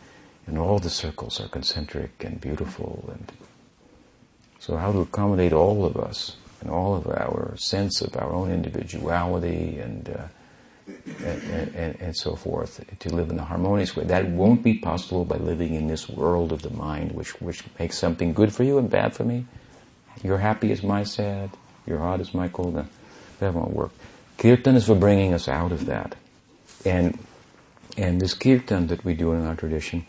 and 0.47 0.57
all 0.57 0.79
the 0.79 0.89
circles 0.89 1.43
are 1.43 1.49
concentric 1.49 2.25
and 2.25 2.41
beautiful. 2.41 3.05
And 3.13 3.31
so, 4.59 4.79
how 4.79 4.93
to 4.93 5.01
accommodate 5.01 5.53
all 5.53 5.85
of 5.85 5.99
us 5.99 6.37
and 6.65 6.73
all 6.73 6.97
of 6.97 7.07
our 7.07 7.55
sense 7.57 8.01
of 8.01 8.17
our 8.17 8.33
own 8.33 8.51
individuality 8.51 9.79
and 9.79 10.09
uh, 10.09 10.27
and, 10.87 11.75
and, 11.75 12.01
and, 12.01 12.17
so 12.17 12.37
forth, 12.37 12.85
to 12.99 13.15
live 13.15 13.31
in 13.31 13.39
a 13.39 13.45
harmonious 13.45 13.97
way. 13.97 14.05
That 14.05 14.29
won't 14.29 14.63
be 14.63 14.75
possible 14.75 15.25
by 15.25 15.37
living 15.37 15.75
in 15.75 15.87
this 15.87 16.09
world 16.11 16.53
of 16.53 16.61
the 16.61 16.71
mind, 16.71 17.13
which, 17.13 17.41
which 17.41 17.63
makes 17.79 17.97
something 17.97 18.35
good 18.35 18.53
for 18.53 18.65
you 18.65 18.77
and 18.77 18.91
bad 18.91 19.15
for 19.15 19.25
me. 19.25 19.47
Your 20.23 20.39
happy 20.39 20.71
is 20.71 20.83
my 20.83 21.05
sad, 21.05 21.51
your 21.87 21.99
hot 21.99 22.21
is 22.21 22.35
my 22.35 22.49
cold. 22.49 22.85
That 23.39 23.55
won't 23.55 23.73
work. 23.73 23.93
Kirtan 24.37 24.77
is 24.77 24.87
for 24.87 24.95
bringing 24.95 25.33
us 25.33 25.49
out 25.49 25.73
of 25.73 25.87
that. 25.87 26.17
And, 26.85 27.19
and 27.97 28.21
this 28.21 28.35
kirtan 28.35 28.89
that 28.89 29.05
we 29.05 29.15
do 29.15 29.33
in 29.33 29.47
our 29.47 29.55
tradition 29.55 30.05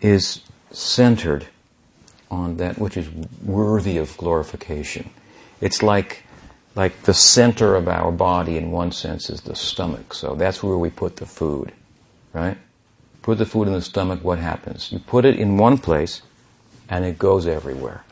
is 0.00 0.40
centered 0.70 1.46
on 2.30 2.56
that 2.56 2.78
which 2.78 2.96
is 2.96 3.08
worthy 3.42 3.98
of 3.98 4.16
glorification. 4.16 5.10
It's 5.60 5.82
like 5.82 6.24
like 6.74 7.02
the 7.02 7.14
center 7.14 7.76
of 7.76 7.88
our 7.88 8.10
body 8.10 8.56
in 8.56 8.70
one 8.70 8.90
sense 8.92 9.30
is 9.30 9.42
the 9.42 9.54
stomach. 9.54 10.12
So 10.14 10.34
that's 10.34 10.62
where 10.62 10.76
we 10.76 10.90
put 10.90 11.16
the 11.16 11.26
food, 11.26 11.72
right? 12.32 12.58
Put 13.22 13.38
the 13.38 13.46
food 13.46 13.68
in 13.68 13.74
the 13.74 13.82
stomach, 13.82 14.24
what 14.24 14.38
happens? 14.38 14.90
You 14.90 14.98
put 14.98 15.24
it 15.24 15.36
in 15.36 15.56
one 15.56 15.78
place 15.78 16.22
and 16.88 17.04
it 17.04 17.18
goes 17.18 17.46
everywhere. 17.46 18.04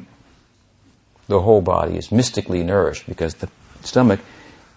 The 1.27 1.41
whole 1.41 1.61
body 1.61 1.97
is 1.97 2.13
mystically 2.13 2.63
nourished 2.63 3.07
because 3.07 3.35
the 3.35 3.51
stomach, 3.83 4.21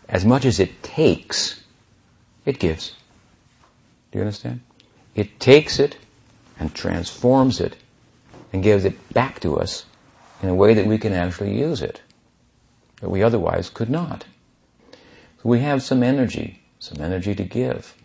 as 0.10 0.26
much 0.26 0.46
as 0.46 0.60
it 0.60 0.82
takes, 0.82 1.64
it 2.46 2.60
gives. 2.60 2.96
Do 4.12 4.18
you 4.18 4.24
understand? 4.24 4.62
It 5.16 5.40
takes 5.40 5.80
it 5.80 5.98
and 6.60 6.74
transforms 6.74 7.60
it 7.60 7.78
and 8.52 8.64
gives 8.64 8.84
it 8.84 9.14
back 9.14 9.40
to 9.42 9.60
us 9.60 9.86
in 10.42 10.50
a 10.50 10.56
way 10.56 10.74
that 10.74 10.86
we 10.86 10.98
can 10.98 11.14
actually 11.14 11.58
use 11.58 11.82
it 11.82 12.02
that 13.02 13.10
we 13.10 13.24
otherwise 13.24 13.70
could 13.70 13.90
not. 13.90 14.26
So 14.92 15.50
we 15.50 15.60
have 15.60 15.84
some 15.84 16.04
energy, 16.04 16.62
some 16.80 17.02
energy 17.02 17.36
to 17.36 17.44
give. 17.44 17.96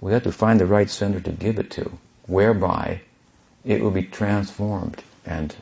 We 0.00 0.12
have 0.12 0.22
to 0.24 0.32
find 0.32 0.60
the 0.60 0.66
right 0.66 0.88
center 0.88 1.20
to 1.20 1.32
give 1.32 1.58
it 1.58 1.70
to, 1.72 1.98
whereby 2.26 3.00
it 3.64 3.82
will 3.82 3.90
be 3.90 4.02
transformed 4.02 5.02
and 5.26 5.54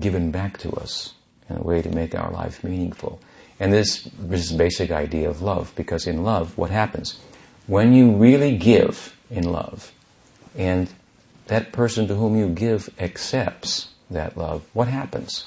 given 0.00 0.30
back 0.30 0.58
to 0.58 0.72
us 0.72 1.14
in 1.48 1.56
a 1.56 1.62
way 1.62 1.82
to 1.82 1.90
make 1.90 2.14
our 2.14 2.30
life 2.30 2.64
meaningful. 2.64 3.20
And 3.60 3.72
this, 3.72 4.08
this 4.18 4.50
is 4.50 4.56
basic 4.56 4.90
idea 4.90 5.28
of 5.28 5.42
love, 5.42 5.72
because 5.76 6.06
in 6.06 6.24
love, 6.24 6.56
what 6.58 6.70
happens? 6.70 7.18
When 7.66 7.92
you 7.92 8.12
really 8.12 8.56
give 8.56 9.16
in 9.30 9.50
love, 9.50 9.92
and 10.56 10.88
that 11.46 11.72
person 11.72 12.08
to 12.08 12.14
whom 12.14 12.36
you 12.36 12.48
give 12.48 12.90
accepts 12.98 13.88
that 14.10 14.36
love, 14.36 14.64
what 14.72 14.88
happens? 14.88 15.46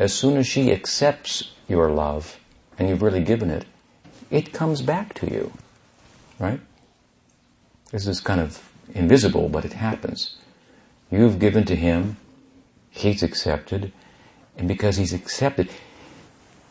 As 0.00 0.14
soon 0.14 0.38
as 0.38 0.46
she 0.46 0.72
accepts 0.72 1.52
your 1.68 1.90
love 1.90 2.40
and 2.78 2.88
you've 2.88 3.02
really 3.02 3.22
given 3.22 3.50
it, 3.50 3.66
it 4.30 4.52
comes 4.52 4.80
back 4.80 5.12
to 5.14 5.30
you. 5.30 5.52
Right? 6.38 6.60
This 7.92 8.06
is 8.06 8.20
kind 8.20 8.40
of 8.40 8.72
invisible, 8.94 9.50
but 9.50 9.66
it 9.66 9.74
happens. 9.74 10.36
You've 11.10 11.38
given 11.38 11.64
to 11.66 11.76
him, 11.76 12.16
he's 12.88 13.22
accepted, 13.22 13.92
and 14.56 14.66
because 14.66 14.96
he's 14.96 15.12
accepted, 15.12 15.68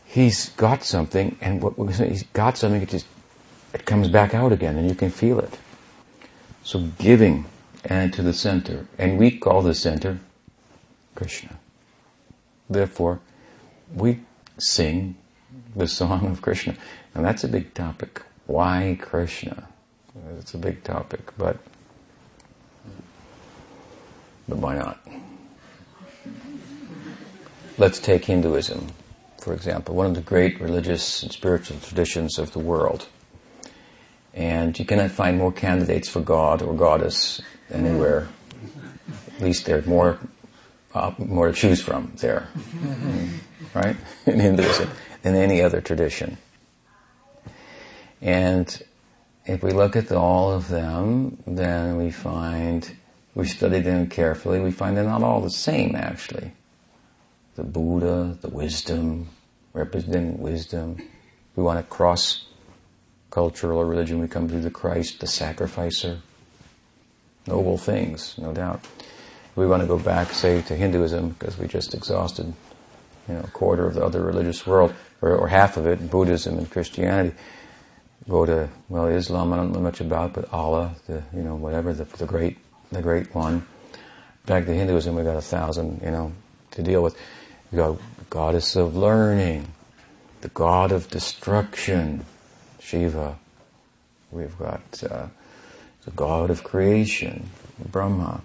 he's 0.06 0.50
got 0.50 0.84
something, 0.84 1.38
and 1.40 1.62
what 1.62 1.78
we're 1.78 1.94
saying, 1.94 2.12
he's 2.12 2.24
got 2.34 2.58
something, 2.58 2.82
it 2.82 2.90
just 2.90 3.06
it 3.74 3.86
comes 3.86 4.08
back 4.08 4.34
out 4.34 4.52
again, 4.52 4.76
and 4.76 4.90
you 4.90 4.96
can 4.96 5.12
feel 5.12 5.40
it. 5.40 5.60
So 6.64 6.80
giving 6.98 7.46
and 7.86 8.12
to 8.14 8.24
the 8.24 8.34
center, 8.34 8.88
and 8.98 9.20
we 9.20 9.38
call 9.38 9.62
the 9.62 9.76
center 9.76 10.20
Krishna. 11.14 11.60
Therefore, 12.70 13.20
we 13.94 14.22
sing 14.58 15.16
the 15.76 15.88
song 15.88 16.28
of 16.28 16.42
Krishna. 16.42 16.76
And 17.16 17.26
that's 17.26 17.44
a 17.44 17.48
big 17.48 17.74
topic. 17.74 18.22
Why 18.46 18.98
Krishna? 19.00 19.68
It's 20.38 20.54
a 20.54 20.58
big 20.58 20.84
topic, 20.84 21.32
but 21.38 21.58
but 24.48 24.58
why 24.58 24.76
not? 24.78 25.00
Let's 27.78 28.00
take 28.00 28.26
Hinduism, 28.26 28.88
for 29.40 29.54
example, 29.54 29.96
one 29.96 30.08
of 30.08 30.16
the 30.16 30.22
great 30.22 30.60
religious 30.60 31.24
and 31.24 31.32
spiritual 31.32 31.78
traditions 31.80 32.40
of 32.40 32.52
the 32.52 32.60
world. 32.60 33.08
And 34.34 34.78
you 34.78 34.86
cannot 34.86 35.12
find 35.12 35.38
more 35.38 35.52
candidates 35.52 36.10
for 36.10 36.20
God 36.20 36.62
or 36.62 36.74
goddess 36.76 37.42
anywhere. 37.72 38.28
At 39.36 39.42
least 39.42 39.66
there's 39.66 39.86
more, 39.86 40.20
uh, 40.20 40.39
Uh, 40.94 41.12
more 41.20 41.48
to 41.48 41.54
choose 41.54 41.82
from 41.82 42.12
there, 42.18 42.48
right? 43.76 43.96
In 44.26 44.40
Hinduism 44.40 44.90
than 45.22 45.36
any 45.36 45.62
other 45.62 45.82
tradition. 45.82 46.38
And 48.22 48.82
if 49.46 49.64
we 49.64 49.72
look 49.72 49.96
at 49.96 50.12
all 50.12 50.52
of 50.52 50.68
them, 50.68 51.38
then 51.46 51.98
we 51.98 52.12
find, 52.12 52.96
we 53.36 53.46
study 53.46 53.80
them 53.80 54.08
carefully, 54.08 54.60
we 54.60 54.72
find 54.72 54.98
they're 54.98 55.04
not 55.04 55.24
all 55.24 55.42
the 55.42 55.50
same 55.50 55.96
actually. 55.96 56.54
The 57.56 57.64
Buddha, 57.64 58.38
the 58.42 58.50
wisdom, 58.50 59.30
representing 59.74 60.40
wisdom. 60.40 60.98
We 61.56 61.64
want 61.64 61.80
to 61.80 61.84
cross 61.84 62.46
cultural 63.32 63.80
or 63.80 63.86
religion, 63.86 64.20
we 64.20 64.28
come 64.28 64.48
to 64.48 64.60
the 64.60 64.72
Christ, 64.72 65.20
the 65.20 65.28
sacrificer. 65.28 66.20
Noble 67.48 67.78
things, 67.78 68.36
no 68.38 68.54
doubt. 68.54 68.86
We 69.60 69.68
want 69.68 69.82
to 69.82 69.88
go 69.88 70.00
back, 70.00 70.32
say, 70.32 70.62
to 70.64 70.76
Hinduism, 70.76 71.30
because 71.30 71.58
we 71.58 71.68
just 71.68 71.94
exhausted, 71.94 72.54
you 73.28 73.34
know, 73.34 73.42
a 73.42 73.48
quarter 73.48 73.86
of 73.86 73.94
the 73.94 74.04
other 74.04 74.24
religious 74.24 74.66
world, 74.66 74.94
or, 75.22 75.36
or 75.36 75.48
half 75.50 75.76
of 75.76 75.86
it, 75.86 76.10
Buddhism 76.10 76.58
and 76.58 76.72
Christianity 76.72 77.36
go 78.30 78.46
to 78.46 78.70
well 78.88 79.08
Islam 79.08 79.52
I 79.52 79.58
don't 79.58 79.74
know 79.74 79.80
much 79.80 80.00
about, 80.00 80.34
but 80.34 80.52
Allah, 80.54 80.96
the 81.08 81.24
you 81.34 81.42
know 81.42 81.56
whatever 81.56 81.94
the, 81.94 82.06
the 82.06 82.26
great 82.26 82.58
the 82.92 83.02
great 83.02 83.34
one. 83.34 83.66
Back 84.46 84.66
to 84.66 84.74
Hinduism, 84.74 85.16
we 85.16 85.24
got 85.24 85.36
a 85.36 85.42
thousand 85.42 86.02
you 86.04 86.12
know 86.12 86.32
to 86.72 86.84
deal 86.84 87.04
with. 87.04 87.18
We 87.72 87.78
got 87.78 87.98
goddess 88.30 88.76
of 88.76 88.96
learning, 88.96 89.68
the 90.42 90.50
god 90.50 90.92
of 90.92 91.10
destruction, 91.10 92.26
Shiva. 92.80 93.38
We've 94.32 94.58
got 94.58 95.04
uh, 95.04 95.28
the 96.06 96.12
god 96.12 96.50
of 96.50 96.64
creation, 96.64 97.50
Brahma. 97.92 98.42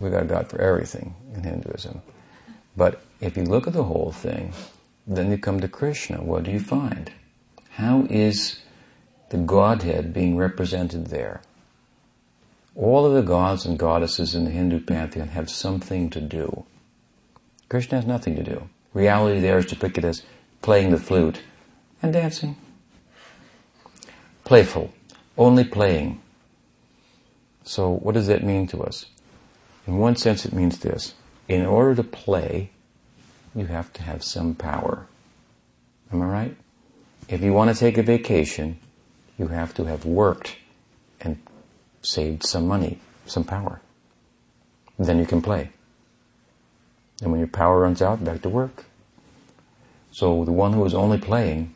We 0.00 0.10
got 0.10 0.22
a 0.22 0.26
god 0.26 0.48
for 0.48 0.60
everything 0.60 1.14
in 1.34 1.42
Hinduism. 1.42 2.02
But 2.76 3.02
if 3.20 3.36
you 3.36 3.44
look 3.44 3.66
at 3.66 3.72
the 3.72 3.84
whole 3.84 4.12
thing, 4.12 4.52
then 5.06 5.30
you 5.30 5.38
come 5.38 5.60
to 5.60 5.68
Krishna. 5.68 6.22
What 6.22 6.44
do 6.44 6.50
you 6.50 6.60
find? 6.60 7.10
How 7.70 8.06
is 8.08 8.60
the 9.30 9.38
Godhead 9.38 10.14
being 10.14 10.36
represented 10.36 11.08
there. 11.08 11.42
All 12.74 13.04
of 13.04 13.12
the 13.12 13.22
gods 13.22 13.66
and 13.66 13.78
goddesses 13.78 14.34
in 14.34 14.44
the 14.44 14.50
Hindu 14.50 14.80
pantheon 14.80 15.28
have 15.28 15.50
something 15.50 16.10
to 16.10 16.20
do. 16.20 16.64
Krishna 17.68 17.98
has 17.98 18.06
nothing 18.06 18.36
to 18.36 18.42
do. 18.42 18.68
Reality 18.94 19.40
there 19.40 19.58
is 19.58 19.66
depicted 19.66 20.04
as 20.04 20.22
playing 20.62 20.90
the 20.90 20.98
flute 20.98 21.42
and 22.02 22.12
dancing. 22.12 22.56
Playful, 24.44 24.92
only 25.36 25.64
playing. 25.64 26.20
So 27.64 27.90
what 27.90 28.14
does 28.14 28.28
that 28.28 28.42
mean 28.42 28.66
to 28.68 28.82
us? 28.82 29.06
In 29.88 29.96
one 29.96 30.16
sense 30.16 30.44
it 30.44 30.52
means 30.52 30.78
this. 30.80 31.14
In 31.48 31.64
order 31.64 31.94
to 31.94 32.04
play, 32.04 32.70
you 33.54 33.64
have 33.66 33.90
to 33.94 34.02
have 34.02 34.22
some 34.22 34.54
power. 34.54 35.06
Am 36.12 36.20
I 36.20 36.26
right? 36.26 36.56
If 37.26 37.40
you 37.40 37.54
want 37.54 37.74
to 37.74 37.80
take 37.80 37.96
a 37.96 38.02
vacation, 38.02 38.78
you 39.38 39.48
have 39.48 39.72
to 39.74 39.84
have 39.84 40.04
worked 40.04 40.56
and 41.22 41.40
saved 42.02 42.44
some 42.44 42.68
money, 42.68 43.00
some 43.24 43.44
power. 43.44 43.80
Then 44.98 45.18
you 45.18 45.24
can 45.24 45.40
play. 45.40 45.70
And 47.22 47.30
when 47.30 47.40
your 47.40 47.48
power 47.48 47.80
runs 47.80 48.02
out, 48.02 48.22
back 48.22 48.42
to 48.42 48.50
work. 48.50 48.84
So 50.10 50.44
the 50.44 50.52
one 50.52 50.74
who 50.74 50.84
is 50.84 50.92
only 50.92 51.18
playing 51.18 51.72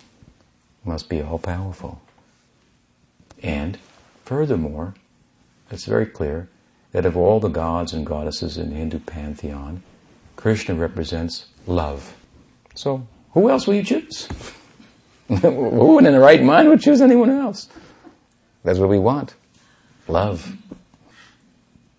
must 0.85 1.09
be 1.09 1.23
all 1.23 1.39
powerful. 1.39 2.03
And 3.43 3.79
furthermore, 4.27 4.93
it's 5.71 5.87
very 5.87 6.07
clear 6.07 6.51
that 6.93 7.07
of 7.07 7.17
all 7.17 7.41
the 7.41 7.49
gods 7.49 7.93
and 7.93 8.07
goddesses 8.07 8.59
in 8.59 8.71
the 8.71 8.77
Hindu 8.77 9.01
pantheon, 9.01 9.83
Krishna 10.37 10.75
represents 10.75 11.47
love. 11.67 12.15
So 12.75 13.07
who 13.33 13.51
else 13.51 13.67
will 13.67 13.75
you 13.75 13.83
choose? 13.83 14.29
Who 15.29 15.99
in 15.99 16.05
the 16.05 16.19
right 16.19 16.43
mind 16.43 16.69
would 16.69 16.83
choose 16.83 17.01
anyone 17.01 17.31
else? 17.31 17.69
That's 18.65 18.79
what 18.79 18.91
we 18.91 18.99
want. 18.99 19.35
Love. 20.07 20.57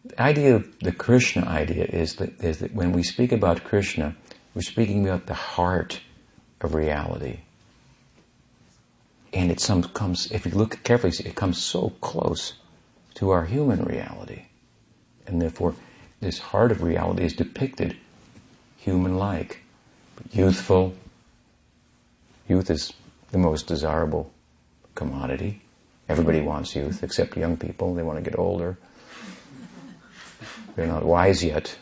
The 0.05 0.21
idea 0.21 0.55
of 0.55 0.79
the 0.79 0.91
Krishna 0.91 1.43
idea 1.47 1.85
is 1.85 2.15
that, 2.17 2.39
is 2.43 2.59
that 2.59 2.75
when 2.75 2.91
we 2.91 3.01
speak 3.01 3.31
about 3.31 3.63
Krishna, 3.63 4.15
we're 4.53 4.61
speaking 4.61 5.07
about 5.07 5.25
the 5.25 5.33
heart 5.33 6.01
of 6.61 6.75
reality. 6.75 7.39
And 9.33 9.49
it 9.49 9.59
some, 9.59 9.81
comes, 9.81 10.31
if 10.31 10.45
you 10.45 10.51
look 10.51 10.83
carefully, 10.83 11.13
it 11.25 11.33
comes 11.33 11.57
so 11.57 11.93
close 12.01 12.53
to 13.15 13.31
our 13.31 13.45
human 13.45 13.83
reality. 13.83 14.43
And 15.28 15.41
therefore, 15.41 15.76
this 16.19 16.39
heart 16.39 16.71
of 16.71 16.84
reality 16.84 17.24
is 17.24 17.34
depicted 17.34 17.97
human-like, 18.78 19.61
youthful. 20.32 20.93
Youth 22.49 22.69
is 22.69 22.91
the 23.32 23.38
most 23.38 23.67
desirable 23.67 24.32
commodity. 24.95 25.61
Everybody 26.09 26.41
wants 26.41 26.76
youth, 26.76 27.01
except 27.01 27.38
young 27.38 27.55
people. 27.55 27.95
They 27.95 28.03
want 28.03 28.24
to 28.24 28.30
get 28.30 28.38
older. 28.38 28.78
They're 30.76 30.88
not 30.88 31.05
wise 31.05 31.43
yet. 31.43 31.78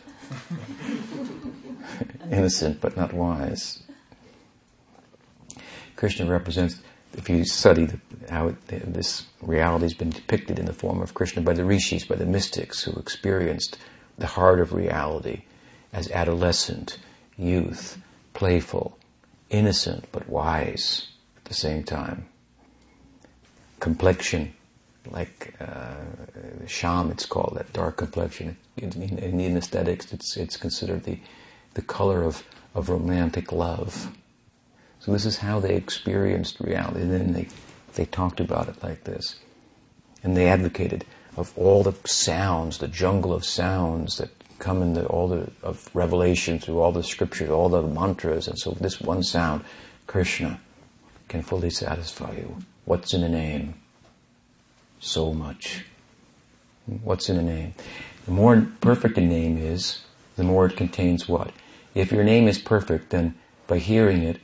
Innocent, 2.32 2.80
but 2.82 2.96
not 2.96 3.14
wise. 3.14 3.82
Krishna 5.96 6.26
represents, 6.26 6.82
if 7.14 7.30
you 7.30 7.43
study 7.45 7.89
how 8.30 8.55
this 8.68 9.26
reality 9.41 9.84
has 9.84 9.93
been 9.93 10.09
depicted 10.09 10.59
in 10.59 10.66
the 10.66 10.74
form 10.74 11.01
of 11.01 11.14
Krishna 11.14 11.41
by 11.41 11.53
the 11.53 11.66
rishis, 11.66 12.05
by 12.05 12.16
the 12.16 12.26
mystics 12.26 12.84
who 12.84 12.97
experienced 12.99 13.78
the 14.18 14.28
heart 14.28 14.59
of 14.59 14.74
reality 14.74 15.43
as 15.93 16.09
adolescent, 16.12 16.97
youth, 17.38 17.97
playful, 18.34 18.97
innocent, 19.49 20.05
but 20.12 20.30
wise 20.30 21.07
at 21.38 21.45
the 21.45 21.53
same 21.53 21.84
time. 21.84 22.26
Complexion, 23.80 24.53
like 25.09 25.53
uh, 25.59 25.95
shyam, 26.66 27.12
it's 27.12 27.26
called 27.26 27.55
that 27.57 27.74
dark 27.74 27.97
complexion. 27.97 28.57
In, 28.78 28.91
in, 29.01 29.39
in 29.39 29.57
aesthetics, 29.57 30.14
it's 30.14 30.38
it's 30.38 30.55
considered 30.55 31.03
the 31.03 31.20
the 31.74 31.82
color 31.82 32.24
of 32.24 32.43
of 32.76 32.89
romantic 32.89 33.51
love. 33.51 34.16
So 35.02 35.12
this 35.12 35.26
is 35.26 35.38
how 35.38 35.60
they 35.60 35.76
experienced 35.76 36.60
reality. 36.60 37.02
And 37.02 37.12
then 37.12 37.34
they 37.34 37.47
they 37.95 38.06
talked 38.06 38.39
about 38.39 38.70
it 38.70 38.82
like 38.82 39.04
this, 39.04 39.36
and 40.24 40.38
they 40.38 40.47
advocated 40.47 41.04
of 41.36 41.58
all 41.58 41.84
the 41.84 41.95
sounds, 42.06 42.78
the 42.78 42.88
jungle 42.88 43.34
of 43.34 43.43
sounds 43.43 44.18
that 44.18 44.30
come 44.60 44.82
in 44.82 44.93
the, 44.93 45.06
all 45.08 45.28
the 45.28 45.52
of 45.64 45.89
revelation 45.93 46.60
through 46.60 46.80
all 46.80 46.91
the 46.91 47.04
scriptures, 47.04 47.49
all 47.49 47.68
the 47.68 47.82
mantras, 47.82 48.47
and 48.47 48.58
so 48.58 48.72
this 48.80 49.02
one 49.02 49.24
sound, 49.24 49.64
Krishna 50.08 50.60
can 51.28 51.41
fully 51.41 51.70
satisfy 51.70 52.32
you. 52.34 52.58
What's 52.86 53.14
in 53.14 53.24
a 53.24 53.30
name? 53.30 53.76
So 54.99 55.34
much. 55.34 55.86
What's 56.86 57.30
in 57.30 57.38
a 57.38 57.43
name? 57.43 57.74
The 58.26 58.32
more 58.32 58.68
perfect 58.82 59.18
a 59.18 59.22
name 59.22 59.58
is, 59.58 60.02
the 60.36 60.43
more 60.43 60.68
it 60.68 60.78
contains 60.78 61.28
what? 61.28 61.52
If 61.95 62.12
your 62.12 62.24
name 62.24 62.47
is 62.47 62.60
perfect, 62.60 63.10
then 63.10 63.36
by 63.68 63.80
hearing 63.80 64.24
it, 64.24 64.39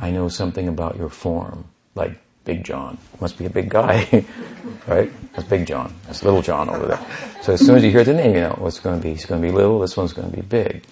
I 0.00 0.10
know 0.10 0.28
something 0.28 0.68
about 0.68 0.96
your 0.96 1.08
form, 1.08 1.64
like 1.94 2.18
Big 2.44 2.64
John. 2.64 2.98
Must 3.20 3.36
be 3.36 3.46
a 3.46 3.50
big 3.50 3.68
guy, 3.68 4.24
right? 4.86 5.10
That's 5.32 5.48
Big 5.48 5.66
John. 5.66 5.94
That's 6.06 6.22
Little 6.22 6.42
John 6.42 6.68
over 6.68 6.86
there. 6.86 7.06
So 7.42 7.52
as 7.52 7.64
soon 7.64 7.76
as 7.76 7.84
you 7.84 7.90
hear 7.90 8.04
the 8.04 8.14
name, 8.14 8.34
you 8.34 8.40
know 8.40 8.54
oh, 8.58 8.62
what's 8.62 8.80
going 8.80 8.98
to 8.98 9.02
be. 9.02 9.10
He's 9.10 9.26
going 9.26 9.42
to 9.42 9.46
be 9.46 9.52
little. 9.52 9.80
This 9.80 9.96
one's 9.96 10.12
going 10.12 10.30
to 10.30 10.36
be 10.36 10.42
big. 10.42 10.84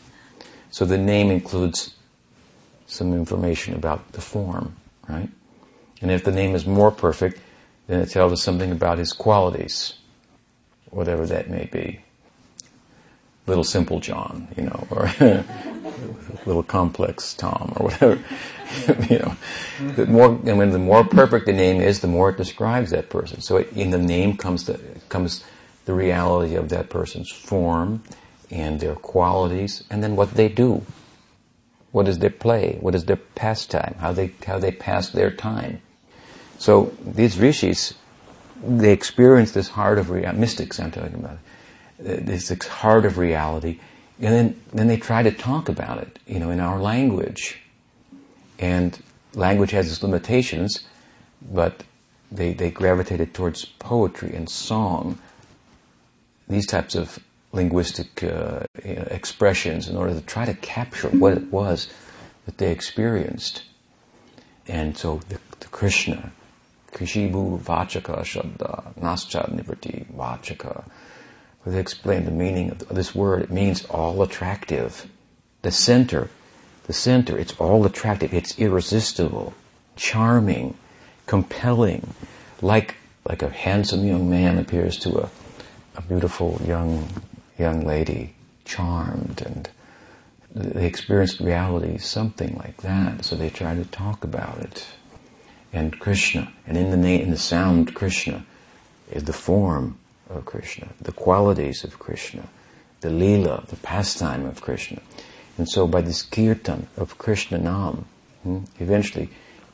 So 0.70 0.84
the 0.84 0.98
name 0.98 1.30
includes 1.30 1.94
some 2.86 3.14
information 3.14 3.74
about 3.74 4.12
the 4.12 4.20
form 4.20 4.76
right? 5.08 5.28
And 6.00 6.10
if 6.10 6.24
the 6.24 6.32
name 6.32 6.54
is 6.54 6.66
more 6.66 6.90
perfect, 6.90 7.40
then 7.86 8.00
it 8.00 8.10
tells 8.10 8.32
us 8.32 8.42
something 8.42 8.72
about 8.72 8.98
his 8.98 9.12
qualities, 9.12 9.94
whatever 10.90 11.26
that 11.26 11.48
may 11.48 11.66
be. 11.66 12.00
Little 13.46 13.64
simple 13.64 14.00
John, 14.00 14.48
you 14.56 14.64
know, 14.64 14.86
or 14.90 15.10
little 16.46 16.62
complex 16.62 17.34
Tom, 17.34 17.72
or 17.76 17.86
whatever. 17.86 18.22
you 19.10 19.18
know, 19.18 19.36
the 19.94 20.06
more 20.06 20.40
and 20.44 20.58
when 20.58 20.70
the 20.70 20.78
more 20.78 21.04
perfect 21.04 21.46
the 21.46 21.52
name 21.52 21.80
is, 21.80 22.00
the 22.00 22.08
more 22.08 22.30
it 22.30 22.36
describes 22.36 22.90
that 22.90 23.08
person. 23.08 23.40
So 23.40 23.58
it, 23.58 23.72
in 23.72 23.90
the 23.90 23.98
name 23.98 24.36
comes 24.36 24.64
the 24.64 24.80
comes 25.08 25.44
the 25.84 25.94
reality 25.94 26.56
of 26.56 26.68
that 26.70 26.90
person's 26.90 27.30
form 27.30 28.02
and 28.50 28.80
their 28.80 28.94
qualities, 28.94 29.84
and 29.90 30.02
then 30.02 30.16
what 30.16 30.34
they 30.34 30.48
do. 30.48 30.82
What 31.92 32.08
is 32.08 32.18
their 32.18 32.30
play? 32.30 32.76
What 32.80 32.94
is 32.94 33.06
their 33.06 33.16
pastime? 33.16 33.94
How 34.00 34.12
they 34.12 34.32
how 34.46 34.58
they 34.58 34.72
pass 34.72 35.10
their 35.10 35.30
time? 35.30 35.80
So 36.58 36.92
these 37.04 37.38
rishis, 37.38 37.94
they 38.64 38.92
experience 38.92 39.52
this 39.52 39.68
heart 39.70 39.98
of 39.98 40.10
reality. 40.10 40.38
Mystics, 40.38 40.80
I'm 40.80 40.90
talking 40.90 41.14
about 41.14 41.38
uh, 42.00 42.18
this 42.20 42.50
heart 42.66 43.04
of 43.04 43.18
reality, 43.18 43.80
and 44.20 44.32
then 44.34 44.60
then 44.72 44.86
they 44.88 44.96
try 44.96 45.22
to 45.22 45.30
talk 45.30 45.68
about 45.68 45.98
it, 45.98 46.18
you 46.26 46.38
know, 46.38 46.50
in 46.50 46.60
our 46.60 46.80
language. 46.80 47.60
And 48.58 48.98
language 49.34 49.70
has 49.72 49.90
its 49.90 50.02
limitations, 50.02 50.84
but 51.42 51.84
they, 52.32 52.52
they 52.52 52.70
gravitated 52.70 53.34
towards 53.34 53.64
poetry 53.64 54.34
and 54.34 54.48
song, 54.48 55.18
these 56.48 56.66
types 56.66 56.94
of 56.94 57.18
linguistic 57.52 58.22
uh, 58.22 58.60
expressions 58.84 59.88
in 59.88 59.96
order 59.96 60.14
to 60.14 60.20
try 60.20 60.44
to 60.44 60.54
capture 60.54 61.08
what 61.08 61.32
it 61.32 61.50
was 61.50 61.88
that 62.44 62.58
they 62.58 62.70
experienced. 62.70 63.64
And 64.66 64.96
so 64.96 65.20
the, 65.28 65.38
the 65.60 65.66
Krishna, 65.66 66.32
Krishibu 66.92 67.60
Vachaka 67.60 68.20
Shabda, 68.20 68.94
Naschad 68.98 69.52
Nivriti 69.54 70.06
Vachaka, 70.12 70.84
where 71.66 71.72
they 71.72 71.80
explain 71.80 72.24
the 72.24 72.30
meaning 72.30 72.70
of 72.70 72.78
this 72.90 73.12
word. 73.12 73.42
It 73.42 73.50
means 73.50 73.84
all 73.86 74.22
attractive. 74.22 75.10
The 75.62 75.72
center, 75.72 76.30
the 76.86 76.92
center, 76.92 77.36
it's 77.36 77.56
all 77.58 77.84
attractive. 77.84 78.32
It's 78.32 78.56
irresistible, 78.56 79.52
charming, 79.96 80.76
compelling, 81.26 82.14
like, 82.62 82.94
like 83.28 83.42
a 83.42 83.48
handsome 83.48 84.04
young 84.04 84.30
man 84.30 84.58
appears 84.58 84.96
to 84.98 85.18
a, 85.18 85.30
a 85.96 86.02
beautiful 86.02 86.60
young, 86.64 87.08
young 87.58 87.84
lady, 87.84 88.34
charmed 88.64 89.42
and 89.44 89.68
they 90.54 90.86
experienced 90.86 91.40
reality 91.40 91.98
something 91.98 92.56
like 92.58 92.76
that, 92.82 93.24
so 93.24 93.34
they 93.34 93.50
try 93.50 93.74
to 93.74 93.84
talk 93.86 94.22
about 94.22 94.58
it. 94.58 94.86
And 95.72 95.98
Krishna, 95.98 96.52
and 96.64 96.76
in 96.76 96.92
the 96.92 96.96
name, 96.96 97.22
in 97.22 97.30
the 97.32 97.36
sound 97.36 97.92
Krishna, 97.92 98.46
is 99.10 99.24
the 99.24 99.32
form 99.32 99.98
of 100.28 100.44
Krishna, 100.44 100.88
the 101.00 101.12
qualities 101.12 101.84
of 101.84 101.98
Krishna, 101.98 102.48
the 103.00 103.10
lila, 103.10 103.64
the 103.68 103.76
pastime 103.76 104.46
of 104.46 104.60
Krishna. 104.60 105.00
And 105.58 105.68
so 105.68 105.86
by 105.86 106.02
this 106.02 106.22
kirtan 106.22 106.88
of 106.96 107.18
Krishna 107.18 107.58
Nam, 107.58 108.06
hmm, 108.42 108.64
eventually 108.78 109.30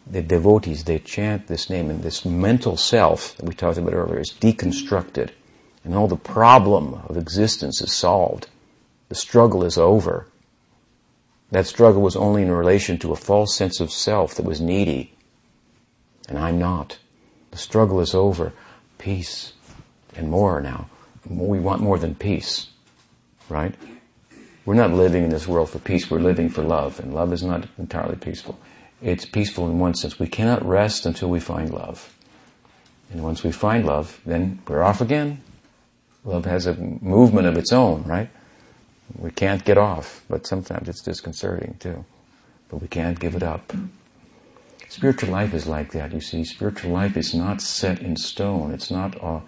the 0.07 0.23
devotees, 0.23 0.85
they 0.85 0.99
chant 0.99 1.47
this 1.47 1.71
name 1.71 1.91
and 1.91 2.03
this 2.03 2.25
mental 2.25 2.77
self 2.77 3.37
that 3.37 3.47
we 3.47 3.55
talked 3.55 3.79
about 3.79 3.95
earlier 3.95 4.21
is 4.21 4.33
deconstructed 4.33 5.31
and 5.85 5.95
all 5.95 6.09
the 6.09 6.17
problem 6.17 7.01
of 7.07 7.17
existence 7.17 7.81
is 7.81 7.93
solved. 7.93 8.49
The 9.09 9.15
struggle 9.15 9.65
is 9.65 9.77
over. 9.77 10.27
That 11.51 11.67
struggle 11.67 12.03
was 12.03 12.17
only 12.17 12.43
in 12.43 12.51
relation 12.51 12.99
to 12.99 13.13
a 13.13 13.17
false 13.17 13.55
sense 13.55 13.81
of 13.81 13.93
self 13.93 14.35
that 14.37 14.45
was 14.45 14.61
needy. 14.61 15.15
And 16.29 16.39
I'm 16.39 16.59
not. 16.59 16.99
The 17.51 17.59
struggle 17.59 18.01
is 18.01 18.15
over. 18.15 18.53
Peace. 18.99 19.53
And 20.17 20.29
more 20.29 20.61
now. 20.61 20.89
We 21.29 21.59
want 21.61 21.81
more 21.81 21.99
than 21.99 22.15
peace. 22.15 22.69
Right? 23.49 23.75
We're 24.65 24.75
not 24.75 24.93
living 24.93 25.25
in 25.25 25.31
this 25.31 25.49
world 25.49 25.71
for 25.71 25.79
peace, 25.79 26.11
we're 26.11 26.21
living 26.21 26.49
for 26.49 26.63
love. 26.63 27.01
And 27.01 27.15
love 27.15 27.33
is 27.33 27.43
not 27.43 27.67
entirely 27.79 28.17
peaceful. 28.17 28.59
It's 29.01 29.27
peaceful 29.27 29.69
in 29.69 29.81
one 29.81 29.95
sense. 29.95 30.19
We 30.19 30.29
cannot 30.29 30.65
rest 30.65 31.05
until 31.07 31.29
we 31.29 31.41
find 31.41 31.73
love. 31.73 32.15
And 33.11 33.23
once 33.23 33.43
we 33.43 33.51
find 33.51 33.85
love, 33.85 34.21
then 34.25 34.61
we're 34.69 34.83
off 34.83 35.01
again. 35.01 35.43
Love 36.25 36.45
has 36.45 36.67
a 36.67 36.75
movement 36.75 37.49
of 37.49 37.57
its 37.59 37.73
own, 37.73 38.05
right? 38.05 38.31
We 39.19 39.33
can't 39.33 39.65
get 39.65 39.77
off, 39.77 40.23
but 40.29 40.47
sometimes 40.47 40.89
it's 40.89 41.03
disconcerting 41.03 41.77
too. 41.81 42.05
But 42.69 42.81
we 42.81 42.89
can't 42.89 43.19
give 43.19 43.35
it 43.35 43.43
up. 43.43 43.73
Spiritual 44.89 45.31
life 45.31 45.53
is 45.53 45.67
like 45.67 45.93
that. 45.93 46.13
You 46.13 46.21
see, 46.21 46.45
spiritual 46.45 46.93
life 46.93 47.17
is 47.17 47.35
not 47.35 47.61
set 47.61 48.01
in 48.01 48.17
stone. 48.17 48.73
It's 48.73 48.91
not. 48.91 49.21
Uh, 49.23 49.41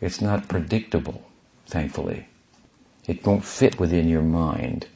it's 0.00 0.20
not 0.20 0.48
predictable. 0.48 1.22
Thankfully, 1.66 2.26
it 3.06 3.24
won't 3.24 3.44
fit 3.44 3.78
within 3.78 4.08
your 4.08 4.22
mind. 4.22 4.86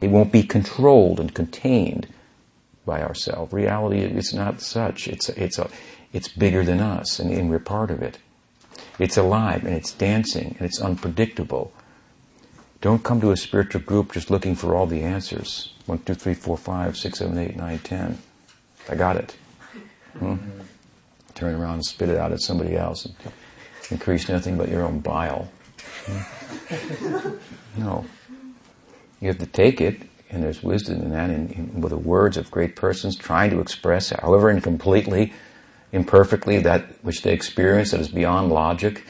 It 0.00 0.10
won't 0.10 0.32
be 0.32 0.42
controlled 0.42 1.20
and 1.20 1.34
contained 1.34 2.08
by 2.84 3.02
ourselves. 3.02 3.52
Reality 3.52 4.00
is 4.00 4.32
not 4.34 4.60
such. 4.60 5.08
It's 5.08 5.28
it's 5.30 5.58
a, 5.58 5.68
it's 6.12 6.28
bigger 6.28 6.64
than 6.64 6.80
us, 6.80 7.18
and, 7.18 7.30
and 7.30 7.50
we're 7.50 7.58
part 7.58 7.90
of 7.90 8.02
it. 8.02 8.18
It's 8.98 9.16
alive 9.16 9.64
and 9.64 9.74
it's 9.74 9.92
dancing 9.92 10.56
and 10.58 10.66
it's 10.66 10.80
unpredictable. 10.80 11.72
Don't 12.80 13.02
come 13.04 13.20
to 13.20 13.30
a 13.30 13.36
spiritual 13.36 13.82
group 13.82 14.12
just 14.12 14.30
looking 14.30 14.54
for 14.54 14.74
all 14.74 14.86
the 14.86 15.02
answers. 15.02 15.74
One, 15.86 15.98
two, 16.00 16.14
three, 16.14 16.34
four, 16.34 16.56
five, 16.56 16.96
six, 16.96 17.18
seven, 17.18 17.38
eight, 17.38 17.56
nine, 17.56 17.78
ten. 17.78 18.18
I 18.88 18.94
got 18.94 19.16
it. 19.16 19.36
Hmm? 20.18 20.36
Turn 21.34 21.54
around 21.54 21.74
and 21.74 21.84
spit 21.84 22.08
it 22.08 22.16
out 22.16 22.32
at 22.32 22.40
somebody 22.40 22.76
else 22.76 23.06
increase 23.90 24.28
nothing 24.28 24.56
but 24.56 24.68
your 24.68 24.82
own 24.82 25.00
bile. 25.00 25.50
Hmm? 26.06 27.30
No. 27.76 28.04
You 29.20 29.28
have 29.28 29.38
to 29.38 29.46
take 29.46 29.80
it, 29.80 30.02
and 30.30 30.42
there's 30.42 30.62
wisdom 30.62 31.00
in 31.02 31.10
that, 31.10 31.30
and 31.30 31.82
with 31.82 31.90
the 31.90 31.98
words 31.98 32.36
of 32.36 32.50
great 32.50 32.76
persons 32.76 33.16
trying 33.16 33.50
to 33.50 33.60
express, 33.60 34.10
however 34.10 34.50
incompletely, 34.50 35.32
imperfectly, 35.92 36.58
that 36.60 37.02
which 37.04 37.22
they 37.22 37.32
experience 37.32 37.90
that 37.92 38.00
is 38.00 38.08
beyond 38.08 38.50
logic 38.50 39.04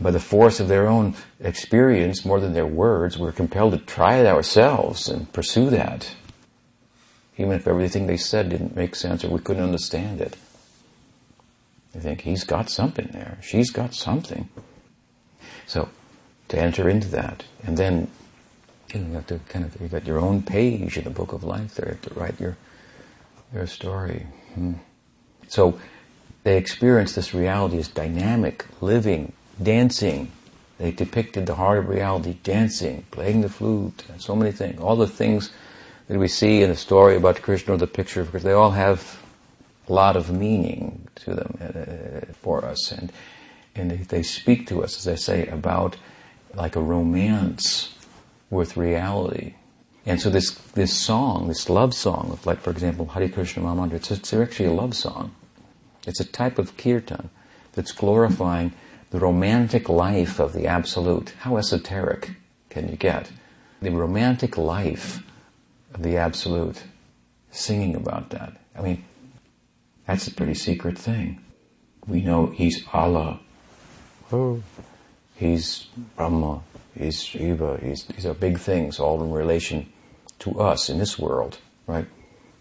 by 0.00 0.10
the 0.10 0.20
force 0.20 0.60
of 0.60 0.68
their 0.68 0.86
own 0.86 1.14
experience 1.40 2.24
more 2.24 2.40
than 2.40 2.52
their 2.52 2.66
words, 2.66 3.18
we're 3.18 3.32
compelled 3.32 3.72
to 3.72 3.78
try 3.78 4.18
it 4.18 4.26
ourselves 4.26 5.08
and 5.08 5.32
pursue 5.32 5.70
that. 5.70 6.14
Even 7.36 7.52
if 7.52 7.66
everything 7.66 8.06
they 8.06 8.16
said 8.16 8.48
didn't 8.48 8.76
make 8.76 8.94
sense 8.94 9.24
or 9.24 9.30
we 9.30 9.40
couldn't 9.40 9.62
understand 9.62 10.20
it. 10.20 10.36
I 11.98 12.00
think 12.00 12.20
he's 12.20 12.44
got 12.44 12.70
something 12.70 13.08
there. 13.12 13.38
She's 13.42 13.70
got 13.70 13.92
something. 13.92 14.48
So, 15.66 15.88
to 16.46 16.56
enter 16.56 16.88
into 16.88 17.08
that, 17.08 17.42
and 17.64 17.76
then 17.76 18.06
you, 18.94 19.00
know, 19.00 19.08
you 19.08 19.14
have 19.14 19.26
to 19.26 19.40
kind 19.48 19.64
of, 19.64 19.80
you've 19.80 19.90
got 19.90 20.06
your 20.06 20.20
own 20.20 20.42
page 20.42 20.96
in 20.96 21.02
the 21.02 21.10
book 21.10 21.32
of 21.32 21.42
life 21.42 21.74
there 21.74 21.88
You 21.88 21.94
have 22.00 22.14
to 22.14 22.14
write 22.14 22.40
your, 22.40 22.56
your 23.52 23.66
story. 23.66 24.28
Hmm. 24.54 24.74
So, 25.48 25.80
they 26.44 26.56
experience 26.56 27.16
this 27.16 27.34
reality 27.34 27.78
as 27.78 27.88
dynamic, 27.88 28.64
living, 28.80 29.32
dancing. 29.60 30.30
They 30.78 30.92
depicted 30.92 31.46
the 31.46 31.56
heart 31.56 31.78
of 31.78 31.88
reality, 31.88 32.36
dancing, 32.44 33.06
playing 33.10 33.40
the 33.40 33.48
flute, 33.48 34.04
and 34.08 34.22
so 34.22 34.36
many 34.36 34.52
things. 34.52 34.80
All 34.80 34.94
the 34.94 35.08
things 35.08 35.50
that 36.06 36.16
we 36.16 36.28
see 36.28 36.62
in 36.62 36.70
the 36.70 36.76
story 36.76 37.16
about 37.16 37.42
Krishna 37.42 37.74
or 37.74 37.76
the 37.76 37.88
picture 37.88 38.20
of 38.20 38.30
Krishna, 38.30 38.50
they 38.50 38.54
all 38.54 38.70
have 38.70 39.20
lot 39.92 40.16
of 40.16 40.30
meaning 40.30 41.08
to 41.16 41.34
them 41.34 41.58
uh, 41.60 42.32
for 42.32 42.64
us. 42.64 42.92
And, 42.92 43.12
and 43.74 43.90
they, 43.90 44.22
speak 44.22 44.66
to 44.68 44.82
us, 44.82 44.98
as 44.98 45.08
I 45.08 45.14
say, 45.14 45.46
about 45.46 45.96
like 46.54 46.76
a 46.76 46.82
romance 46.82 47.94
with 48.50 48.76
reality. 48.76 49.54
And 50.06 50.20
so 50.20 50.30
this, 50.30 50.52
this 50.72 50.96
song, 50.96 51.48
this 51.48 51.68
love 51.68 51.94
song, 51.94 52.38
like 52.44 52.60
for 52.60 52.70
example, 52.70 53.06
Hare 53.06 53.28
Krishna 53.28 53.62
Mahamantra, 53.62 53.94
it's, 53.94 54.10
it's 54.10 54.32
actually 54.32 54.66
a 54.66 54.72
love 54.72 54.94
song. 54.96 55.34
It's 56.06 56.20
a 56.20 56.24
type 56.24 56.58
of 56.58 56.76
kirtan 56.76 57.28
that's 57.72 57.92
glorifying 57.92 58.72
the 59.10 59.18
romantic 59.18 59.88
life 59.88 60.38
of 60.38 60.52
the 60.52 60.66
Absolute. 60.66 61.34
How 61.40 61.56
esoteric 61.56 62.32
can 62.70 62.88
you 62.88 62.96
get? 62.96 63.30
The 63.80 63.90
romantic 63.90 64.56
life 64.56 65.22
of 65.94 66.02
the 66.02 66.16
Absolute. 66.16 66.82
Singing 67.50 67.94
about 67.94 68.30
that. 68.30 68.56
I 68.76 68.82
mean, 68.82 69.04
that's 70.08 70.26
a 70.26 70.32
pretty 70.32 70.54
secret 70.54 70.98
thing. 70.98 71.38
We 72.06 72.22
know 72.22 72.46
He's 72.46 72.82
Allah. 72.94 73.40
Oh. 74.32 74.62
He's 75.36 75.86
Brahma. 76.16 76.62
He's 76.98 77.22
Shiva. 77.22 77.78
He's, 77.82 78.04
these 78.06 78.24
are 78.24 78.32
big 78.32 78.58
things, 78.58 78.98
all 78.98 79.22
in 79.22 79.30
relation 79.30 79.92
to 80.40 80.58
us 80.58 80.88
in 80.88 80.98
this 80.98 81.18
world, 81.18 81.58
right? 81.86 82.06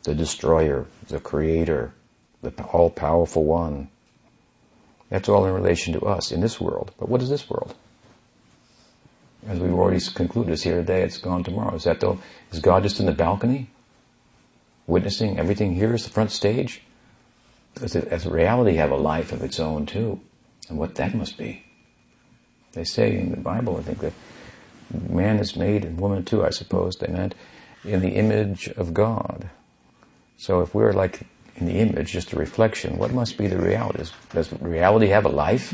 The 0.04 0.14
destroyer, 0.14 0.88
the 1.08 1.22
creator, 1.22 1.94
the 2.42 2.52
all 2.66 2.90
powerful 2.90 3.46
one, 3.46 3.88
that's 5.10 5.30
all 5.30 5.46
in 5.46 5.54
relation 5.54 5.94
to 5.94 6.02
us 6.02 6.34
in 6.34 6.42
this 6.42 6.60
world. 6.60 6.92
But 7.00 7.08
what 7.08 7.22
is 7.22 7.30
this 7.30 7.50
world? 7.50 7.74
As 9.48 9.58
we've 9.58 9.74
already 9.74 10.02
concluded, 10.14 10.52
it's 10.52 10.64
here 10.64 10.76
today, 10.76 11.04
it's 11.04 11.18
gone 11.18 11.46
tomorrow. 11.46 11.76
Is 11.76 11.86
that 11.86 12.02
though, 12.02 12.20
is 12.52 12.60
God 12.60 12.84
just 12.84 13.00
in 13.00 13.06
the 13.06 13.14
balcony? 13.14 13.70
Witnessing 14.86 15.40
everything 15.40 15.76
here 15.76 15.94
is 15.94 16.04
the 16.04 16.10
front 16.10 16.32
stage? 16.32 16.82
Does, 17.80 17.96
it, 17.96 18.10
does 18.10 18.26
reality 18.26 18.76
have 18.76 18.92
a 18.92 18.98
life 18.98 19.32
of 19.32 19.44
its 19.44 19.60
own 19.60 19.86
too? 19.86 20.20
And 20.70 20.78
what 20.78 20.96
that 20.96 21.14
must 21.14 21.38
be. 21.38 21.64
They 22.74 22.84
say 22.84 23.18
in 23.18 23.32
the 23.32 23.38
Bible, 23.38 23.78
I 23.78 23.82
think 23.82 24.00
that 24.00 24.14
man 25.10 25.40
is 25.40 25.56
made, 25.56 25.86
and 25.86 26.00
woman 26.00 26.24
too, 26.24 26.46
I 26.46 26.50
suppose 26.50 26.98
they 26.98 27.08
meant, 27.08 27.36
in 27.84 28.02
the 28.02 28.16
image 28.16 28.68
of 28.70 28.94
God. 28.94 29.50
So 30.38 30.62
if 30.62 30.76
we're 30.76 30.94
like 30.94 31.22
in 31.56 31.66
the 31.66 31.80
image, 31.80 32.12
just 32.12 32.34
a 32.34 32.36
reflection. 32.36 32.98
What 32.98 33.12
must 33.12 33.38
be 33.38 33.48
the 33.48 33.58
reality? 33.58 34.04
Does 34.32 34.54
reality 34.62 35.08
have 35.08 35.26
a 35.26 35.30
life? 35.30 35.74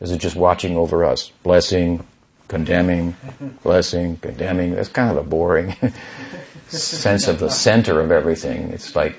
Is 0.00 0.10
it 0.10 0.18
just 0.18 0.36
watching 0.36 0.76
over 0.76 1.04
us? 1.04 1.30
Blessing, 1.42 2.06
condemning, 2.48 3.16
blessing, 3.62 4.18
condemning. 4.18 4.74
That's 4.74 4.90
kind 4.90 5.10
of 5.10 5.16
a 5.16 5.28
boring 5.28 5.74
sense 6.68 7.26
of 7.26 7.38
the 7.38 7.48
center 7.48 8.00
of 8.00 8.10
everything. 8.10 8.70
It's 8.70 8.94
like 8.94 9.16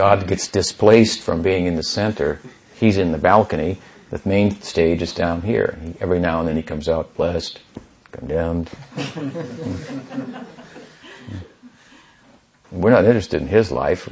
God 0.00 0.26
gets 0.26 0.48
displaced 0.48 1.20
from 1.20 1.42
being 1.42 1.66
in 1.66 1.76
the 1.76 1.82
center. 1.82 2.40
He's 2.74 2.96
in 2.96 3.12
the 3.12 3.18
balcony. 3.18 3.76
The 4.08 4.18
main 4.24 4.58
stage 4.62 5.02
is 5.02 5.12
down 5.12 5.42
here. 5.42 5.78
Every 6.00 6.18
now 6.18 6.38
and 6.38 6.48
then 6.48 6.56
he 6.56 6.62
comes 6.62 6.88
out 6.88 7.14
blessed, 7.18 7.60
condemned. 8.10 8.70
We're 12.72 12.92
not 12.92 13.04
interested 13.04 13.42
in 13.42 13.48
his 13.48 13.70
life 13.70 14.08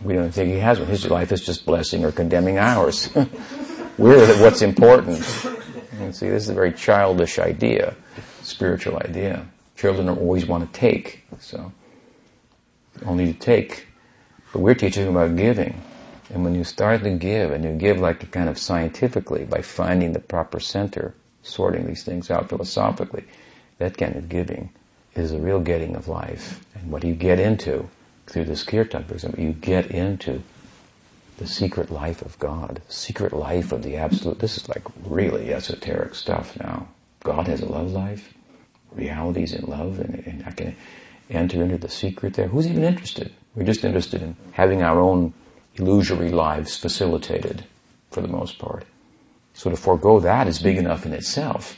We 0.00 0.14
don't 0.14 0.30
think 0.30 0.52
he 0.52 0.60
has 0.60 0.78
one. 0.78 0.88
His 0.88 1.10
life 1.10 1.32
is 1.32 1.44
just 1.44 1.66
blessing 1.66 2.04
or 2.04 2.12
condemning 2.12 2.58
ours. 2.58 3.10
We're 3.98 4.40
what's 4.40 4.62
important. 4.62 5.18
And 5.98 6.14
see, 6.14 6.28
this 6.28 6.44
is 6.44 6.50
a 6.50 6.54
very 6.54 6.72
childish 6.72 7.40
idea, 7.40 7.96
spiritual 8.42 8.98
idea. 8.98 9.48
Children 9.74 10.10
always 10.10 10.46
want 10.46 10.72
to 10.72 10.78
take, 10.78 11.24
so 11.40 11.72
only 13.04 13.32
to 13.32 13.36
take. 13.36 13.87
But 14.52 14.60
we're 14.60 14.74
teaching 14.74 15.08
about 15.08 15.36
giving. 15.36 15.80
And 16.30 16.44
when 16.44 16.54
you 16.54 16.64
start 16.64 17.02
to 17.02 17.10
give, 17.10 17.52
and 17.52 17.64
you 17.64 17.72
give 17.72 17.98
like 17.98 18.30
kind 18.30 18.48
of 18.48 18.58
scientifically 18.58 19.44
by 19.44 19.62
finding 19.62 20.12
the 20.12 20.20
proper 20.20 20.60
center, 20.60 21.14
sorting 21.42 21.86
these 21.86 22.04
things 22.04 22.30
out 22.30 22.48
philosophically, 22.48 23.24
that 23.78 23.96
kind 23.96 24.16
of 24.16 24.28
giving 24.28 24.70
is 25.14 25.32
a 25.32 25.38
real 25.38 25.60
getting 25.60 25.96
of 25.96 26.08
life. 26.08 26.64
And 26.74 26.90
what 26.90 27.02
do 27.02 27.08
you 27.08 27.14
get 27.14 27.40
into 27.40 27.88
through 28.26 28.44
this 28.44 28.62
kirtan, 28.62 29.04
for 29.04 29.14
example, 29.14 29.42
you 29.42 29.52
get 29.52 29.90
into 29.90 30.42
the 31.38 31.46
secret 31.46 31.90
life 31.90 32.20
of 32.22 32.38
God, 32.38 32.82
secret 32.88 33.32
life 33.32 33.72
of 33.72 33.82
the 33.82 33.96
absolute. 33.96 34.40
This 34.40 34.56
is 34.56 34.68
like 34.68 34.82
really 35.04 35.54
esoteric 35.54 36.14
stuff 36.14 36.58
now. 36.58 36.88
God 37.20 37.46
has 37.46 37.60
a 37.60 37.66
love 37.66 37.92
life, 37.92 38.34
realities 38.92 39.52
in 39.52 39.64
love, 39.66 39.98
and, 40.00 40.22
and 40.26 40.44
I 40.46 40.50
can 40.50 40.76
enter 41.30 41.62
into 41.62 41.78
the 41.78 41.88
secret 41.88 42.34
there. 42.34 42.48
Who's 42.48 42.66
even 42.66 42.84
interested? 42.84 43.32
We're 43.58 43.64
just 43.64 43.84
interested 43.84 44.22
in 44.22 44.36
having 44.52 44.84
our 44.84 45.00
own 45.00 45.34
illusory 45.74 46.30
lives 46.30 46.76
facilitated 46.76 47.64
for 48.08 48.20
the 48.20 48.28
most 48.28 48.56
part. 48.60 48.84
So 49.52 49.68
to 49.68 49.76
forego 49.76 50.20
that 50.20 50.46
is 50.46 50.60
big 50.60 50.76
enough 50.76 51.04
in 51.04 51.12
itself. 51.12 51.76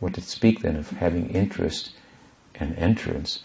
What 0.00 0.14
to 0.14 0.22
speak 0.22 0.62
then 0.62 0.76
of 0.76 0.88
having 0.88 1.28
interest 1.28 1.90
and 2.54 2.74
entrance 2.78 3.40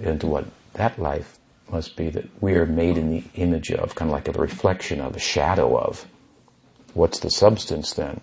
into 0.00 0.26
what 0.26 0.46
that 0.72 0.98
life 0.98 1.38
must 1.70 1.94
be 1.94 2.10
that 2.10 2.28
we 2.42 2.54
are 2.54 2.66
made 2.66 2.98
in 2.98 3.08
the 3.08 3.22
image 3.36 3.70
of, 3.70 3.94
kind 3.94 4.10
of 4.10 4.12
like 4.12 4.26
a 4.26 4.32
reflection 4.32 5.00
of, 5.00 5.14
a 5.14 5.20
shadow 5.20 5.78
of. 5.78 6.08
What's 6.92 7.20
the 7.20 7.30
substance 7.30 7.92
then? 7.92 8.20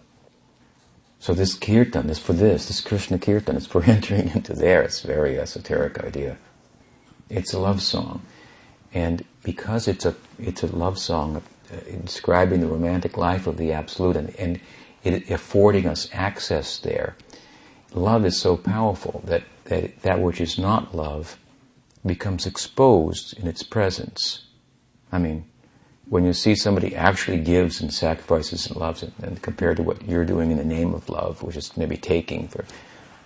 So 1.19 1.33
this 1.33 1.53
kirtan 1.53 2.09
is 2.09 2.19
for 2.19 2.33
this, 2.33 2.67
this 2.67 2.81
Krishna 2.81 3.17
kirtan 3.17 3.55
is 3.55 3.65
for 3.65 3.81
entering 3.85 4.31
into 4.31 4.51
there. 4.51 4.81
It's 4.81 5.05
a 5.05 5.07
very 5.07 5.39
esoteric 5.39 6.03
idea. 6.03 6.37
It's 7.29 7.53
a 7.53 7.59
love 7.59 7.81
song. 7.81 8.23
And 8.93 9.23
because 9.43 9.87
it's 9.87 10.05
a, 10.05 10.15
it's 10.39 10.63
a 10.63 10.67
love 10.75 10.99
song 10.99 11.41
uh, 11.71 11.75
describing 12.03 12.59
the 12.59 12.67
romantic 12.67 13.17
life 13.17 13.47
of 13.47 13.57
the 13.57 13.71
Absolute 13.71 14.17
and, 14.17 14.35
and 14.35 14.59
it 15.03 15.29
affording 15.29 15.87
us 15.87 16.09
access 16.11 16.77
there, 16.77 17.15
love 17.93 18.25
is 18.25 18.39
so 18.39 18.57
powerful 18.57 19.21
that, 19.25 19.43
that 19.65 20.01
that 20.01 20.19
which 20.19 20.41
is 20.41 20.57
not 20.57 20.95
love 20.95 21.37
becomes 22.05 22.45
exposed 22.45 23.37
in 23.37 23.47
its 23.47 23.63
presence. 23.63 24.43
I 25.11 25.19
mean, 25.19 25.45
when 26.07 26.25
you 26.25 26.33
see 26.33 26.55
somebody 26.55 26.95
actually 26.95 27.39
gives 27.39 27.79
and 27.79 27.93
sacrifices 27.93 28.67
and 28.67 28.75
loves 28.75 29.03
it, 29.03 29.13
and 29.21 29.41
compared 29.41 29.77
to 29.77 29.83
what 29.83 30.07
you're 30.07 30.25
doing 30.25 30.51
in 30.51 30.57
the 30.57 30.65
name 30.65 30.93
of 30.93 31.09
love, 31.09 31.41
which 31.41 31.55
is 31.55 31.75
maybe 31.77 31.97
taking 31.97 32.47
for, 32.47 32.65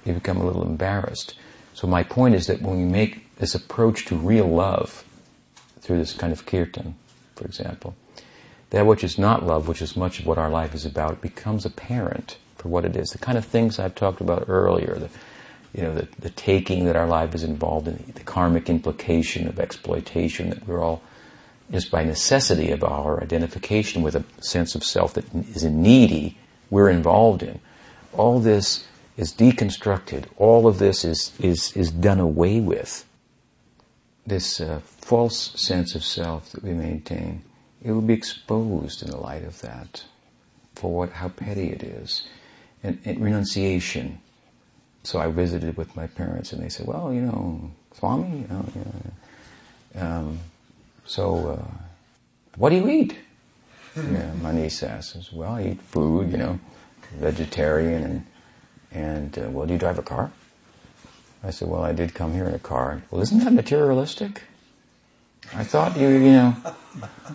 you 0.05 0.13
become 0.13 0.37
a 0.37 0.45
little 0.45 0.63
embarrassed. 0.63 1.35
So 1.73 1.87
my 1.87 2.03
point 2.03 2.35
is 2.35 2.47
that 2.47 2.61
when 2.61 2.77
we 2.77 2.85
make 2.85 3.35
this 3.37 3.55
approach 3.55 4.05
to 4.05 4.15
real 4.15 4.47
love 4.47 5.03
through 5.85 5.99
this 5.99 6.13
kind 6.13 6.33
of 6.33 6.45
kirtan, 6.47 6.95
for 7.35 7.45
example, 7.45 7.95
that 8.71 8.87
which 8.87 9.03
is 9.03 9.19
not 9.19 9.45
love, 9.45 9.67
which 9.67 9.81
is 9.81 9.95
much 9.95 10.19
of 10.19 10.25
what 10.25 10.39
our 10.39 10.49
life 10.49 10.73
is 10.73 10.85
about, 10.85 11.21
becomes 11.21 11.63
apparent 11.63 12.37
for 12.55 12.69
what 12.69 12.85
it 12.85 12.95
is. 12.95 13.11
The 13.11 13.19
kind 13.19 13.37
of 13.37 13.45
things 13.45 13.77
I've 13.77 13.93
talked 13.93 14.19
about 14.19 14.45
earlier, 14.47 14.95
the, 14.95 15.09
you 15.73 15.83
know, 15.83 15.93
the, 15.93 16.07
the 16.17 16.31
taking 16.31 16.85
that 16.85 16.95
our 16.95 17.05
life 17.05 17.35
is 17.35 17.43
involved 17.43 17.87
in, 17.87 18.03
the 18.15 18.23
karmic 18.23 18.67
implication 18.67 19.47
of 19.47 19.59
exploitation 19.59 20.49
that 20.49 20.67
we're 20.67 20.83
all, 20.83 21.03
just 21.71 21.91
by 21.91 22.03
necessity 22.03 22.71
of 22.71 22.83
our 22.83 23.21
identification 23.21 24.01
with 24.01 24.15
a 24.15 24.23
sense 24.41 24.73
of 24.73 24.83
self 24.83 25.13
that 25.13 25.31
is 25.33 25.63
needy, 25.63 26.37
we're 26.71 26.89
involved 26.89 27.43
in. 27.43 27.59
All 28.13 28.39
this 28.39 28.87
is 29.17 29.31
deconstructed. 29.31 30.25
All 30.37 30.65
of 30.67 30.79
this 30.79 31.05
is, 31.05 31.31
is, 31.39 31.71
is 31.77 31.91
done 31.91 32.19
away 32.19 32.59
with. 32.59 33.05
This 34.25 34.59
uh, 34.59 34.81
false 35.05 35.51
sense 35.61 35.93
of 35.93 36.03
self 36.03 36.51
that 36.51 36.63
we 36.63 36.71
maintain, 36.71 37.43
it 37.83 37.91
will 37.91 38.01
be 38.01 38.15
exposed 38.15 39.03
in 39.03 39.11
the 39.11 39.17
light 39.17 39.43
of 39.43 39.61
that 39.61 40.03
for 40.73 40.91
what, 40.91 41.11
how 41.11 41.29
petty 41.29 41.69
it 41.69 41.83
is. 41.83 42.27
And, 42.81 42.99
and 43.05 43.23
renunciation, 43.23 44.19
so 45.03 45.19
I 45.19 45.27
visited 45.27 45.77
with 45.77 45.95
my 45.95 46.07
parents, 46.07 46.51
and 46.53 46.63
they 46.63 46.69
said, 46.69 46.87
"Well, 46.87 47.13
you 47.13 47.21
know, 47.21 47.71
Swami, 47.93 48.39
you 48.39 48.47
know, 48.47 48.65
um, 49.95 50.39
so 51.05 51.49
uh, 51.49 51.65
what 52.57 52.71
do 52.71 52.77
you 52.77 52.89
eat?" 52.89 53.15
yeah, 53.95 54.33
my 54.41 54.51
niece 54.51 54.81
asks, 54.83 55.31
"Well, 55.31 55.51
I 55.51 55.63
eat 55.69 55.81
food, 55.81 56.31
you 56.31 56.37
know, 56.37 56.59
vegetarian, 57.19 58.03
and 58.03 58.25
and 58.91 59.37
uh, 59.37 59.49
well, 59.49 59.67
do 59.67 59.73
you 59.73 59.79
drive 59.79 59.99
a 59.99 60.03
car?" 60.03 60.31
I 61.43 61.51
said, 61.51 61.69
"Well, 61.69 61.83
I 61.83 61.91
did 61.91 62.13
come 62.13 62.33
here 62.33 62.45
in 62.45 62.53
a 62.55 62.59
car." 62.59 63.03
Well, 63.09 63.21
isn't 63.21 63.43
that 63.43 63.53
materialistic? 63.53 64.43
I 65.53 65.63
thought 65.63 65.97
you, 65.97 66.07
you 66.09 66.31
know, 66.31 66.55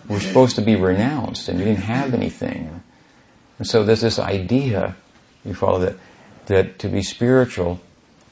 were 0.07 0.19
supposed 0.19 0.55
to 0.57 0.61
be 0.61 0.75
renounced, 0.75 1.47
and 1.49 1.59
you 1.59 1.65
didn't 1.65 1.83
have 1.83 2.13
anything. 2.13 2.81
And 3.57 3.67
so 3.67 3.83
there's 3.83 4.01
this 4.01 4.19
idea, 4.19 4.95
you 5.45 5.53
follow 5.53 5.79
that 5.79 5.95
that 6.47 6.79
to 6.79 6.87
be 6.89 7.01
spiritual 7.01 7.79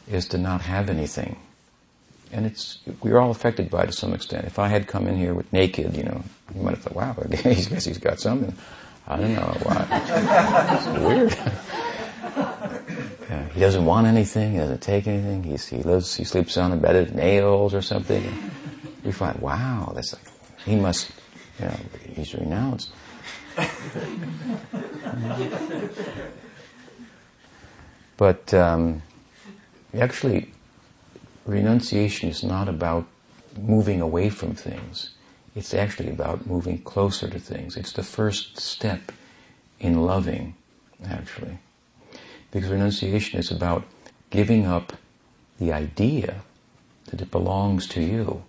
is 0.10 0.28
to 0.28 0.38
not 0.38 0.62
have 0.62 0.90
anything. 0.90 1.38
And 2.32 2.46
it's, 2.46 2.80
we're 3.02 3.18
all 3.18 3.32
affected 3.32 3.70
by 3.70 3.84
it 3.84 3.88
to 3.88 3.92
some 3.92 4.14
extent. 4.14 4.46
If 4.46 4.60
I 4.60 4.68
had 4.68 4.88
come 4.88 5.08
in 5.08 5.18
here 5.18 5.34
with 5.34 5.52
naked, 5.52 5.96
you 5.96 6.04
know, 6.04 6.24
you 6.54 6.62
might 6.62 6.76
have 6.76 6.84
thought, 6.84 6.96
wow, 6.96 7.16
I 7.24 7.28
guess 7.28 7.86
he's 7.86 7.98
got 7.98 8.20
something. 8.20 8.54
I 9.08 9.18
don't 9.18 9.34
know 9.34 9.58
why. 9.64 9.88
it's 10.76 11.00
weird. 11.00 11.54
yeah, 13.30 13.50
he 13.50 13.60
doesn't 13.60 13.86
want 13.86 14.06
anything, 14.06 14.52
he 14.52 14.58
doesn't 14.60 14.82
take 14.82 15.08
anything, 15.08 15.44
He's, 15.44 15.66
he 15.68 15.78
lives, 15.78 16.16
he 16.16 16.24
sleeps 16.24 16.58
on 16.58 16.72
a 16.72 16.76
bed 16.76 16.96
of 16.96 17.16
nails 17.16 17.74
or 17.74 17.82
something. 17.82 18.32
We 19.10 19.14
find, 19.14 19.40
wow, 19.40 19.92
that's 19.96 20.14
like, 20.14 20.22
he 20.66 20.76
must, 20.76 21.10
you 21.58 21.66
know, 21.66 21.80
he's 22.14 22.36
renounced. 22.36 22.92
But 28.18 28.54
um, 28.54 29.02
actually, 29.98 30.52
renunciation 31.48 32.30
is 32.30 32.44
not 32.44 32.70
about 32.70 33.08
moving 33.58 34.00
away 34.00 34.30
from 34.30 34.54
things. 34.54 35.10
It's 35.56 35.74
actually 35.74 36.12
about 36.12 36.46
moving 36.46 36.78
closer 36.84 37.28
to 37.32 37.40
things. 37.40 37.78
It's 37.78 37.94
the 37.94 38.04
first 38.04 38.60
step 38.60 39.12
in 39.80 40.04
loving, 40.04 40.54
actually. 41.04 41.58
Because 42.52 42.70
renunciation 42.70 43.40
is 43.40 43.50
about 43.50 43.86
giving 44.30 44.68
up 44.68 44.94
the 45.58 45.74
idea 45.74 46.44
that 47.06 47.22
it 47.22 47.32
belongs 47.32 47.88
to 47.88 48.04
you. 48.04 48.44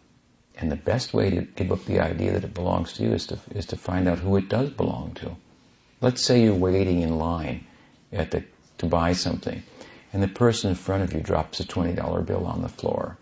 And 0.61 0.71
the 0.71 0.77
best 0.77 1.15
way 1.15 1.31
to 1.31 1.41
give 1.41 1.73
up 1.73 1.87
the 1.87 2.01
idea 2.01 2.33
that 2.33 2.45
it 2.45 2.55
belongs 2.55 2.93
to 2.95 3.03
you 3.03 3.13
is 3.13 3.27
to, 3.29 3.39
is 3.55 3.65
to 3.67 3.77
find 3.77 4.07
out 4.07 4.19
who 4.19 4.37
it 4.37 4.49
does 4.49 4.71
belong 4.71 5.13
to. 5.15 5.37
Let's 6.03 6.23
say 6.23 6.43
you're 6.43 6.55
waiting 6.55 7.01
in 7.01 7.19
line 7.19 7.67
at 8.13 8.31
the 8.31 8.45
to 8.79 8.87
buy 8.87 9.13
something, 9.13 9.63
and 10.13 10.23
the 10.23 10.29
person 10.29 10.71
in 10.71 10.77
front 10.77 11.03
of 11.03 11.13
you 11.13 11.21
drops 11.21 11.61
a 11.61 11.65
$20 11.65 12.27
bill 12.27 12.47
on 12.47 12.63
the 12.63 12.69
floor. 12.69 13.19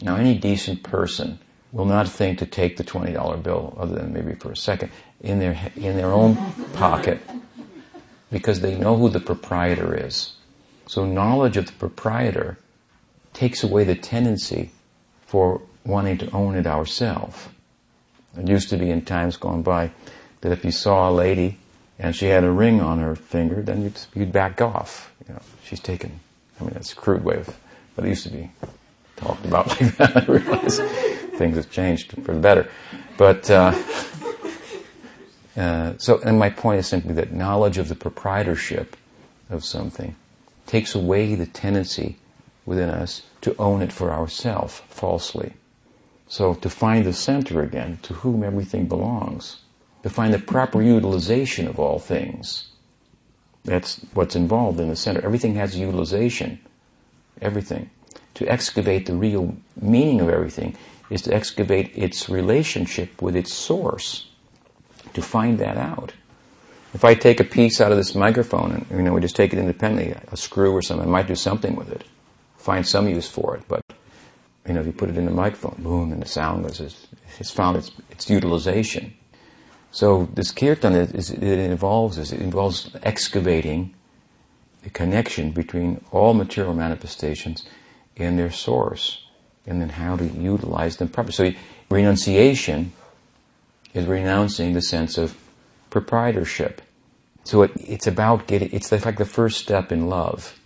Now, 0.00 0.16
any 0.16 0.38
decent 0.38 0.84
person 0.84 1.40
will 1.72 1.86
not 1.86 2.08
think 2.08 2.38
to 2.38 2.46
take 2.46 2.76
the 2.76 2.84
$20 2.84 3.42
bill, 3.42 3.76
other 3.78 3.96
than 3.96 4.12
maybe 4.12 4.34
for 4.34 4.52
a 4.52 4.56
second, 4.56 4.92
in 5.20 5.40
their, 5.40 5.58
in 5.74 5.96
their 5.96 6.12
own 6.12 6.36
pocket, 6.74 7.20
because 8.30 8.60
they 8.60 8.76
know 8.76 8.96
who 8.96 9.08
the 9.08 9.20
proprietor 9.20 9.94
is. 9.94 10.34
So, 10.86 11.04
knowledge 11.04 11.56
of 11.56 11.66
the 11.66 11.72
proprietor 11.72 12.58
takes 13.32 13.64
away 13.64 13.82
the 13.82 13.94
tendency 13.94 14.70
for 15.26 15.62
wanting 15.84 16.18
to 16.18 16.30
own 16.32 16.54
it 16.54 16.66
ourselves. 16.66 17.48
It 18.38 18.48
used 18.48 18.70
to 18.70 18.76
be 18.76 18.90
in 18.90 19.02
times 19.02 19.36
gone 19.36 19.62
by 19.62 19.90
that 20.40 20.52
if 20.52 20.64
you 20.64 20.70
saw 20.70 21.08
a 21.08 21.12
lady 21.12 21.58
and 21.98 22.14
she 22.14 22.26
had 22.26 22.44
a 22.44 22.50
ring 22.50 22.80
on 22.80 22.98
her 22.98 23.14
finger, 23.14 23.62
then 23.62 23.82
you'd, 23.82 23.98
you'd 24.14 24.32
back 24.32 24.60
off. 24.60 25.12
You 25.26 25.34
know, 25.34 25.40
she's 25.64 25.80
taken. 25.80 26.20
I 26.60 26.64
mean, 26.64 26.72
that's 26.74 26.92
a 26.92 26.96
crude 26.96 27.24
way 27.24 27.36
of, 27.36 27.56
but 27.94 28.04
it 28.04 28.08
used 28.08 28.24
to 28.24 28.30
be 28.30 28.50
talked 29.16 29.44
about 29.44 29.68
like 29.80 29.96
that. 29.96 30.16
I 30.16 30.32
realize 30.32 30.78
things 31.36 31.56
have 31.56 31.70
changed 31.70 32.12
for 32.22 32.34
the 32.34 32.40
better. 32.40 32.68
But, 33.16 33.50
uh, 33.50 33.74
uh, 35.56 35.94
so, 35.98 36.20
and 36.22 36.38
my 36.38 36.50
point 36.50 36.80
is 36.80 36.86
simply 36.86 37.14
that 37.14 37.32
knowledge 37.32 37.78
of 37.78 37.88
the 37.88 37.94
proprietorship 37.94 38.96
of 39.50 39.64
something 39.64 40.16
takes 40.66 40.94
away 40.94 41.34
the 41.34 41.46
tendency 41.46 42.16
within 42.64 42.88
us 42.88 43.22
to 43.42 43.54
own 43.58 43.82
it 43.82 43.92
for 43.92 44.10
ourselves 44.10 44.80
falsely. 44.88 45.52
So 46.32 46.54
to 46.54 46.70
find 46.70 47.04
the 47.04 47.12
center 47.12 47.60
again, 47.60 47.98
to 48.04 48.14
whom 48.14 48.42
everything 48.42 48.86
belongs, 48.86 49.58
to 50.02 50.08
find 50.08 50.32
the 50.32 50.38
proper 50.38 50.80
utilization 50.80 51.68
of 51.68 51.78
all 51.78 51.98
things. 51.98 52.68
That's 53.66 54.00
what's 54.14 54.34
involved 54.34 54.80
in 54.80 54.88
the 54.88 54.96
center. 54.96 55.20
Everything 55.20 55.56
has 55.56 55.76
utilization. 55.76 56.58
Everything. 57.42 57.90
to 58.32 58.48
excavate 58.48 59.04
the 59.04 59.14
real 59.14 59.54
meaning 59.78 60.22
of 60.22 60.30
everything 60.30 60.74
is 61.10 61.20
to 61.20 61.34
excavate 61.34 61.92
its 61.94 62.30
relationship 62.30 63.20
with 63.20 63.36
its 63.36 63.52
source, 63.52 64.30
to 65.12 65.20
find 65.20 65.58
that 65.58 65.76
out. 65.76 66.14
If 66.94 67.04
I 67.04 67.12
take 67.12 67.40
a 67.40 67.44
piece 67.44 67.78
out 67.78 67.92
of 67.92 67.98
this 67.98 68.14
microphone 68.14 68.72
and 68.72 68.86
you 68.90 69.02
know 69.02 69.12
we 69.12 69.20
just 69.20 69.36
take 69.36 69.52
it 69.52 69.58
independently, 69.58 70.16
a 70.32 70.36
screw 70.38 70.72
or 70.72 70.80
something, 70.80 71.08
I 71.08 71.10
might 71.10 71.26
do 71.26 71.34
something 71.34 71.76
with 71.76 71.92
it, 71.92 72.04
find 72.56 72.88
some 72.88 73.06
use 73.06 73.28
for 73.28 73.54
it. 73.54 73.64
But 73.68 73.81
you 74.66 74.74
know, 74.74 74.80
if 74.80 74.86
you 74.86 74.92
put 74.92 75.10
it 75.10 75.16
in 75.16 75.24
the 75.24 75.30
microphone, 75.30 75.82
boom, 75.82 76.12
and 76.12 76.22
the 76.22 76.28
sound 76.28 76.64
goes, 76.64 76.80
it's, 76.80 77.08
it's 77.38 77.50
found 77.50 77.76
its, 77.76 77.90
its 78.10 78.30
utilization. 78.30 79.12
So 79.90 80.28
this 80.32 80.50
kirtan 80.50 80.94
is, 80.94 81.30
it 81.30 81.42
involves 81.42 82.16
is 82.16 82.32
it 82.32 82.40
involves 82.40 82.90
excavating 83.02 83.94
the 84.82 84.90
connection 84.90 85.50
between 85.50 86.02
all 86.10 86.34
material 86.34 86.74
manifestations 86.74 87.64
and 88.16 88.38
their 88.38 88.50
source, 88.50 89.26
and 89.66 89.80
then 89.80 89.90
how 89.90 90.16
to 90.16 90.24
utilize 90.24 90.96
them 90.96 91.08
properly. 91.08 91.32
So 91.32 91.52
renunciation 91.90 92.92
is 93.94 94.06
renouncing 94.06 94.72
the 94.72 94.82
sense 94.82 95.18
of 95.18 95.36
proprietorship. 95.90 96.82
So 97.44 97.62
it, 97.62 97.72
it's 97.76 98.06
about 98.06 98.46
getting, 98.46 98.70
it's 98.72 98.90
like 98.92 99.18
the 99.18 99.24
first 99.24 99.58
step 99.58 99.92
in 99.92 100.08
love, 100.08 100.58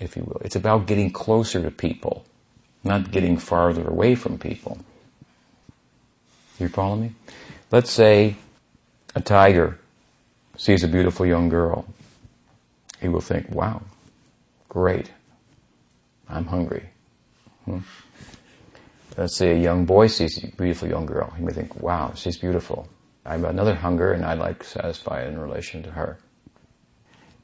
if 0.00 0.16
you 0.16 0.24
will. 0.24 0.40
It's 0.44 0.56
about 0.56 0.86
getting 0.86 1.10
closer 1.10 1.62
to 1.62 1.70
people, 1.70 2.24
not 2.86 3.10
getting 3.10 3.36
farther 3.36 3.86
away 3.86 4.14
from 4.14 4.38
people. 4.38 4.78
You 6.58 6.68
follow 6.68 6.96
me? 6.96 7.12
Let's 7.70 7.90
say 7.90 8.36
a 9.14 9.20
tiger 9.20 9.78
sees 10.56 10.82
a 10.82 10.88
beautiful 10.88 11.26
young 11.26 11.48
girl. 11.48 11.84
He 13.00 13.08
will 13.08 13.20
think, 13.20 13.50
wow, 13.50 13.82
great, 14.68 15.10
I'm 16.28 16.46
hungry. 16.46 16.88
Hmm? 17.64 17.80
Let's 19.16 19.36
say 19.36 19.52
a 19.52 19.58
young 19.58 19.84
boy 19.86 20.06
sees 20.08 20.42
a 20.42 20.48
beautiful 20.48 20.88
young 20.88 21.06
girl. 21.06 21.30
He 21.36 21.42
may 21.42 21.52
think, 21.52 21.80
wow, 21.80 22.12
she's 22.14 22.36
beautiful. 22.36 22.88
I 23.24 23.32
have 23.32 23.44
another 23.44 23.74
hunger 23.74 24.12
and 24.12 24.24
I'd 24.24 24.38
like 24.38 24.60
to 24.60 24.66
satisfy 24.66 25.22
it 25.22 25.28
in 25.28 25.38
relation 25.38 25.82
to 25.82 25.90
her. 25.90 26.18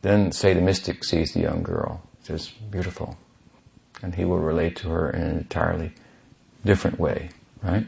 Then 0.02 0.32
say 0.32 0.52
the 0.52 0.60
mystic 0.60 1.04
sees 1.04 1.32
the 1.32 1.40
young 1.40 1.62
girl, 1.62 2.02
just 2.24 2.70
beautiful. 2.70 3.16
And 4.02 4.14
he 4.14 4.24
will 4.24 4.38
relate 4.38 4.76
to 4.76 4.88
her 4.88 5.10
in 5.10 5.22
an 5.22 5.38
entirely 5.38 5.92
different 6.64 6.98
way, 6.98 7.30
right? 7.62 7.86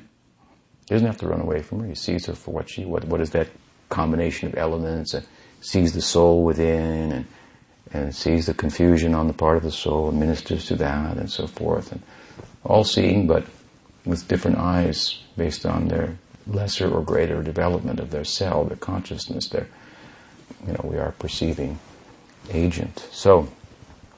He 0.88 0.94
doesn't 0.94 1.06
have 1.06 1.18
to 1.18 1.26
run 1.26 1.40
away 1.40 1.62
from 1.62 1.80
her. 1.80 1.86
He 1.86 1.94
sees 1.94 2.26
her 2.26 2.34
for 2.34 2.52
what 2.52 2.68
she, 2.68 2.84
what, 2.84 3.04
what 3.04 3.20
is 3.20 3.30
that 3.30 3.48
combination 3.88 4.48
of 4.48 4.56
elements 4.56 5.14
and 5.14 5.26
sees 5.60 5.92
the 5.92 6.02
soul 6.02 6.44
within 6.44 7.12
and, 7.12 7.26
and 7.92 8.14
sees 8.14 8.46
the 8.46 8.54
confusion 8.54 9.14
on 9.14 9.26
the 9.26 9.32
part 9.32 9.56
of 9.56 9.62
the 9.62 9.70
soul 9.70 10.08
and 10.08 10.20
ministers 10.20 10.66
to 10.66 10.76
that 10.76 11.16
and 11.16 11.30
so 11.30 11.46
forth. 11.46 11.90
And 11.90 12.02
all 12.64 12.84
seeing, 12.84 13.26
but 13.26 13.44
with 14.04 14.28
different 14.28 14.58
eyes 14.58 15.20
based 15.36 15.64
on 15.64 15.88
their 15.88 16.16
lesser 16.46 16.90
or 16.90 17.02
greater 17.02 17.42
development 17.42 18.00
of 18.00 18.10
their 18.10 18.24
cell, 18.24 18.64
their 18.64 18.76
consciousness, 18.76 19.48
their, 19.48 19.66
you 20.66 20.72
know, 20.72 20.80
we 20.84 20.98
are 20.98 21.12
perceiving 21.12 21.78
agent. 22.50 23.08
So, 23.10 23.48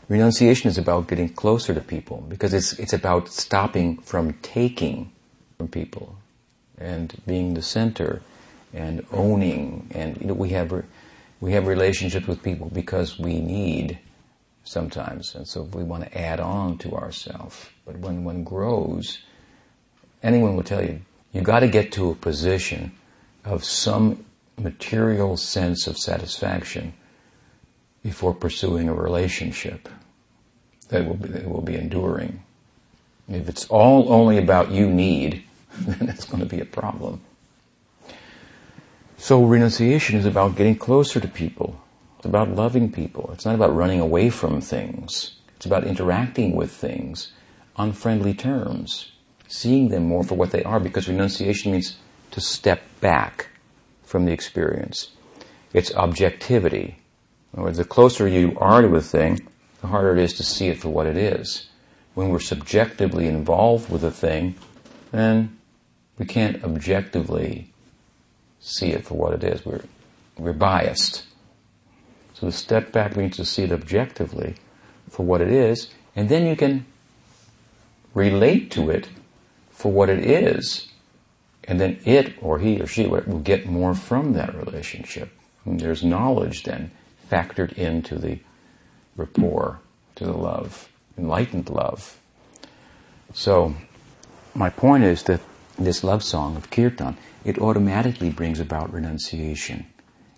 renunciation 0.09 0.69
is 0.69 0.79
about 0.79 1.09
getting 1.09 1.29
closer 1.29 1.75
to 1.75 1.81
people 1.81 2.25
because 2.29 2.55
it's, 2.55 2.73
it's 2.75 2.93
about 2.93 3.29
stopping 3.29 3.99
from 3.99 4.35
taking 4.35 5.13
from 5.59 5.69
people 5.69 6.17
and 6.79 7.15
being 7.27 7.55
the 7.55 7.63
center 7.63 8.23
and 8.73 9.05
owning. 9.13 9.89
And 9.93 10.21
you 10.21 10.27
know 10.27 10.35
we 10.35 10.51
have 10.51 10.85
we 11.41 11.53
have 11.53 11.67
relationships 11.67 12.27
with 12.27 12.43
people 12.43 12.71
because 12.73 13.19
we 13.19 13.41
need 13.41 13.99
sometimes. 14.65 15.35
And 15.35 15.47
so 15.47 15.63
we 15.63 15.83
want 15.83 16.05
to 16.05 16.19
add 16.19 16.41
on 16.41 16.79
to 16.79 16.93
ourselves 16.93 17.71
but 17.87 17.97
when 17.99 18.25
one 18.25 18.45
grows 18.45 19.21
anyone 20.23 20.57
will 20.57 20.65
tell 20.65 20.85
you 20.85 21.01
you 21.33 21.41
got 21.41 21.61
to 21.61 21.69
get 21.69 21.93
to 21.93 22.11
a 22.11 22.15
position 22.15 22.93
of 23.45 23.65
some 23.65 24.25
material 24.59 25.37
sense 25.37 25.87
of 25.87 25.97
satisfaction 25.97 26.93
before 28.07 28.33
pursuing 28.33 28.89
a 28.89 28.95
relationship 28.95 29.89
that 30.91 31.05
will 31.05 31.17
be, 31.17 31.29
that 31.29 31.49
will 31.49 31.61
be 31.61 31.75
enduring. 31.75 32.41
If 33.29 33.49
it's 33.49 33.67
all 33.67 34.13
only 34.13 34.39
about 34.39 34.71
you 34.71 34.89
need, 34.89 35.43
then 35.81 36.09
it's 36.09 36.25
going 36.25 36.41
to 36.41 36.49
be 36.49 36.61
a 36.61 36.65
problem. 36.65 37.21
So 39.19 39.43
renunciation 39.43 40.17
is 40.17 40.25
about 40.25 40.55
getting 40.55 40.77
closer 40.77 41.19
to 41.19 41.27
people. 41.27 41.81
It's 42.19 42.27
about 42.27 42.51
loving 42.51 42.93
people. 42.93 43.31
It's 43.33 43.45
not 43.45 43.57
about 43.57 43.75
running 43.75 43.99
away 43.99 44.31
from 44.31 44.61
things. 44.61 45.33
It's 45.57 45.67
about 45.67 45.83
interacting 45.83 46.55
with 46.55 46.71
things 46.71 47.33
on 47.75 47.93
friendly 47.93 48.35
terms 48.35 49.11
seeing 49.49 49.89
them 49.89 50.05
more 50.05 50.25
for 50.25 50.35
what 50.37 50.51
they 50.51 50.63
are 50.63 50.81
because 50.81 51.09
renunciation 51.09 51.73
means 51.73 51.97
to 52.31 52.41
step 52.41 52.83
back 53.01 53.49
from 54.05 54.25
the 54.25 54.33
experience. 54.33 55.11
It's 55.73 55.95
objectivity. 55.95 56.99
Other 57.57 57.65
words, 57.65 57.79
the 57.79 57.85
closer 57.85 58.29
you 58.29 58.57
are 58.59 58.83
to 58.83 58.95
a 58.95 59.01
thing, 59.01 59.41
the 59.81 59.87
harder 59.87 60.15
it 60.15 60.23
is 60.23 60.35
to 60.35 60.43
see 60.43 60.69
it 60.69 60.79
for 60.79 60.91
what 60.91 61.07
it 61.07 61.17
is. 61.17 61.69
When 62.13 62.29
we're 62.29 62.39
subjectively 62.39 63.27
involved 63.27 63.91
with 63.91 64.05
a 64.05 64.11
thing, 64.11 64.57
then 65.11 65.57
we 66.19 66.27
can't 66.27 66.63
objectively 66.63 67.73
see 68.61 68.89
it 68.89 69.07
for 69.07 69.15
what 69.15 69.33
it 69.33 69.43
is. 69.43 69.65
We're, 69.65 69.85
we're 70.37 70.53
biased. 70.53 71.25
So 72.35 72.45
the 72.45 72.53
step 72.53 72.93
back 72.93 73.17
means 73.17 73.37
to 73.37 73.47
see 73.47 73.63
it 73.63 73.73
objectively 73.73 74.57
for 75.09 75.25
what 75.25 75.41
it 75.41 75.49
is, 75.49 75.89
and 76.15 76.29
then 76.29 76.47
you 76.47 76.57
can 76.57 76.85
relate 78.13 78.71
to 78.73 78.91
it 78.91 79.09
for 79.71 79.91
what 79.91 80.11
it 80.11 80.19
is. 80.19 80.89
And 81.65 81.81
then 81.81 81.99
it 82.05 82.35
or 82.43 82.59
he 82.59 82.81
or 82.81 82.87
she 82.87 83.07
will 83.07 83.41
get 83.41 83.67
more 83.67 83.95
from 83.95 84.35
that 84.35 84.55
relationship. 84.55 85.31
And 85.65 85.81
there's 85.81 86.05
knowledge 86.05 86.63
then 86.65 86.91
factored 87.31 87.73
into 87.75 88.17
the 88.17 88.39
rapport, 89.17 89.81
to 90.17 90.25
the 90.25 90.33
love, 90.33 90.89
enlightened 91.19 91.69
love. 91.69 92.19
So, 93.33 93.75
my 94.55 94.71
point 94.71 95.05
is 95.05 95.23
that 95.25 95.41
this 95.79 96.03
love 96.03 96.23
song 96.23 96.57
of 96.57 96.71
kirtan, 96.71 97.17
it 97.45 97.59
automatically 97.59 98.31
brings 98.31 98.61
about 98.61 98.93
renunciation. 98.93 99.87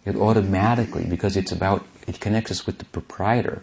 It 0.05 0.16
automatically, 0.16 1.05
because 1.05 1.36
it's 1.36 1.53
about, 1.53 1.86
it 2.07 2.20
connects 2.20 2.51
us 2.51 2.66
with 2.66 2.78
the 2.78 2.84
proprietor, 2.86 3.62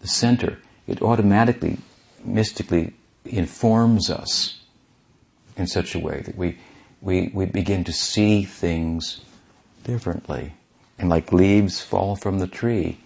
the 0.00 0.08
center. 0.08 0.58
It 0.86 1.02
automatically, 1.02 1.78
mystically 2.24 2.92
informs 3.24 4.10
us 4.10 4.60
in 5.56 5.66
such 5.66 5.94
a 5.94 5.98
way 5.98 6.22
that 6.24 6.36
we, 6.36 6.58
we, 7.00 7.30
we 7.34 7.46
begin 7.46 7.84
to 7.84 7.92
see 7.92 8.44
things 8.44 9.20
differently. 9.84 10.54
And 10.98 11.08
like 11.08 11.32
leaves 11.32 11.80
fall 11.80 12.16
from 12.16 12.38
the 12.38 12.46
tree, 12.46 12.98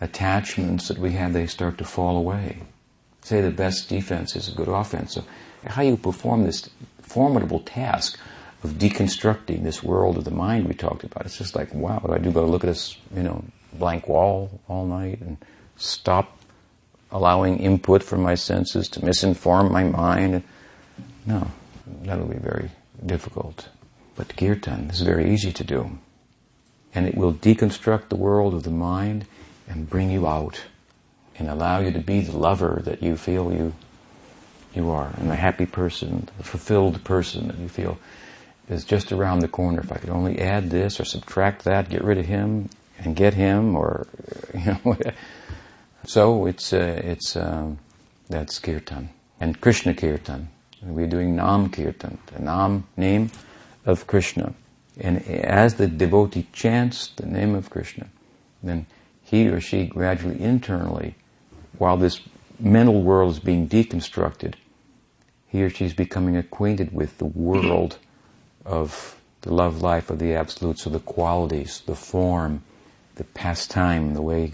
attachments 0.00 0.88
that 0.88 0.98
we 0.98 1.12
have, 1.12 1.32
they 1.32 1.46
start 1.46 1.78
to 1.78 1.84
fall 1.84 2.16
away. 2.16 2.60
Say 3.22 3.40
the 3.40 3.50
best 3.50 3.88
defense 3.88 4.36
is 4.36 4.48
a 4.48 4.54
good 4.54 4.68
offense. 4.68 5.14
So 5.14 5.24
how 5.66 5.82
you 5.82 5.96
perform 5.96 6.44
this 6.44 6.70
formidable 7.02 7.60
task 7.60 8.18
of 8.62 8.72
deconstructing 8.72 9.62
this 9.62 9.82
world 9.82 10.16
of 10.16 10.24
the 10.24 10.30
mind 10.30 10.68
we 10.68 10.74
talked 10.74 11.02
about. 11.02 11.26
It's 11.26 11.38
just 11.38 11.56
like, 11.56 11.74
wow, 11.74 11.98
do 11.98 12.12
I 12.12 12.18
do 12.18 12.30
go 12.30 12.46
look 12.46 12.62
at 12.62 12.68
this, 12.68 12.96
you 13.14 13.22
know, 13.22 13.44
blank 13.72 14.06
wall 14.08 14.60
all 14.68 14.86
night 14.86 15.20
and 15.20 15.38
stop 15.76 16.38
allowing 17.10 17.58
input 17.58 18.02
from 18.02 18.22
my 18.22 18.34
senses 18.34 18.88
to 18.90 19.00
misinform 19.00 19.70
my 19.70 19.84
mind? 19.84 20.44
No 21.26 21.50
that'll 22.04 22.26
be 22.26 22.38
very 22.38 22.70
difficult. 23.04 23.68
But 24.16 24.36
kirtan 24.36 24.90
is 24.90 25.00
very 25.00 25.32
easy 25.32 25.52
to 25.52 25.64
do. 25.64 25.98
And 26.94 27.06
it 27.06 27.16
will 27.16 27.32
deconstruct 27.32 28.08
the 28.08 28.16
world 28.16 28.54
of 28.54 28.64
the 28.64 28.70
mind 28.70 29.26
and 29.68 29.88
bring 29.88 30.10
you 30.10 30.26
out 30.26 30.62
and 31.38 31.48
allow 31.48 31.78
you 31.78 31.90
to 31.92 32.00
be 32.00 32.20
the 32.20 32.36
lover 32.36 32.80
that 32.84 33.02
you 33.02 33.16
feel 33.16 33.52
you 33.52 33.74
you 34.74 34.90
are, 34.90 35.12
and 35.16 35.28
the 35.28 35.36
happy 35.36 35.66
person, 35.66 36.28
the 36.38 36.44
fulfilled 36.44 37.02
person 37.02 37.48
that 37.48 37.58
you 37.58 37.68
feel 37.68 37.98
is 38.68 38.84
just 38.84 39.10
around 39.10 39.40
the 39.40 39.48
corner. 39.48 39.80
If 39.80 39.90
I 39.90 39.96
could 39.96 40.10
only 40.10 40.38
add 40.38 40.70
this 40.70 41.00
or 41.00 41.04
subtract 41.04 41.64
that, 41.64 41.88
get 41.88 42.04
rid 42.04 42.18
of 42.18 42.26
him 42.26 42.68
and 42.98 43.16
get 43.16 43.34
him, 43.34 43.74
or 43.74 44.06
you 44.54 44.78
know, 44.84 44.96
so 46.04 46.46
it's 46.46 46.72
uh, 46.72 47.00
it's 47.02 47.36
um, 47.36 47.78
that's 48.28 48.58
kirtan 48.60 49.10
and 49.40 49.60
Krishna 49.60 49.94
kirtan. 49.94 50.48
We're 50.82 51.08
doing 51.08 51.36
Nam 51.36 51.70
Kirtan, 51.70 52.18
the 52.26 52.38
Nam 52.38 52.86
name 52.96 53.30
of 53.84 54.06
Krishna. 54.06 54.54
And 55.00 55.26
as 55.26 55.74
the 55.74 55.86
devotee 55.86 56.46
chants 56.52 57.08
the 57.08 57.26
name 57.26 57.54
of 57.54 57.70
Krishna, 57.70 58.08
then 58.62 58.86
he 59.22 59.48
or 59.48 59.60
she 59.60 59.86
gradually 59.86 60.40
internally, 60.40 61.14
while 61.78 61.96
this 61.96 62.20
mental 62.58 63.02
world 63.02 63.32
is 63.32 63.38
being 63.38 63.68
deconstructed, 63.68 64.54
he 65.48 65.62
or 65.62 65.70
she 65.70 65.84
is 65.84 65.94
becoming 65.94 66.36
acquainted 66.36 66.92
with 66.92 67.18
the 67.18 67.24
world 67.24 67.98
of 68.64 69.16
the 69.40 69.52
love 69.52 69.80
life 69.80 70.10
of 70.10 70.18
the 70.18 70.34
Absolute, 70.34 70.78
so 70.78 70.90
the 70.90 71.00
qualities, 71.00 71.82
the 71.86 71.94
form, 71.94 72.62
the 73.14 73.24
pastime, 73.24 74.14
the 74.14 74.22
way 74.22 74.52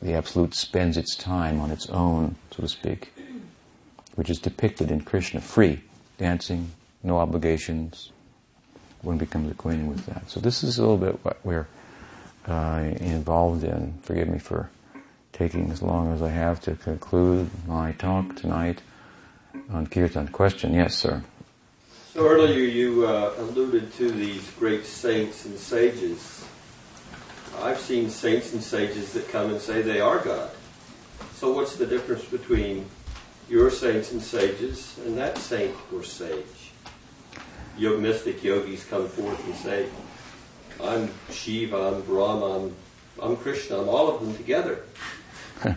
the 0.00 0.14
Absolute 0.14 0.54
spends 0.54 0.96
its 0.96 1.14
time 1.14 1.60
on 1.60 1.70
its 1.70 1.88
own, 1.90 2.36
so 2.50 2.62
to 2.62 2.68
speak. 2.68 3.12
which 4.16 4.30
is 4.30 4.38
depicted 4.38 4.90
in 4.90 5.02
Krishna, 5.02 5.40
free, 5.40 5.82
dancing, 6.18 6.72
no 7.02 7.18
obligations. 7.18 8.10
One 9.02 9.18
becomes 9.18 9.50
acquainted 9.50 9.88
with 9.88 10.06
that. 10.06 10.28
So 10.30 10.40
this 10.40 10.62
is 10.64 10.78
a 10.78 10.82
little 10.82 10.98
bit 10.98 11.24
what 11.24 11.38
we're 11.44 11.68
uh, 12.46 12.92
involved 13.00 13.64
in. 13.64 13.98
Forgive 14.02 14.28
me 14.28 14.38
for 14.38 14.70
taking 15.32 15.70
as 15.70 15.82
long 15.82 16.12
as 16.12 16.22
I 16.22 16.30
have 16.30 16.60
to 16.62 16.74
conclude 16.74 17.50
my 17.66 17.92
talk 17.92 18.36
tonight 18.36 18.80
on 19.70 19.86
kirtan. 19.86 20.28
Question? 20.28 20.74
Yes, 20.74 20.96
sir. 20.96 21.22
So 22.12 22.26
earlier 22.26 22.64
you 22.64 23.06
uh, 23.06 23.34
alluded 23.38 23.92
to 23.94 24.10
these 24.10 24.50
great 24.52 24.86
saints 24.86 25.44
and 25.44 25.58
sages. 25.58 26.46
I've 27.60 27.78
seen 27.78 28.08
saints 28.08 28.54
and 28.54 28.62
sages 28.62 29.12
that 29.12 29.28
come 29.28 29.50
and 29.50 29.60
say 29.60 29.82
they 29.82 30.00
are 30.00 30.18
God. 30.18 30.50
So 31.34 31.52
what's 31.52 31.76
the 31.76 31.86
difference 31.86 32.24
between 32.24 32.86
your 33.48 33.70
saints 33.70 34.12
and 34.12 34.22
sages 34.22 34.98
and 35.04 35.18
that 35.18 35.36
saint 35.36 35.74
or 35.92 36.02
sage? 36.02 36.55
Your 37.78 37.98
mystic 37.98 38.42
yogis 38.42 38.84
come 38.84 39.08
forth 39.08 39.44
and 39.44 39.54
say, 39.56 39.88
I'm 40.82 41.10
Shiva, 41.30 41.76
I'm 41.76 42.02
Brahma, 42.02 42.58
I'm, 42.58 42.76
I'm 43.22 43.36
Krishna, 43.36 43.80
I'm 43.80 43.88
all 43.88 44.14
of 44.14 44.20
them 44.20 44.34
together. 44.36 44.80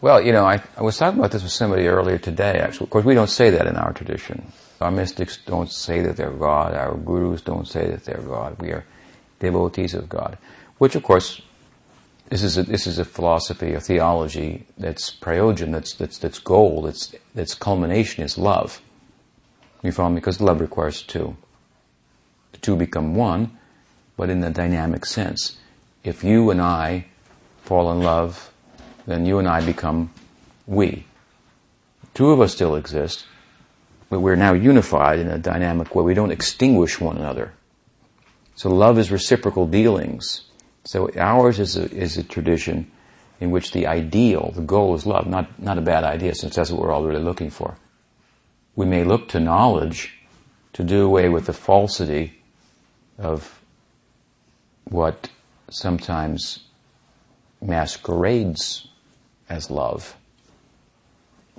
well, 0.00 0.20
you 0.20 0.32
know, 0.32 0.44
I, 0.44 0.62
I 0.76 0.82
was 0.82 0.96
talking 0.96 1.18
about 1.18 1.30
this 1.30 1.42
with 1.42 1.52
somebody 1.52 1.86
earlier 1.86 2.18
today, 2.18 2.58
actually. 2.58 2.84
Of 2.86 2.90
course, 2.90 3.04
we 3.04 3.14
don't 3.14 3.30
say 3.30 3.50
that 3.50 3.66
in 3.66 3.76
our 3.76 3.92
tradition. 3.92 4.52
Our 4.80 4.90
mystics 4.90 5.38
don't 5.46 5.70
say 5.70 6.02
that 6.02 6.16
they're 6.16 6.30
God. 6.30 6.74
Our 6.74 6.96
gurus 6.96 7.40
don't 7.40 7.66
say 7.66 7.88
that 7.88 8.04
they're 8.04 8.18
God. 8.18 8.60
We 8.60 8.70
are 8.70 8.84
devotees 9.38 9.94
of 9.94 10.08
God. 10.08 10.38
Which, 10.78 10.94
of 10.94 11.02
course, 11.02 11.40
this 12.28 12.42
is 12.42 12.58
a, 12.58 12.64
this 12.64 12.86
is 12.86 12.98
a 12.98 13.04
philosophy, 13.04 13.74
a 13.74 13.80
theology 13.80 14.66
that's 14.76 15.10
prayojan, 15.14 15.72
that's, 15.72 15.94
that's, 15.94 16.18
that's 16.18 16.40
goal, 16.40 16.82
that's, 16.82 17.14
that's 17.34 17.54
culmination 17.54 18.24
is 18.24 18.36
love. 18.36 18.80
Because 19.90 20.40
love 20.40 20.60
requires 20.60 21.02
two. 21.02 21.36
The 22.52 22.58
two 22.58 22.76
become 22.76 23.14
one, 23.14 23.56
but 24.16 24.30
in 24.30 24.40
the 24.40 24.50
dynamic 24.50 25.04
sense. 25.04 25.56
If 26.04 26.24
you 26.24 26.50
and 26.50 26.60
I 26.60 27.06
fall 27.62 27.90
in 27.92 28.00
love, 28.00 28.52
then 29.06 29.26
you 29.26 29.38
and 29.38 29.48
I 29.48 29.64
become 29.64 30.10
we. 30.66 31.04
Two 32.14 32.30
of 32.30 32.40
us 32.40 32.52
still 32.52 32.76
exist, 32.76 33.26
but 34.08 34.20
we're 34.20 34.36
now 34.36 34.52
unified 34.52 35.18
in 35.18 35.28
a 35.28 35.38
dynamic 35.38 35.94
way. 35.94 36.02
We 36.02 36.14
don't 36.14 36.30
extinguish 36.30 37.00
one 37.00 37.16
another. 37.16 37.52
So 38.54 38.70
love 38.70 38.98
is 38.98 39.10
reciprocal 39.10 39.66
dealings. 39.66 40.42
So 40.84 41.10
ours 41.18 41.58
is 41.58 41.76
a, 41.76 41.90
is 41.90 42.16
a 42.16 42.22
tradition 42.22 42.90
in 43.40 43.50
which 43.50 43.72
the 43.72 43.86
ideal, 43.86 44.52
the 44.54 44.62
goal 44.62 44.94
is 44.94 45.04
love. 45.04 45.26
Not, 45.26 45.60
not 45.60 45.76
a 45.76 45.82
bad 45.82 46.04
idea 46.04 46.34
since 46.34 46.56
that's 46.56 46.70
what 46.70 46.80
we're 46.80 46.92
all 46.92 47.04
really 47.04 47.22
looking 47.22 47.50
for. 47.50 47.76
We 48.76 48.84
may 48.86 49.02
look 49.04 49.28
to 49.30 49.40
knowledge 49.40 50.18
to 50.74 50.84
do 50.84 51.06
away 51.06 51.30
with 51.30 51.46
the 51.46 51.54
falsity 51.54 52.38
of 53.18 53.58
what 54.84 55.30
sometimes 55.70 56.60
masquerades 57.62 58.86
as 59.48 59.70
love. 59.70 60.14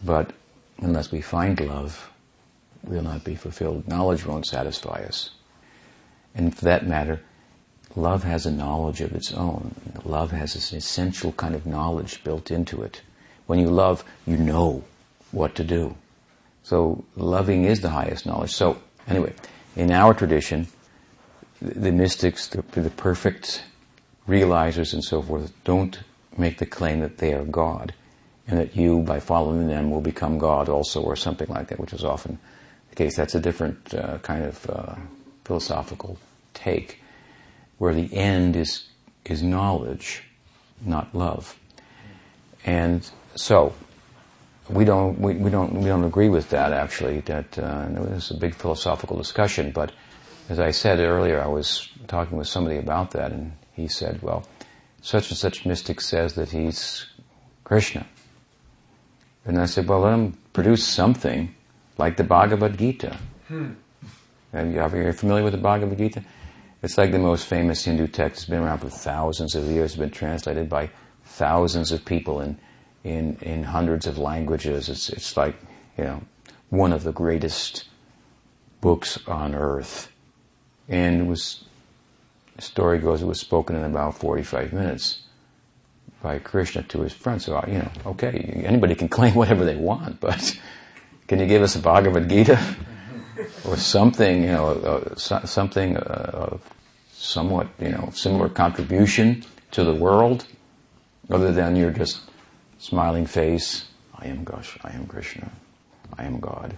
But 0.03 0.31
unless 0.77 1.11
we 1.11 1.21
find 1.21 1.59
love, 1.59 2.11
we'll 2.83 3.01
not 3.01 3.23
be 3.23 3.35
fulfilled. 3.35 3.87
Knowledge 3.87 4.25
won't 4.25 4.45
satisfy 4.45 5.03
us. 5.03 5.31
And 6.35 6.55
for 6.55 6.65
that 6.65 6.85
matter, 6.85 7.21
love 7.95 8.23
has 8.23 8.45
a 8.45 8.51
knowledge 8.51 9.01
of 9.01 9.13
its 9.13 9.33
own. 9.33 9.73
Love 10.05 10.29
has 10.31 10.53
this 10.53 10.71
essential 10.71 11.31
kind 11.31 11.55
of 11.55 11.65
knowledge 11.65 12.23
built 12.23 12.51
into 12.51 12.83
it. 12.83 13.01
When 13.47 13.57
you 13.57 13.69
love, 13.69 14.03
you 14.27 14.37
know 14.37 14.83
what 15.31 15.55
to 15.55 15.63
do. 15.63 15.95
So 16.67 17.05
loving 17.15 17.63
is 17.63 17.79
the 17.79 17.91
highest 17.91 18.25
knowledge. 18.25 18.53
So 18.53 18.77
anyway, 19.07 19.31
in 19.77 19.89
our 19.89 20.13
tradition, 20.13 20.67
the, 21.61 21.93
mystics, 21.93 22.47
the, 22.47 22.61
the 22.77 22.89
perfect 22.89 23.63
realizers 24.27 24.91
and 24.93 25.01
so 25.01 25.21
forth, 25.21 25.53
don't 25.63 25.97
make 26.37 26.57
the 26.57 26.65
claim 26.65 26.99
that 26.99 27.19
they 27.19 27.31
are 27.31 27.45
God 27.45 27.93
and 28.49 28.59
that 28.59 28.75
you, 28.75 28.99
by 28.99 29.21
following 29.21 29.69
them, 29.69 29.91
will 29.91 30.01
become 30.01 30.39
God 30.39 30.67
also, 30.67 31.01
or 31.01 31.15
something 31.15 31.47
like 31.47 31.69
that, 31.69 31.79
which 31.79 31.93
is 31.93 32.03
often 32.03 32.37
the 32.89 32.97
case. 32.97 33.15
That's 33.15 33.33
a 33.35 33.39
different 33.39 33.93
uh, 33.93 34.17
kind 34.17 34.43
of 34.43 34.69
uh, 34.69 34.95
philosophical 35.45 36.17
take, 36.53 37.01
where 37.77 37.93
the 37.93 38.13
end 38.13 38.57
is 38.57 38.83
is 39.23 39.41
knowledge, 39.41 40.23
not 40.85 41.15
love. 41.15 41.57
And 42.65 43.09
so, 43.35 43.73
we 44.69 44.85
don't 44.85 45.19
we, 45.19 45.33
we 45.35 45.49
don't 45.49 45.73
we 45.73 45.85
don't 45.85 46.03
agree 46.03 46.29
with 46.29 46.49
that. 46.49 46.73
Actually, 46.73 47.21
that 47.21 47.57
uh, 47.57 47.87
this 47.89 48.31
is 48.31 48.37
a 48.37 48.39
big 48.39 48.55
philosophical 48.55 49.17
discussion. 49.17 49.71
But 49.71 49.91
as 50.49 50.59
I 50.59 50.71
said 50.71 50.99
earlier, 50.99 51.41
I 51.41 51.47
was 51.47 51.89
talking 52.07 52.37
with 52.37 52.47
somebody 52.47 52.77
about 52.77 53.11
that, 53.11 53.31
and 53.31 53.53
he 53.73 53.87
said, 53.87 54.21
"Well, 54.21 54.47
such 55.01 55.29
and 55.29 55.37
such 55.37 55.65
mystic 55.65 56.01
says 56.01 56.35
that 56.35 56.49
he's 56.49 57.05
Krishna." 57.63 58.05
And 59.47 59.57
I 59.61 59.65
said, 59.65 59.87
well, 59.87 60.01
let 60.01 60.13
him 60.13 60.37
produce 60.51 60.85
something 60.85 61.55
like 61.97 62.17
the 62.17 62.25
Bhagavad 62.25 62.77
Gita. 62.77 63.17
Hmm. 63.47 63.71
Are 64.53 64.65
you 64.65 65.13
familiar 65.13 65.43
with 65.43 65.53
the 65.53 65.59
Bhagavad 65.59 65.97
Gita? 65.97 66.21
It's 66.83 66.97
like 66.97 67.13
the 67.13 67.19
most 67.19 67.47
famous 67.47 67.85
Hindu 67.85 68.07
text. 68.07 68.41
It's 68.41 68.49
been 68.49 68.59
around 68.59 68.79
for 68.79 68.89
thousands 68.89 69.55
of 69.55 69.63
years. 69.65 69.91
It's 69.91 69.99
been 69.99 70.11
translated 70.11 70.67
by 70.67 70.89
thousands 71.23 71.93
of 71.93 72.03
people 72.03 72.41
in, 72.41 72.59
in, 73.07 73.37
in 73.41 73.63
hundreds 73.63 74.05
of 74.05 74.17
languages. 74.17 74.89
It's, 74.89 75.09
it's 75.09 75.37
like, 75.37 75.55
you 75.97 76.03
know, 76.03 76.21
one 76.69 76.91
of 76.91 77.03
the 77.03 77.13
greatest 77.13 77.85
books 78.81 79.17
on 79.27 79.55
earth. 79.55 80.11
And 80.89 81.21
it 81.21 81.25
was, 81.25 81.63
the 82.55 82.61
story 82.61 82.99
goes, 82.99 83.21
it 83.21 83.25
was 83.25 83.39
spoken 83.39 83.75
in 83.75 83.83
about 83.83 84.17
45 84.17 84.73
minutes 84.73 85.21
by 86.21 86.39
Krishna 86.39 86.83
to 86.83 87.01
his 87.01 87.13
friends. 87.13 87.45
So, 87.45 87.63
you 87.67 87.79
know, 87.79 87.91
okay, 88.07 88.63
anybody 88.65 88.95
can 88.95 89.07
claim 89.17 89.35
whatever 89.35 89.63
they 89.63 89.75
want, 89.75 90.19
but 90.19 90.59
can 91.27 91.39
you 91.39 91.45
give 91.45 91.61
us 91.61 91.75
a 91.75 91.79
Bhagavad 91.79 92.29
Gita 92.29 92.59
or 93.65 93.77
something, 93.77 94.43
you 94.43 94.51
know, 94.51 94.69
uh, 94.69 95.15
something 95.15 95.97
uh, 95.97 96.31
of 96.33 96.61
somewhat, 97.13 97.67
you 97.79 97.89
know, 97.89 98.09
similar 98.13 98.49
contribution 98.49 99.43
to 99.71 99.83
the 99.83 99.93
world, 99.93 100.45
other 101.29 101.51
than 101.51 101.75
you're 101.75 101.91
just 101.91 102.26
smiling 102.77 103.25
face. 103.25 103.85
I 104.15 104.27
am 104.27 104.43
Gosh, 104.43 104.77
I 104.83 104.91
am 104.93 105.05
Krishna, 105.05 105.51
I 106.17 106.25
am 106.25 106.39
God. 106.39 106.75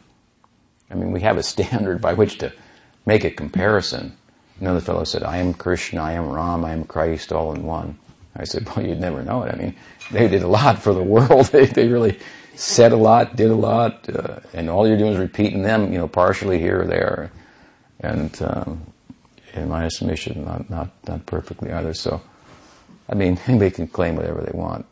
I 0.91 0.95
mean, 0.95 1.11
we 1.11 1.21
have 1.21 1.37
a 1.37 1.43
standard 1.53 2.01
by 2.01 2.13
which 2.13 2.37
to 2.39 2.51
make 3.05 3.23
a 3.23 3.31
comparison. 3.31 4.15
Another 4.59 4.81
fellow 4.81 5.03
said, 5.05 5.23
I 5.23 5.37
am 5.37 5.53
Krishna, 5.53 6.01
I 6.01 6.13
am 6.13 6.29
Ram, 6.29 6.65
I 6.65 6.71
am 6.71 6.83
Christ, 6.83 7.31
all 7.31 7.53
in 7.53 7.63
one. 7.63 7.97
I 8.35 8.43
said, 8.43 8.67
well, 8.67 8.85
you'd 8.85 8.99
never 8.99 9.23
know 9.23 9.43
it. 9.43 9.53
I 9.53 9.57
mean, 9.57 9.75
they 10.11 10.27
did 10.27 10.43
a 10.43 10.47
lot 10.47 10.79
for 10.79 10.93
the 10.93 11.03
world. 11.03 11.45
they, 11.51 11.65
they 11.65 11.87
really 11.87 12.19
said 12.55 12.91
a 12.91 12.97
lot, 12.97 13.35
did 13.35 13.49
a 13.49 13.55
lot, 13.55 14.07
uh, 14.09 14.39
and 14.53 14.69
all 14.69 14.87
you're 14.87 14.97
doing 14.97 15.13
is 15.13 15.19
repeating 15.19 15.61
them, 15.61 15.91
you 15.91 15.97
know, 15.97 16.07
partially 16.07 16.59
here 16.59 16.81
or 16.81 16.85
there. 16.85 17.31
And 18.01 18.37
um, 18.41 18.85
in 19.53 19.69
my 19.69 19.85
estimation, 19.85 20.45
not, 20.45 20.69
not, 20.69 20.89
not 21.07 21.25
perfectly 21.25 21.71
either. 21.71 21.93
So, 21.93 22.21
I 23.09 23.15
mean, 23.15 23.39
anybody 23.47 23.71
can 23.71 23.87
claim 23.87 24.15
whatever 24.15 24.41
they 24.41 24.57
want, 24.57 24.85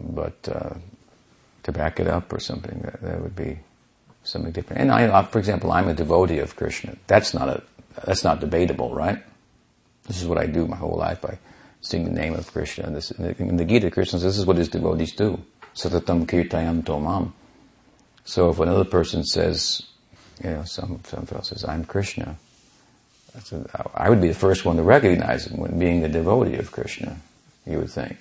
but 0.00 0.36
uh, 0.48 0.74
to 1.62 1.72
back 1.72 2.00
it 2.00 2.06
up 2.06 2.32
or 2.32 2.40
something, 2.40 2.80
that, 2.82 3.02
that 3.02 3.20
would 3.20 3.36
be 3.36 3.58
something 4.24 4.52
different. 4.52 4.82
And 4.82 4.92
I, 4.92 5.22
for 5.22 5.38
example, 5.38 5.72
I'm 5.72 5.88
a 5.88 5.94
devotee 5.94 6.38
of 6.38 6.56
Krishna. 6.56 6.96
That's 7.06 7.34
not 7.34 7.48
a, 7.48 7.62
that's 8.04 8.24
not 8.24 8.40
debatable, 8.40 8.94
right? 8.94 9.22
This 10.06 10.20
is 10.20 10.28
what 10.28 10.38
I 10.38 10.46
do 10.46 10.66
my 10.66 10.76
whole 10.76 10.96
life. 10.96 11.24
I 11.24 11.38
sing 11.80 12.04
the 12.04 12.10
name 12.10 12.34
of 12.34 12.52
Krishna. 12.52 12.90
This, 12.90 13.10
in 13.10 13.56
the 13.56 13.64
Gita, 13.64 13.90
Krishna 13.90 14.18
says 14.18 14.34
this 14.34 14.38
is 14.38 14.46
what 14.46 14.56
his 14.56 14.68
devotees 14.68 15.12
do. 15.12 15.40
Satatam 15.74 16.26
kirtayanto 16.26 17.02
mam. 17.02 17.34
So 18.24 18.50
if 18.50 18.58
another 18.58 18.84
person 18.84 19.24
says, 19.24 19.82
you 20.42 20.50
know, 20.50 20.64
some, 20.64 21.00
some 21.04 21.26
fellow 21.26 21.42
says, 21.42 21.64
I'm 21.64 21.84
Krishna, 21.84 22.36
I 23.94 24.08
would 24.08 24.20
be 24.20 24.28
the 24.28 24.34
first 24.34 24.64
one 24.64 24.76
to 24.76 24.82
recognize 24.82 25.46
him 25.46 25.60
when 25.60 25.78
being 25.78 26.04
a 26.04 26.08
devotee 26.08 26.56
of 26.56 26.72
Krishna, 26.72 27.18
you 27.66 27.78
would 27.78 27.90
think. 27.90 28.18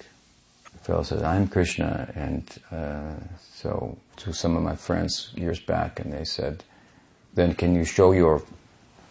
Fellow 0.85 1.01
says, 1.01 1.23
I'm 1.23 1.47
Krishna, 1.47 2.11
and 2.13 2.47
uh, 2.71 3.15
so 3.55 3.97
to 4.17 4.31
some 4.31 4.55
of 4.55 4.61
my 4.61 4.75
friends 4.75 5.31
years 5.33 5.59
back, 5.59 5.99
and 5.99 6.13
they 6.13 6.23
said, 6.23 6.63
then 7.33 7.55
can 7.55 7.73
you 7.73 7.83
show 7.83 8.11
your 8.11 8.43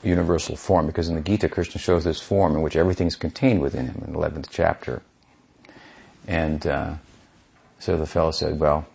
universal 0.05 0.55
form, 0.55 0.87
because 0.87 1.09
in 1.09 1.17
the 1.17 1.21
Gita, 1.21 1.49
Krishna 1.49 1.81
shows 1.81 2.05
this 2.05 2.21
form 2.21 2.55
in 2.55 2.63
which 2.63 2.77
everything 2.77 3.09
is 3.09 3.17
contained 3.17 3.61
within 3.61 3.89
him 3.89 4.05
in 4.07 4.13
the 4.13 4.19
11th 4.21 4.47
chapter. 4.51 5.03
And 6.29 6.65
uh, 6.65 6.95
so 7.81 7.97
the 7.97 8.07
fellow 8.07 8.31
said, 8.31 8.61
Well, 8.61 8.87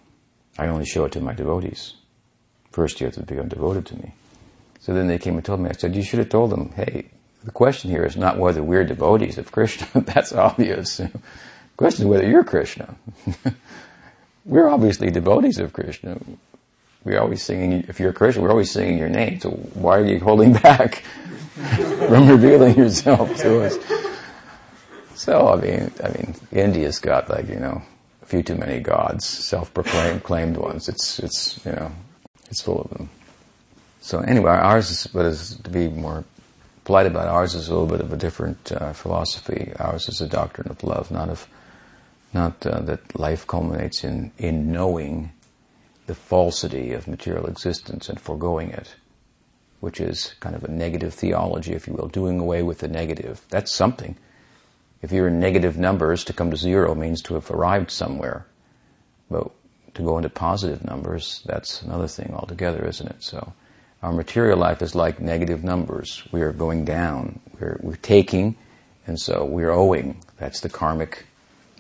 I 0.57 0.67
only 0.67 0.85
show 0.85 1.03
it 1.03 1.11
to 1.11 1.19
my 1.19 1.33
devotees. 1.33 1.95
First, 2.71 3.01
you 3.01 3.07
have 3.07 3.15
to 3.15 3.23
become 3.23 3.49
devoted 3.49 3.87
to 3.87 3.97
me. 3.97 4.13
So 4.79 4.93
then 4.93 5.07
they 5.07 5.17
came 5.17 5.35
and 5.35 5.43
told 5.43 5.59
me, 5.59 5.69
I 5.69 5.73
said, 5.73 5.97
You 5.97 6.03
should 6.03 6.19
have 6.19 6.29
told 6.29 6.51
them, 6.51 6.71
hey, 6.77 7.09
the 7.43 7.51
question 7.51 7.91
here 7.91 8.05
is 8.05 8.15
not 8.15 8.37
whether 8.37 8.63
we're 8.63 8.85
devotees 8.85 9.37
of 9.37 9.51
Krishna. 9.51 9.87
That's 10.01 10.31
obvious. 10.31 11.01
Question 11.79 12.05
is 12.05 12.09
whether 12.09 12.27
you're 12.27 12.43
Krishna. 12.43 12.93
we're 14.45 14.67
obviously 14.67 15.09
devotees 15.09 15.59
of 15.59 15.71
Krishna. 15.71 16.19
we're 17.05 17.21
always 17.21 17.41
singing, 17.41 17.85
if 17.87 18.01
you're 18.01 18.09
a 18.09 18.13
Christian, 18.13 18.43
we're 18.43 18.51
always 18.51 18.69
singing 18.69 18.97
your 18.97 19.07
name, 19.07 19.39
so 19.39 19.51
why 19.75 19.97
are 19.97 20.05
you 20.05 20.19
holding 20.19 20.51
back 20.51 20.95
from 22.09 22.27
revealing 22.27 22.75
yourself 22.75 23.33
to 23.37 23.63
us? 23.63 23.77
So, 25.15 25.53
I 25.53 25.55
mean, 25.55 25.89
I 26.03 26.09
mean, 26.09 26.35
India's 26.51 26.99
got 26.99 27.29
like, 27.29 27.47
you 27.47 27.61
know, 27.61 27.81
a 28.23 28.25
few 28.25 28.43
too 28.43 28.55
many 28.55 28.81
gods, 28.81 29.25
self-proclaimed, 29.25 30.23
claimed 30.23 30.57
ones. 30.57 30.89
It's, 30.89 31.17
it's, 31.19 31.65
you 31.65 31.71
know, 31.71 31.93
it's 32.49 32.61
full 32.61 32.81
of 32.81 32.89
them. 32.89 33.09
So 34.01 34.19
anyway, 34.19 34.51
ours 34.51 34.91
is, 34.91 35.07
but 35.07 35.25
is 35.25 35.55
to 35.63 35.69
be 35.69 35.87
more 35.87 36.25
polite 36.83 37.05
about 37.05 37.27
it, 37.27 37.29
ours 37.29 37.55
is 37.55 37.69
a 37.69 37.71
little 37.71 37.87
bit 37.87 38.01
of 38.01 38.11
a 38.11 38.17
different 38.17 38.69
uh, 38.73 38.91
philosophy. 38.91 39.71
Ours 39.79 40.09
is 40.09 40.19
a 40.19 40.27
doctrine 40.27 40.67
of 40.69 40.83
love, 40.83 41.09
not 41.09 41.29
of, 41.29 41.47
not 42.33 42.65
uh, 42.65 42.81
that 42.81 43.19
life 43.19 43.47
culminates 43.47 44.03
in, 44.03 44.31
in 44.37 44.71
knowing 44.71 45.31
the 46.07 46.15
falsity 46.15 46.91
of 46.91 47.07
material 47.07 47.45
existence 47.47 48.09
and 48.09 48.19
foregoing 48.19 48.71
it, 48.71 48.95
which 49.79 49.99
is 49.99 50.35
kind 50.39 50.55
of 50.55 50.63
a 50.63 50.67
negative 50.67 51.13
theology, 51.13 51.73
if 51.73 51.87
you 51.87 51.93
will, 51.93 52.07
doing 52.07 52.39
away 52.39 52.63
with 52.63 52.79
the 52.79 52.87
negative. 52.87 53.41
That's 53.49 53.73
something. 53.73 54.15
If 55.01 55.11
you're 55.11 55.27
in 55.27 55.39
negative 55.39 55.77
numbers, 55.77 56.23
to 56.25 56.33
come 56.33 56.51
to 56.51 56.57
zero 56.57 56.93
means 56.93 57.21
to 57.23 57.35
have 57.35 57.49
arrived 57.49 57.91
somewhere. 57.91 58.45
But 59.29 59.51
to 59.93 60.01
go 60.01 60.17
into 60.17 60.29
positive 60.29 60.83
numbers, 60.83 61.41
that's 61.45 61.81
another 61.81 62.07
thing 62.07 62.33
altogether, 62.33 62.85
isn't 62.85 63.07
it? 63.07 63.23
So, 63.23 63.53
our 64.01 64.13
material 64.13 64.57
life 64.57 64.81
is 64.81 64.95
like 64.95 65.19
negative 65.19 65.63
numbers. 65.63 66.23
We 66.31 66.41
are 66.41 66.53
going 66.53 66.85
down. 66.85 67.39
We're, 67.59 67.79
we're 67.81 67.97
taking, 67.97 68.55
and 69.05 69.19
so 69.19 69.43
we're 69.45 69.71
owing. 69.71 70.23
That's 70.37 70.61
the 70.61 70.69
karmic 70.69 71.25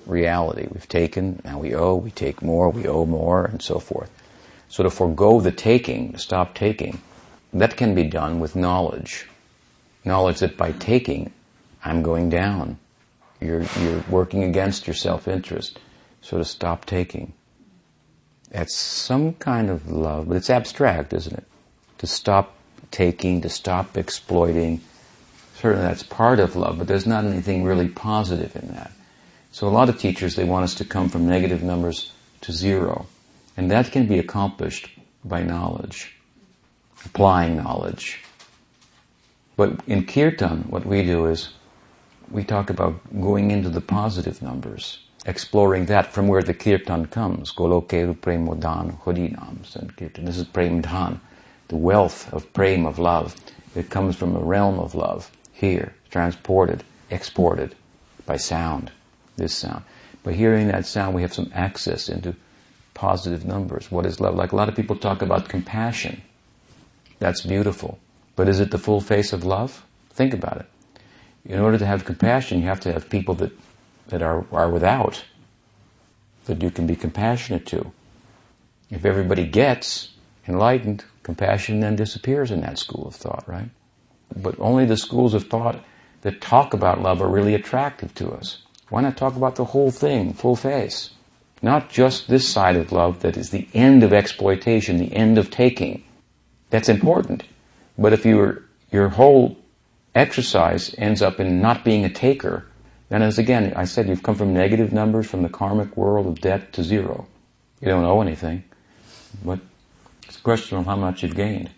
reality. 0.09 0.67
We've 0.71 0.87
taken, 0.87 1.41
now 1.45 1.59
we 1.59 1.73
owe, 1.73 1.95
we 1.95 2.11
take 2.11 2.41
more, 2.41 2.69
we 2.69 2.87
owe 2.87 3.05
more, 3.05 3.45
and 3.45 3.61
so 3.61 3.79
forth. 3.79 4.11
So 4.67 4.83
to 4.83 4.89
forego 4.89 5.39
the 5.39 5.51
taking, 5.51 6.13
to 6.13 6.19
stop 6.19 6.55
taking, 6.55 7.01
that 7.53 7.77
can 7.77 7.95
be 7.95 8.03
done 8.03 8.39
with 8.39 8.55
knowledge. 8.55 9.27
Knowledge 10.05 10.39
that 10.39 10.57
by 10.57 10.71
taking, 10.73 11.33
I'm 11.83 12.03
going 12.03 12.29
down. 12.29 12.77
You're, 13.41 13.63
you're 13.79 14.03
working 14.09 14.43
against 14.43 14.87
your 14.87 14.93
self-interest. 14.93 15.79
So 16.21 16.37
to 16.37 16.45
stop 16.45 16.85
taking. 16.85 17.33
That's 18.51 18.75
some 18.75 19.33
kind 19.33 19.69
of 19.69 19.89
love, 19.89 20.27
but 20.27 20.37
it's 20.37 20.49
abstract, 20.49 21.13
isn't 21.13 21.37
it? 21.37 21.45
To 21.99 22.07
stop 22.07 22.55
taking, 22.91 23.41
to 23.41 23.49
stop 23.49 23.97
exploiting. 23.97 24.81
Certainly 25.55 25.85
that's 25.85 26.03
part 26.03 26.39
of 26.39 26.55
love, 26.55 26.77
but 26.77 26.87
there's 26.87 27.05
not 27.05 27.25
anything 27.25 27.63
really 27.63 27.87
positive 27.87 28.55
in 28.55 28.69
that. 28.69 28.91
So 29.51 29.67
a 29.67 29.69
lot 29.69 29.89
of 29.89 29.99
teachers, 29.99 30.35
they 30.35 30.43
want 30.43 30.63
us 30.63 30.75
to 30.75 30.85
come 30.85 31.09
from 31.09 31.27
negative 31.27 31.63
numbers 31.63 32.13
to 32.41 32.51
zero. 32.51 33.07
And 33.57 33.69
that 33.71 33.91
can 33.91 34.05
be 34.07 34.19
accomplished 34.19 34.89
by 35.25 35.43
knowledge, 35.43 36.15
applying 37.03 37.57
knowledge. 37.57 38.23
But 39.57 39.81
in 39.87 40.05
kirtan, 40.05 40.65
what 40.69 40.85
we 40.85 41.03
do 41.03 41.25
is 41.25 41.49
we 42.31 42.43
talk 42.43 42.69
about 42.69 42.99
going 43.19 43.51
into 43.51 43.69
the 43.69 43.81
positive 43.81 44.41
numbers, 44.41 44.99
exploring 45.25 45.87
that 45.87 46.13
from 46.13 46.27
where 46.27 46.43
the 46.43 46.53
kirtan 46.53 47.07
comes. 47.07 47.51
Golokera 47.51 48.15
premodan 48.15 49.01
hodinams 49.01 49.75
and 49.75 49.95
kirtan. 49.97 50.25
This 50.25 50.37
is 50.37 50.45
premdhan, 50.45 51.19
the 51.67 51.75
wealth 51.75 52.31
of 52.31 52.53
prem, 52.53 52.85
of 52.85 52.99
love. 52.99 53.35
It 53.75 53.89
comes 53.89 54.15
from 54.15 54.35
a 54.35 54.39
realm 54.39 54.79
of 54.79 54.95
love, 54.95 55.31
here, 55.51 55.93
transported, 56.09 56.83
exported 57.09 57.75
by 58.25 58.37
sound, 58.37 58.91
this 59.39 59.55
sound. 59.55 59.83
But 60.23 60.35
hearing 60.35 60.67
that 60.67 60.85
sound, 60.85 61.15
we 61.15 61.23
have 61.23 61.33
some 61.33 61.51
access 61.53 62.07
into 62.09 62.35
positive 62.93 63.45
numbers. 63.45 63.91
What 63.91 64.05
is 64.05 64.19
love? 64.19 64.35
Like 64.35 64.51
a 64.51 64.55
lot 64.55 64.69
of 64.69 64.75
people 64.75 64.95
talk 64.95 65.21
about 65.21 65.49
compassion. 65.49 66.21
That's 67.19 67.41
beautiful. 67.41 67.97
But 68.35 68.47
is 68.47 68.59
it 68.59 68.71
the 68.71 68.77
full 68.77 69.01
face 69.01 69.33
of 69.33 69.43
love? 69.43 69.85
Think 70.11 70.33
about 70.33 70.57
it. 70.57 70.65
In 71.45 71.59
order 71.59 71.77
to 71.77 71.85
have 71.85 72.05
compassion, 72.05 72.59
you 72.59 72.67
have 72.67 72.79
to 72.81 72.93
have 72.93 73.09
people 73.09 73.33
that, 73.35 73.51
that 74.07 74.21
are, 74.21 74.45
are 74.51 74.69
without, 74.69 75.23
that 76.45 76.61
you 76.61 76.69
can 76.69 76.85
be 76.85 76.95
compassionate 76.95 77.65
to. 77.67 77.91
If 78.89 79.05
everybody 79.05 79.45
gets 79.45 80.09
enlightened, 80.47 81.05
compassion 81.23 81.79
then 81.79 81.95
disappears 81.95 82.51
in 82.51 82.61
that 82.61 82.77
school 82.77 83.07
of 83.07 83.15
thought, 83.15 83.43
right? 83.47 83.69
But 84.35 84.59
only 84.59 84.85
the 84.85 84.97
schools 84.97 85.33
of 85.33 85.47
thought 85.47 85.83
that 86.21 86.41
talk 86.41 86.73
about 86.73 87.01
love 87.01 87.21
are 87.21 87.29
really 87.29 87.55
attractive 87.55 88.13
to 88.15 88.31
us. 88.31 88.63
Why 88.89 89.01
not 89.01 89.17
talk 89.17 89.35
about 89.35 89.55
the 89.55 89.65
whole 89.65 89.91
thing, 89.91 90.33
full 90.33 90.55
face? 90.55 91.11
Not 91.61 91.89
just 91.89 92.27
this 92.27 92.47
side 92.47 92.75
of 92.75 92.91
love 92.91 93.19
that 93.21 93.37
is 93.37 93.49
the 93.49 93.67
end 93.73 94.03
of 94.03 94.13
exploitation, 94.13 94.97
the 94.97 95.13
end 95.13 95.37
of 95.37 95.51
taking. 95.51 96.03
That's 96.69 96.89
important. 96.89 97.43
But 97.97 98.13
if 98.13 98.25
your, 98.25 98.63
your 98.91 99.09
whole 99.09 99.57
exercise 100.15 100.95
ends 100.97 101.21
up 101.21 101.39
in 101.39 101.61
not 101.61 101.83
being 101.83 102.05
a 102.05 102.09
taker, 102.09 102.65
then 103.09 103.21
as 103.21 103.37
again, 103.37 103.73
I 103.75 103.85
said, 103.85 104.07
you've 104.07 104.23
come 104.23 104.35
from 104.35 104.53
negative 104.53 104.93
numbers 104.93 105.27
from 105.27 105.43
the 105.43 105.49
karmic 105.49 105.97
world 105.97 106.27
of 106.27 106.39
debt 106.41 106.73
to 106.73 106.83
zero. 106.83 107.27
You 107.81 107.89
don't 107.89 108.05
owe 108.05 108.21
anything. 108.21 108.63
But 109.43 109.59
it's 110.27 110.37
a 110.37 110.41
question 110.41 110.77
of 110.77 110.85
how 110.85 110.95
much 110.95 111.23
you've 111.23 111.35
gained 111.35 111.71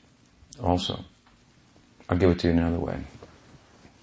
also. 0.62 1.04
I'll 2.10 2.18
give 2.18 2.30
it 2.32 2.40
to 2.40 2.48
you 2.48 2.54
another 2.54 2.80
way. 2.80 3.00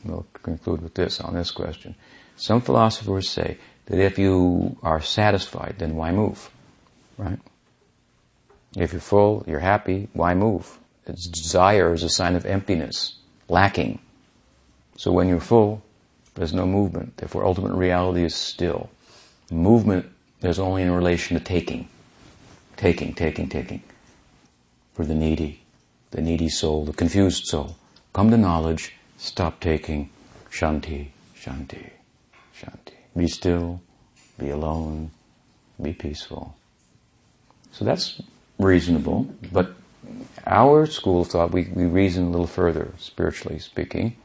We'll 0.04 0.26
conclude 0.42 0.82
with 0.82 0.94
this 0.94 1.20
on 1.20 1.34
this 1.34 1.50
question. 1.50 1.94
Some 2.38 2.60
philosophers 2.60 3.28
say 3.28 3.58
that 3.86 3.98
if 3.98 4.16
you 4.16 4.76
are 4.82 5.02
satisfied, 5.02 5.74
then 5.78 5.96
why 5.96 6.12
move? 6.12 6.50
Right? 7.16 7.40
If 8.76 8.92
you're 8.92 9.00
full, 9.00 9.44
you're 9.48 9.58
happy, 9.58 10.08
why 10.12 10.34
move? 10.34 10.78
It's 11.06 11.26
desire 11.26 11.92
is 11.92 12.04
a 12.04 12.08
sign 12.08 12.36
of 12.36 12.46
emptiness, 12.46 13.16
lacking. 13.48 13.98
So 14.96 15.10
when 15.10 15.28
you're 15.28 15.40
full, 15.40 15.82
there's 16.36 16.54
no 16.54 16.64
movement. 16.64 17.16
Therefore, 17.16 17.44
ultimate 17.44 17.74
reality 17.74 18.22
is 18.22 18.36
still. 18.36 18.88
Movement, 19.50 20.06
there's 20.40 20.60
only 20.60 20.82
in 20.82 20.92
relation 20.92 21.36
to 21.36 21.42
taking. 21.42 21.88
Taking, 22.76 23.14
taking, 23.14 23.48
taking. 23.48 23.82
For 24.94 25.04
the 25.04 25.14
needy, 25.14 25.62
the 26.12 26.20
needy 26.20 26.48
soul, 26.48 26.84
the 26.84 26.92
confused 26.92 27.46
soul. 27.46 27.76
Come 28.12 28.30
to 28.30 28.36
knowledge, 28.36 28.94
stop 29.16 29.58
taking, 29.58 30.10
shanti, 30.50 31.08
shanti, 31.36 31.90
shanti. 31.90 31.97
Be 33.18 33.26
still, 33.26 33.80
be 34.38 34.48
alone, 34.50 35.10
be 35.82 35.92
peaceful. 35.92 36.56
So 37.72 37.84
that's 37.84 38.22
reasonable, 38.60 39.28
but 39.52 39.74
our 40.46 40.86
school 40.86 41.22
of 41.22 41.28
thought, 41.28 41.50
we, 41.50 41.64
we 41.74 41.84
reason 41.84 42.26
a 42.26 42.30
little 42.30 42.46
further, 42.46 42.92
spiritually 42.96 43.58
speaking, 43.58 44.16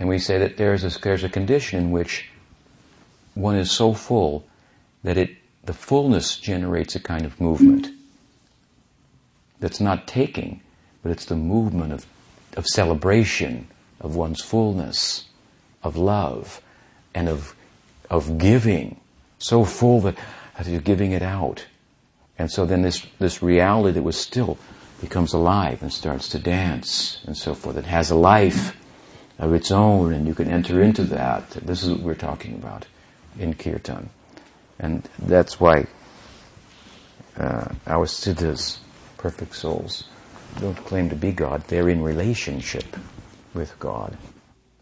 and 0.00 0.08
we 0.08 0.18
say 0.18 0.36
that 0.38 0.56
there's 0.56 0.82
a, 0.82 0.98
there's 1.00 1.22
a 1.22 1.28
condition 1.28 1.78
in 1.78 1.90
which 1.92 2.28
one 3.34 3.54
is 3.54 3.70
so 3.70 3.94
full 3.94 4.44
that 5.04 5.16
it, 5.16 5.36
the 5.64 5.72
fullness 5.72 6.36
generates 6.36 6.96
a 6.96 7.00
kind 7.00 7.24
of 7.24 7.40
movement 7.40 7.88
that's 9.60 9.80
not 9.80 10.08
taking, 10.08 10.60
but 11.04 11.12
it's 11.12 11.24
the 11.24 11.36
movement 11.36 11.92
of, 11.92 12.04
of 12.56 12.66
celebration 12.66 13.68
of 14.00 14.16
one's 14.16 14.40
fullness, 14.40 15.26
of 15.84 15.96
love, 15.96 16.60
and 17.14 17.28
of 17.28 17.54
of 18.10 18.38
giving, 18.38 19.00
so 19.38 19.64
full 19.64 20.00
that, 20.02 20.16
that 20.56 20.66
you're 20.66 20.80
giving 20.80 21.12
it 21.12 21.22
out. 21.22 21.66
And 22.38 22.50
so 22.50 22.64
then 22.64 22.82
this, 22.82 23.06
this 23.18 23.42
reality 23.42 23.94
that 23.94 24.02
was 24.02 24.16
still 24.16 24.58
becomes 25.00 25.32
alive 25.32 25.82
and 25.82 25.92
starts 25.92 26.28
to 26.30 26.38
dance 26.38 27.20
and 27.26 27.36
so 27.36 27.54
forth. 27.54 27.76
It 27.76 27.84
has 27.84 28.10
a 28.10 28.16
life 28.16 28.76
of 29.38 29.52
its 29.52 29.70
own 29.70 30.12
and 30.12 30.26
you 30.26 30.34
can 30.34 30.48
enter 30.48 30.82
into 30.82 31.04
that. 31.04 31.50
This 31.50 31.82
is 31.82 31.90
what 31.90 32.00
we're 32.00 32.14
talking 32.14 32.54
about 32.54 32.86
in 33.38 33.54
Kirtan. 33.54 34.10
And 34.78 35.08
that's 35.18 35.60
why 35.60 35.86
uh, 37.36 37.68
our 37.86 38.06
siddhas, 38.06 38.78
perfect 39.16 39.54
souls, 39.54 40.04
don't 40.60 40.76
claim 40.76 41.08
to 41.10 41.16
be 41.16 41.32
God. 41.32 41.64
They're 41.68 41.88
in 41.88 42.02
relationship 42.02 42.96
with 43.54 43.78
God. 43.78 44.16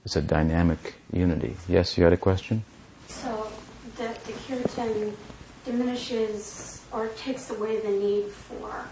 It's 0.05 0.17
a 0.17 0.23
dynamic 0.23 0.95
unity. 1.13 1.57
Yes, 1.69 1.99
you 1.99 2.05
had 2.05 2.13
a 2.13 2.19
question? 2.19 2.65
So 3.23 3.51
the, 3.97 4.15
the 4.27 4.33
kirtan 4.47 5.17
diminishes 5.65 6.83
or 6.93 7.09
takes 7.09 7.51
away 7.51 7.81
the 7.81 7.91
need 7.91 8.31
for 8.31 8.87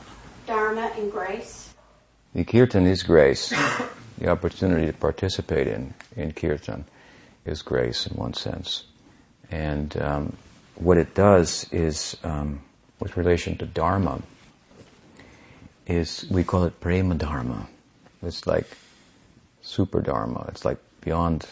dharma 0.47 0.93
and 0.97 1.13
grace? 1.13 1.75
The 2.35 2.45
kirtan 2.45 2.87
is 2.87 3.03
grace. 3.03 3.53
the 4.19 4.29
opportunity 4.29 4.87
to 4.87 4.93
participate 4.93 5.69
in, 5.69 5.95
in 6.17 6.33
kirtan 6.33 6.85
is 7.45 7.63
grace 7.63 8.07
in 8.07 8.17
one 8.17 8.35
sense. 8.35 8.85
And 9.51 9.97
um, 10.01 10.37
what 10.77 10.99
it 10.99 11.15
does 11.15 11.67
is, 11.71 12.17
um, 12.25 12.63
with 13.01 13.17
relation 13.17 13.57
to 13.59 13.67
dharma, 13.67 14.23
is 15.87 16.27
we 16.31 16.45
call 16.45 16.65
it 16.65 16.81
prema 16.81 17.15
dharma. 17.15 17.69
It's 18.23 18.47
like 18.47 18.67
super 19.61 20.01
dharma. 20.01 20.47
It's 20.49 20.65
like 20.65 20.79
beyond 21.03 21.47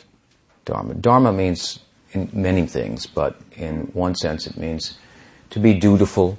dharma. 0.65 0.95
Dharma 0.95 1.33
means 1.33 1.79
in 2.13 2.31
many 2.33 2.67
things, 2.67 3.07
but 3.07 3.37
in 3.53 3.91
one 3.93 4.15
sense 4.15 4.47
it 4.47 4.57
means 4.57 4.99
to 5.51 5.59
be 5.59 5.75
dutiful 5.75 6.39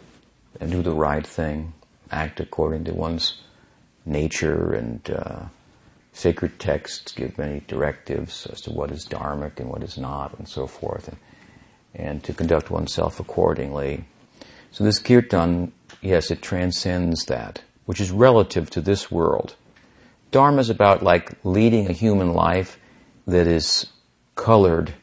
and 0.60 0.72
do 0.72 0.82
the 0.82 0.94
right 0.94 1.26
thing. 1.26 1.74
act 2.12 2.40
according 2.40 2.84
to 2.86 2.94
one's 2.94 3.42
nature 4.06 4.74
and 4.74 5.10
uh, 5.10 5.46
sacred 6.14 6.60
texts 6.60 7.12
give 7.12 7.38
many 7.38 7.62
directives 7.68 8.46
as 8.48 8.62
to 8.62 8.72
what 8.72 8.92
is 8.92 9.06
dharmic 9.08 9.60
and 9.60 9.70
what 9.70 9.84
is 9.84 9.98
not 9.98 10.38
and 10.38 10.48
so 10.48 10.68
forth 10.68 11.08
and, 11.08 11.18
and 11.96 12.24
to 12.24 12.34
conduct 12.34 12.70
oneself 12.70 13.20
accordingly. 13.20 14.06
So 14.72 14.84
this 14.84 15.00
kirtan, 15.00 15.72
yes, 16.02 16.30
it 16.30 16.42
transcends 16.42 17.26
that, 17.26 17.64
which 17.86 18.00
is 18.00 18.12
relative 18.12 18.70
to 18.72 18.82
this 18.82 19.12
world. 19.12 19.56
Dharma 20.32 20.62
is 20.62 20.70
about 20.70 21.02
like 21.02 21.34
leading 21.44 21.90
a 21.90 21.94
human 21.94 22.34
life 22.34 22.80
that 23.26 23.48
is 23.48 23.88
colored 24.36 24.94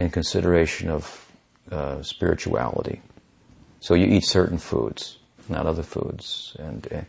in 0.00 0.10
consideration 0.10 0.90
of 0.90 1.32
uh, 1.70 2.02
spirituality. 2.02 3.00
So 3.80 3.94
you 3.94 4.06
eat 4.06 4.24
certain 4.24 4.58
foods, 4.58 5.18
not 5.48 5.66
other 5.66 5.82
foods, 5.82 6.56
and 6.58 6.86
uh, 6.92 7.00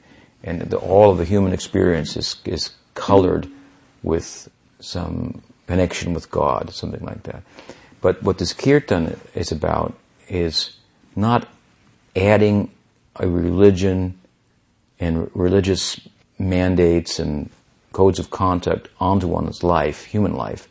and 0.43 0.61
the, 0.61 0.77
all 0.77 1.11
of 1.11 1.17
the 1.17 1.25
human 1.25 1.53
experience 1.53 2.15
is 2.15 2.37
is 2.45 2.71
colored 2.93 3.47
with 4.03 4.49
some 4.79 5.41
connection 5.67 6.13
with 6.13 6.29
God, 6.31 6.71
something 6.71 7.03
like 7.03 7.23
that. 7.23 7.43
But 8.01 8.21
what 8.23 8.37
this 8.37 8.53
kirtan 8.53 9.19
is 9.33 9.51
about 9.51 9.97
is 10.29 10.77
not 11.15 11.47
adding 12.15 12.71
a 13.15 13.27
religion 13.27 14.19
and 14.99 15.29
religious 15.33 15.99
mandates 16.39 17.19
and 17.19 17.49
codes 17.91 18.19
of 18.19 18.29
conduct 18.29 18.89
onto 18.99 19.27
one's 19.27 19.63
life, 19.63 20.05
human 20.05 20.35
life, 20.35 20.67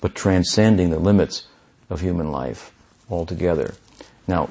but 0.00 0.14
transcending 0.14 0.90
the 0.90 0.98
limits 0.98 1.46
of 1.90 2.00
human 2.00 2.30
life 2.30 2.72
altogether. 3.10 3.74
Now, 4.26 4.48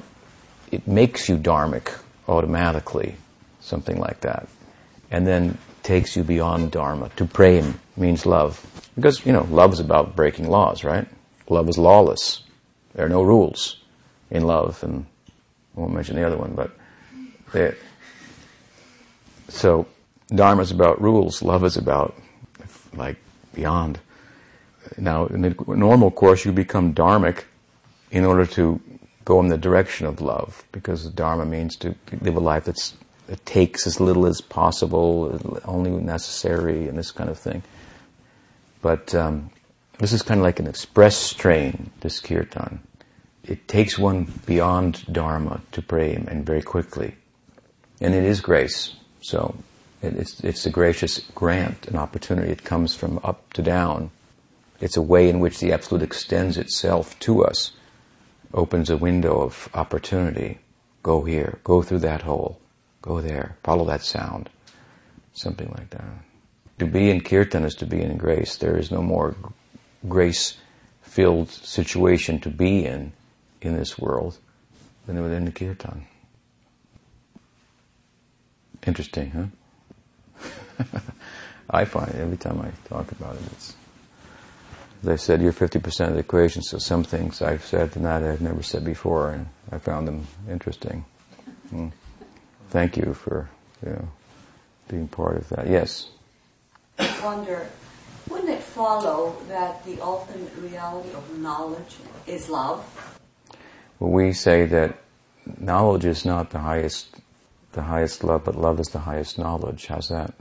it 0.70 0.86
makes 0.86 1.28
you 1.28 1.36
dharmic 1.36 1.98
automatically, 2.28 3.16
something 3.60 3.98
like 3.98 4.20
that, 4.20 4.46
and 5.10 5.26
then 5.26 5.58
takes 5.82 6.16
you 6.16 6.22
beyond 6.22 6.70
dharma. 6.70 7.10
To 7.16 7.24
prem 7.24 7.80
means 7.96 8.26
love. 8.26 8.64
Because, 8.94 9.24
you 9.26 9.32
know, 9.32 9.42
love 9.50 9.72
is 9.72 9.80
about 9.80 10.14
breaking 10.14 10.48
laws, 10.48 10.84
right? 10.84 11.08
Love 11.48 11.68
is 11.68 11.78
lawless. 11.78 12.42
There 12.94 13.04
are 13.04 13.08
no 13.08 13.22
rules 13.22 13.78
in 14.30 14.44
love, 14.44 14.84
and 14.84 15.06
I 15.76 15.80
won't 15.80 15.94
mention 15.94 16.16
the 16.16 16.26
other 16.26 16.36
one, 16.36 16.52
but 16.54 16.70
so 19.48 19.86
dharma 20.28 20.62
is 20.62 20.70
about 20.70 21.00
rules, 21.02 21.42
love 21.42 21.64
is 21.64 21.76
about 21.76 22.14
like 22.94 23.16
beyond. 23.54 23.98
Now, 24.98 25.26
in 25.26 25.42
the 25.42 25.54
normal 25.66 26.10
course, 26.10 26.44
you 26.44 26.52
become 26.52 26.94
dharmic 26.94 27.44
in 28.10 28.24
order 28.24 28.46
to 28.46 28.80
go 29.24 29.40
in 29.40 29.48
the 29.48 29.58
direction 29.58 30.06
of 30.06 30.20
love, 30.20 30.64
because 30.72 31.04
dharma 31.10 31.46
means 31.46 31.76
to 31.76 31.94
live 32.20 32.36
a 32.36 32.40
life 32.40 32.64
that's 32.64 32.94
that 33.28 33.46
takes 33.46 33.86
as 33.86 34.00
little 34.00 34.26
as 34.26 34.40
possible, 34.40 35.60
only 35.64 35.92
necessary, 35.92 36.88
and 36.88 36.98
this 36.98 37.12
kind 37.12 37.30
of 37.30 37.38
thing. 37.38 37.62
But 38.82 39.14
um, 39.14 39.50
this 39.98 40.12
is 40.12 40.22
kind 40.22 40.40
of 40.40 40.44
like 40.44 40.58
an 40.58 40.66
express 40.66 41.32
train, 41.32 41.90
this 42.00 42.18
kirtan. 42.18 42.80
It 43.44 43.68
takes 43.68 43.96
one 43.96 44.32
beyond 44.46 45.06
dharma 45.12 45.60
to 45.72 45.80
prem, 45.80 46.26
and 46.26 46.44
very 46.44 46.62
quickly. 46.62 47.14
And 48.00 48.14
it 48.14 48.24
is 48.24 48.40
grace. 48.40 48.96
So 49.20 49.54
it's, 50.02 50.40
it's 50.40 50.66
a 50.66 50.70
gracious 50.70 51.20
grant, 51.34 51.86
an 51.86 51.96
opportunity. 51.96 52.50
It 52.50 52.64
comes 52.64 52.96
from 52.96 53.20
up 53.22 53.52
to 53.52 53.62
down. 53.62 54.10
It's 54.80 54.96
a 54.96 55.02
way 55.02 55.28
in 55.28 55.40
which 55.40 55.60
the 55.60 55.72
Absolute 55.72 56.02
extends 56.02 56.56
itself 56.56 57.18
to 57.20 57.44
us, 57.44 57.72
opens 58.52 58.90
a 58.90 58.96
window 58.96 59.40
of 59.40 59.68
opportunity. 59.74 60.58
Go 61.02 61.24
here, 61.24 61.58
go 61.64 61.82
through 61.82 62.00
that 62.00 62.22
hole. 62.22 62.60
Go 63.02 63.20
there. 63.20 63.56
Follow 63.62 63.84
that 63.86 64.02
sound. 64.02 64.50
Something 65.32 65.72
like 65.76 65.90
that. 65.90 66.04
To 66.78 66.86
be 66.86 67.10
in 67.10 67.20
kirtan 67.22 67.64
is 67.64 67.74
to 67.76 67.86
be 67.86 68.02
in 68.02 68.16
grace. 68.16 68.56
There 68.56 68.76
is 68.76 68.90
no 68.90 69.02
more 69.02 69.34
grace 70.08 70.56
filled 71.02 71.50
situation 71.50 72.40
to 72.40 72.50
be 72.50 72.84
in 72.84 73.12
in 73.60 73.76
this 73.76 73.98
world 73.98 74.38
than 75.06 75.22
within 75.22 75.44
the 75.44 75.52
kirtan. 75.52 76.06
Interesting, 78.86 79.52
huh? 80.38 80.90
I 81.70 81.84
find 81.84 82.14
every 82.14 82.38
time 82.38 82.60
I 82.60 82.70
talk 82.88 83.12
about 83.12 83.36
it, 83.36 83.42
it's, 83.52 83.74
as 85.02 85.08
I 85.08 85.16
said, 85.16 85.42
you're 85.42 85.52
50% 85.52 86.08
of 86.08 86.14
the 86.14 86.20
equation, 86.20 86.62
so 86.62 86.78
some 86.78 87.04
things 87.04 87.42
I've 87.42 87.64
said 87.64 87.92
tonight 87.92 88.22
I've 88.22 88.40
never 88.40 88.62
said 88.62 88.84
before, 88.84 89.30
and 89.30 89.46
I 89.72 89.78
found 89.78 90.06
them 90.06 90.26
interesting. 90.48 91.04
Hmm 91.70 91.88
thank 92.70 92.96
you 92.96 93.12
for 93.12 93.50
you 93.84 93.90
know, 93.90 94.08
being 94.88 95.08
part 95.08 95.36
of 95.36 95.48
that. 95.50 95.68
Yes. 95.68 96.08
I 96.98 97.24
wonder, 97.24 97.68
wouldn't 98.28 98.50
it 98.50 98.62
follow 98.62 99.36
that 99.48 99.84
the 99.84 100.00
ultimate 100.00 100.52
reality 100.56 101.12
of 101.12 101.38
knowledge 101.38 101.96
is 102.26 102.48
love? 102.48 103.18
Well, 103.98 104.10
we 104.10 104.32
say 104.32 104.66
that 104.66 104.98
knowledge 105.58 106.04
is 106.04 106.24
not 106.24 106.50
the 106.50 106.60
highest, 106.60 107.16
the 107.72 107.82
highest 107.82 108.24
love, 108.24 108.44
but 108.44 108.54
love 108.54 108.80
is 108.80 108.88
the 108.88 109.00
highest 109.00 109.38
knowledge. 109.38 109.86
How's 109.86 110.08
that? 110.08 110.34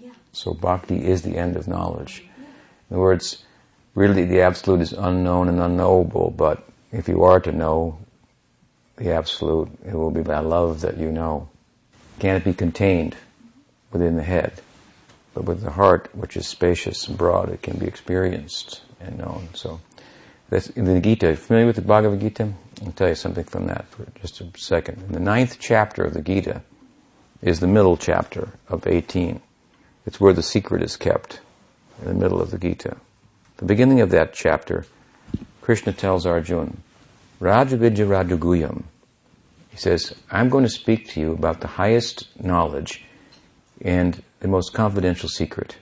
Yeah. 0.00 0.10
So 0.32 0.52
bhakti 0.54 1.04
is 1.04 1.22
the 1.22 1.36
end 1.36 1.56
of 1.56 1.68
knowledge. 1.68 2.24
Yeah. 2.24 2.44
In 2.90 2.96
other 2.96 3.02
words, 3.02 3.44
really 3.98 4.24
the 4.24 4.42
absolute 4.42 4.80
is 4.80 4.92
unknown 4.92 5.48
and 5.48 5.60
unknowable, 5.60 6.30
but 6.30 6.62
if 6.92 7.08
you 7.08 7.24
are 7.24 7.40
to 7.40 7.50
know 7.50 7.98
the 8.96 9.12
absolute, 9.12 9.68
it 9.84 9.92
will 9.92 10.12
be 10.12 10.22
by 10.22 10.38
love 10.38 10.82
that 10.82 10.98
you 10.98 11.10
know. 11.10 11.48
Can 12.20 12.36
it 12.36 12.44
be 12.44 12.54
contained 12.54 13.16
within 13.90 14.16
the 14.16 14.22
head? 14.22 14.60
But 15.34 15.44
with 15.44 15.62
the 15.62 15.72
heart, 15.72 16.10
which 16.14 16.36
is 16.36 16.46
spacious 16.46 17.08
and 17.08 17.18
broad, 17.18 17.48
it 17.48 17.62
can 17.62 17.76
be 17.76 17.86
experienced 17.86 18.82
and 19.00 19.18
known. 19.18 19.48
So, 19.54 19.80
that's 20.48 20.70
in 20.70 20.84
the 20.84 21.00
Gita. 21.00 21.34
Familiar 21.36 21.66
with 21.66 21.76
the 21.76 21.82
Bhagavad 21.82 22.20
Gita? 22.20 22.52
I'll 22.84 22.92
tell 22.92 23.08
you 23.08 23.16
something 23.16 23.44
from 23.44 23.66
that 23.66 23.86
for 23.88 24.06
just 24.20 24.40
a 24.40 24.46
second. 24.56 25.02
In 25.02 25.12
the 25.12 25.20
ninth 25.20 25.58
chapter 25.58 26.04
of 26.04 26.14
the 26.14 26.22
Gita 26.22 26.62
is 27.42 27.58
the 27.58 27.66
middle 27.66 27.96
chapter 27.96 28.50
of 28.68 28.86
18. 28.86 29.42
It's 30.06 30.20
where 30.20 30.32
the 30.32 30.42
secret 30.42 30.82
is 30.82 30.96
kept, 30.96 31.40
in 32.00 32.06
the 32.06 32.14
middle 32.14 32.40
of 32.40 32.52
the 32.52 32.58
Gita. 32.58 32.96
The 33.58 33.64
beginning 33.64 34.00
of 34.00 34.10
that 34.10 34.34
chapter, 34.34 34.86
Krishna 35.62 35.92
tells 35.92 36.24
Arjuna, 36.24 36.74
Rajavidya 37.40 38.06
Rajaguhyam, 38.06 38.84
he 39.68 39.76
says, 39.76 40.14
I'm 40.30 40.48
going 40.48 40.62
to 40.62 40.70
speak 40.70 41.08
to 41.10 41.20
you 41.20 41.32
about 41.32 41.60
the 41.60 41.66
highest 41.66 42.28
knowledge 42.40 43.04
and 43.80 44.22
the 44.38 44.48
most 44.48 44.74
confidential 44.74 45.28
secret. 45.28 45.76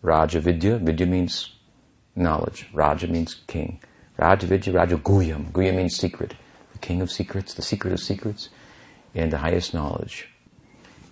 Raja 0.00 0.40
Vidya, 0.40 0.78
means 0.78 1.50
knowledge. 2.16 2.68
Raja 2.72 3.06
means 3.06 3.34
king. 3.46 3.80
Raja 4.16 4.46
Vidya, 4.46 4.72
Raja 4.72 4.96
Guhyam. 4.96 5.52
Guhyam 5.52 5.76
means 5.76 5.96
secret. 5.96 6.34
The 6.72 6.78
king 6.78 7.02
of 7.02 7.10
secrets, 7.10 7.52
the 7.52 7.62
secret 7.62 7.92
of 7.92 8.00
secrets, 8.00 8.48
and 9.14 9.30
the 9.30 9.38
highest 9.38 9.74
knowledge. 9.74 10.28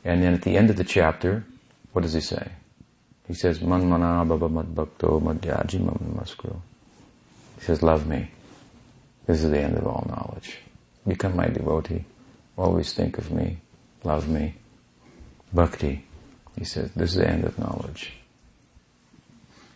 And 0.05 0.23
then 0.23 0.33
at 0.33 0.43
the 0.43 0.57
end 0.57 0.71
of 0.71 0.77
the 0.77 0.85
chapter, 0.85 1.45
what 1.93 2.01
does 2.01 2.15
he 2.15 2.23
say? 2.23 2.53
He 3.29 3.35
says, 3.35 3.61
Man 3.61 3.89
mana 3.89 4.25
bhava 4.25 4.51
mad 4.51 4.75
bhakto 4.75 5.21
madyaji. 5.21 6.61
He 7.59 7.65
says, 7.65 7.83
love 7.83 8.07
me. 8.07 8.31
This 9.27 9.45
is 9.45 9.51
the 9.51 9.61
end 9.61 9.77
of 9.77 9.87
all 9.87 10.07
knowledge. 10.09 10.59
Become 11.07 11.37
my 11.37 11.49
devotee. 11.49 12.05
Always 12.57 12.95
think 12.95 13.19
of 13.19 13.31
me, 13.31 13.59
love 14.03 14.29
me. 14.29 14.55
Bhakti, 15.53 16.05
he 16.57 16.65
says, 16.65 16.91
this 16.93 17.11
is 17.11 17.17
the 17.17 17.29
end 17.29 17.45
of 17.45 17.59
knowledge. 17.59 18.15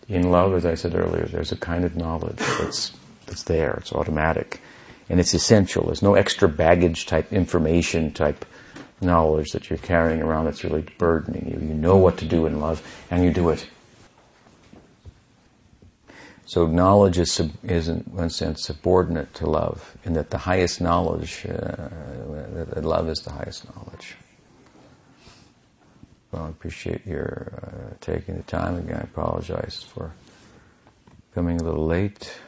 In 0.08 0.30
love, 0.30 0.54
as 0.54 0.66
I 0.66 0.74
said 0.74 0.94
earlier, 0.94 1.26
there's 1.26 1.52
a 1.52 1.56
kind 1.56 1.84
of 1.84 1.96
knowledge 1.96 2.38
that's, 2.58 2.92
that's 3.26 3.44
there, 3.44 3.74
it's 3.74 3.92
automatic. 3.92 4.60
And 5.08 5.20
it's 5.20 5.34
essential. 5.34 5.86
There's 5.86 6.02
no 6.02 6.14
extra 6.14 6.48
baggage 6.48 7.06
type 7.06 7.32
information 7.32 8.12
type 8.12 8.44
knowledge 9.02 9.50
that 9.52 9.68
you're 9.68 9.78
carrying 9.78 10.22
around 10.22 10.46
that's 10.46 10.64
really 10.64 10.86
burdening 10.98 11.46
you. 11.46 11.66
You 11.66 11.74
know 11.74 11.96
what 11.96 12.18
to 12.18 12.24
do 12.24 12.46
in 12.46 12.60
love, 12.60 12.82
and 13.10 13.24
you 13.24 13.32
do 13.32 13.50
it. 13.50 13.66
So 16.44 16.66
knowledge 16.66 17.18
is, 17.18 17.40
is 17.62 17.88
in 17.88 18.00
one 18.00 18.28
sense 18.28 18.64
subordinate 18.64 19.32
to 19.34 19.46
love, 19.46 19.96
in 20.04 20.12
that 20.14 20.30
the 20.30 20.38
highest 20.38 20.80
knowledge, 20.80 21.46
uh, 21.46 21.88
that 22.74 22.84
love 22.84 23.08
is 23.08 23.20
the 23.20 23.30
highest 23.30 23.64
knowledge. 23.74 24.16
Well, 26.30 26.44
I 26.44 26.48
appreciate 26.48 27.06
your 27.06 27.52
uh, 27.62 27.94
taking 28.00 28.36
the 28.36 28.42
time 28.42 28.76
again. 28.76 28.96
I 28.96 29.04
apologize 29.04 29.82
for 29.82 30.12
coming 31.34 31.60
a 31.60 31.64
little 31.64 31.86
late, 31.86 32.38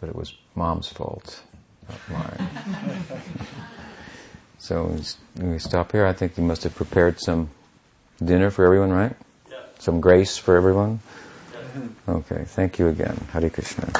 but 0.00 0.08
it 0.08 0.14
was 0.16 0.34
mom's 0.54 0.88
fault, 0.88 1.42
not 1.88 2.00
mine. 2.10 2.48
so 4.64 4.96
we, 5.36 5.44
we 5.46 5.58
stop 5.58 5.92
here. 5.92 6.06
I 6.06 6.14
think 6.14 6.38
you 6.38 6.42
must 6.42 6.62
have 6.62 6.74
prepared 6.74 7.20
some 7.20 7.50
dinner 8.24 8.50
for 8.50 8.64
everyone, 8.64 8.92
right? 8.92 9.14
Yeah. 9.50 9.58
Some 9.78 10.00
grace 10.00 10.38
for 10.38 10.56
everyone. 10.56 11.00
Okay, 12.08 12.44
thank 12.46 12.78
you 12.78 12.88
again. 12.88 13.16
Hare 13.32 13.50
Krishna. 13.50 13.92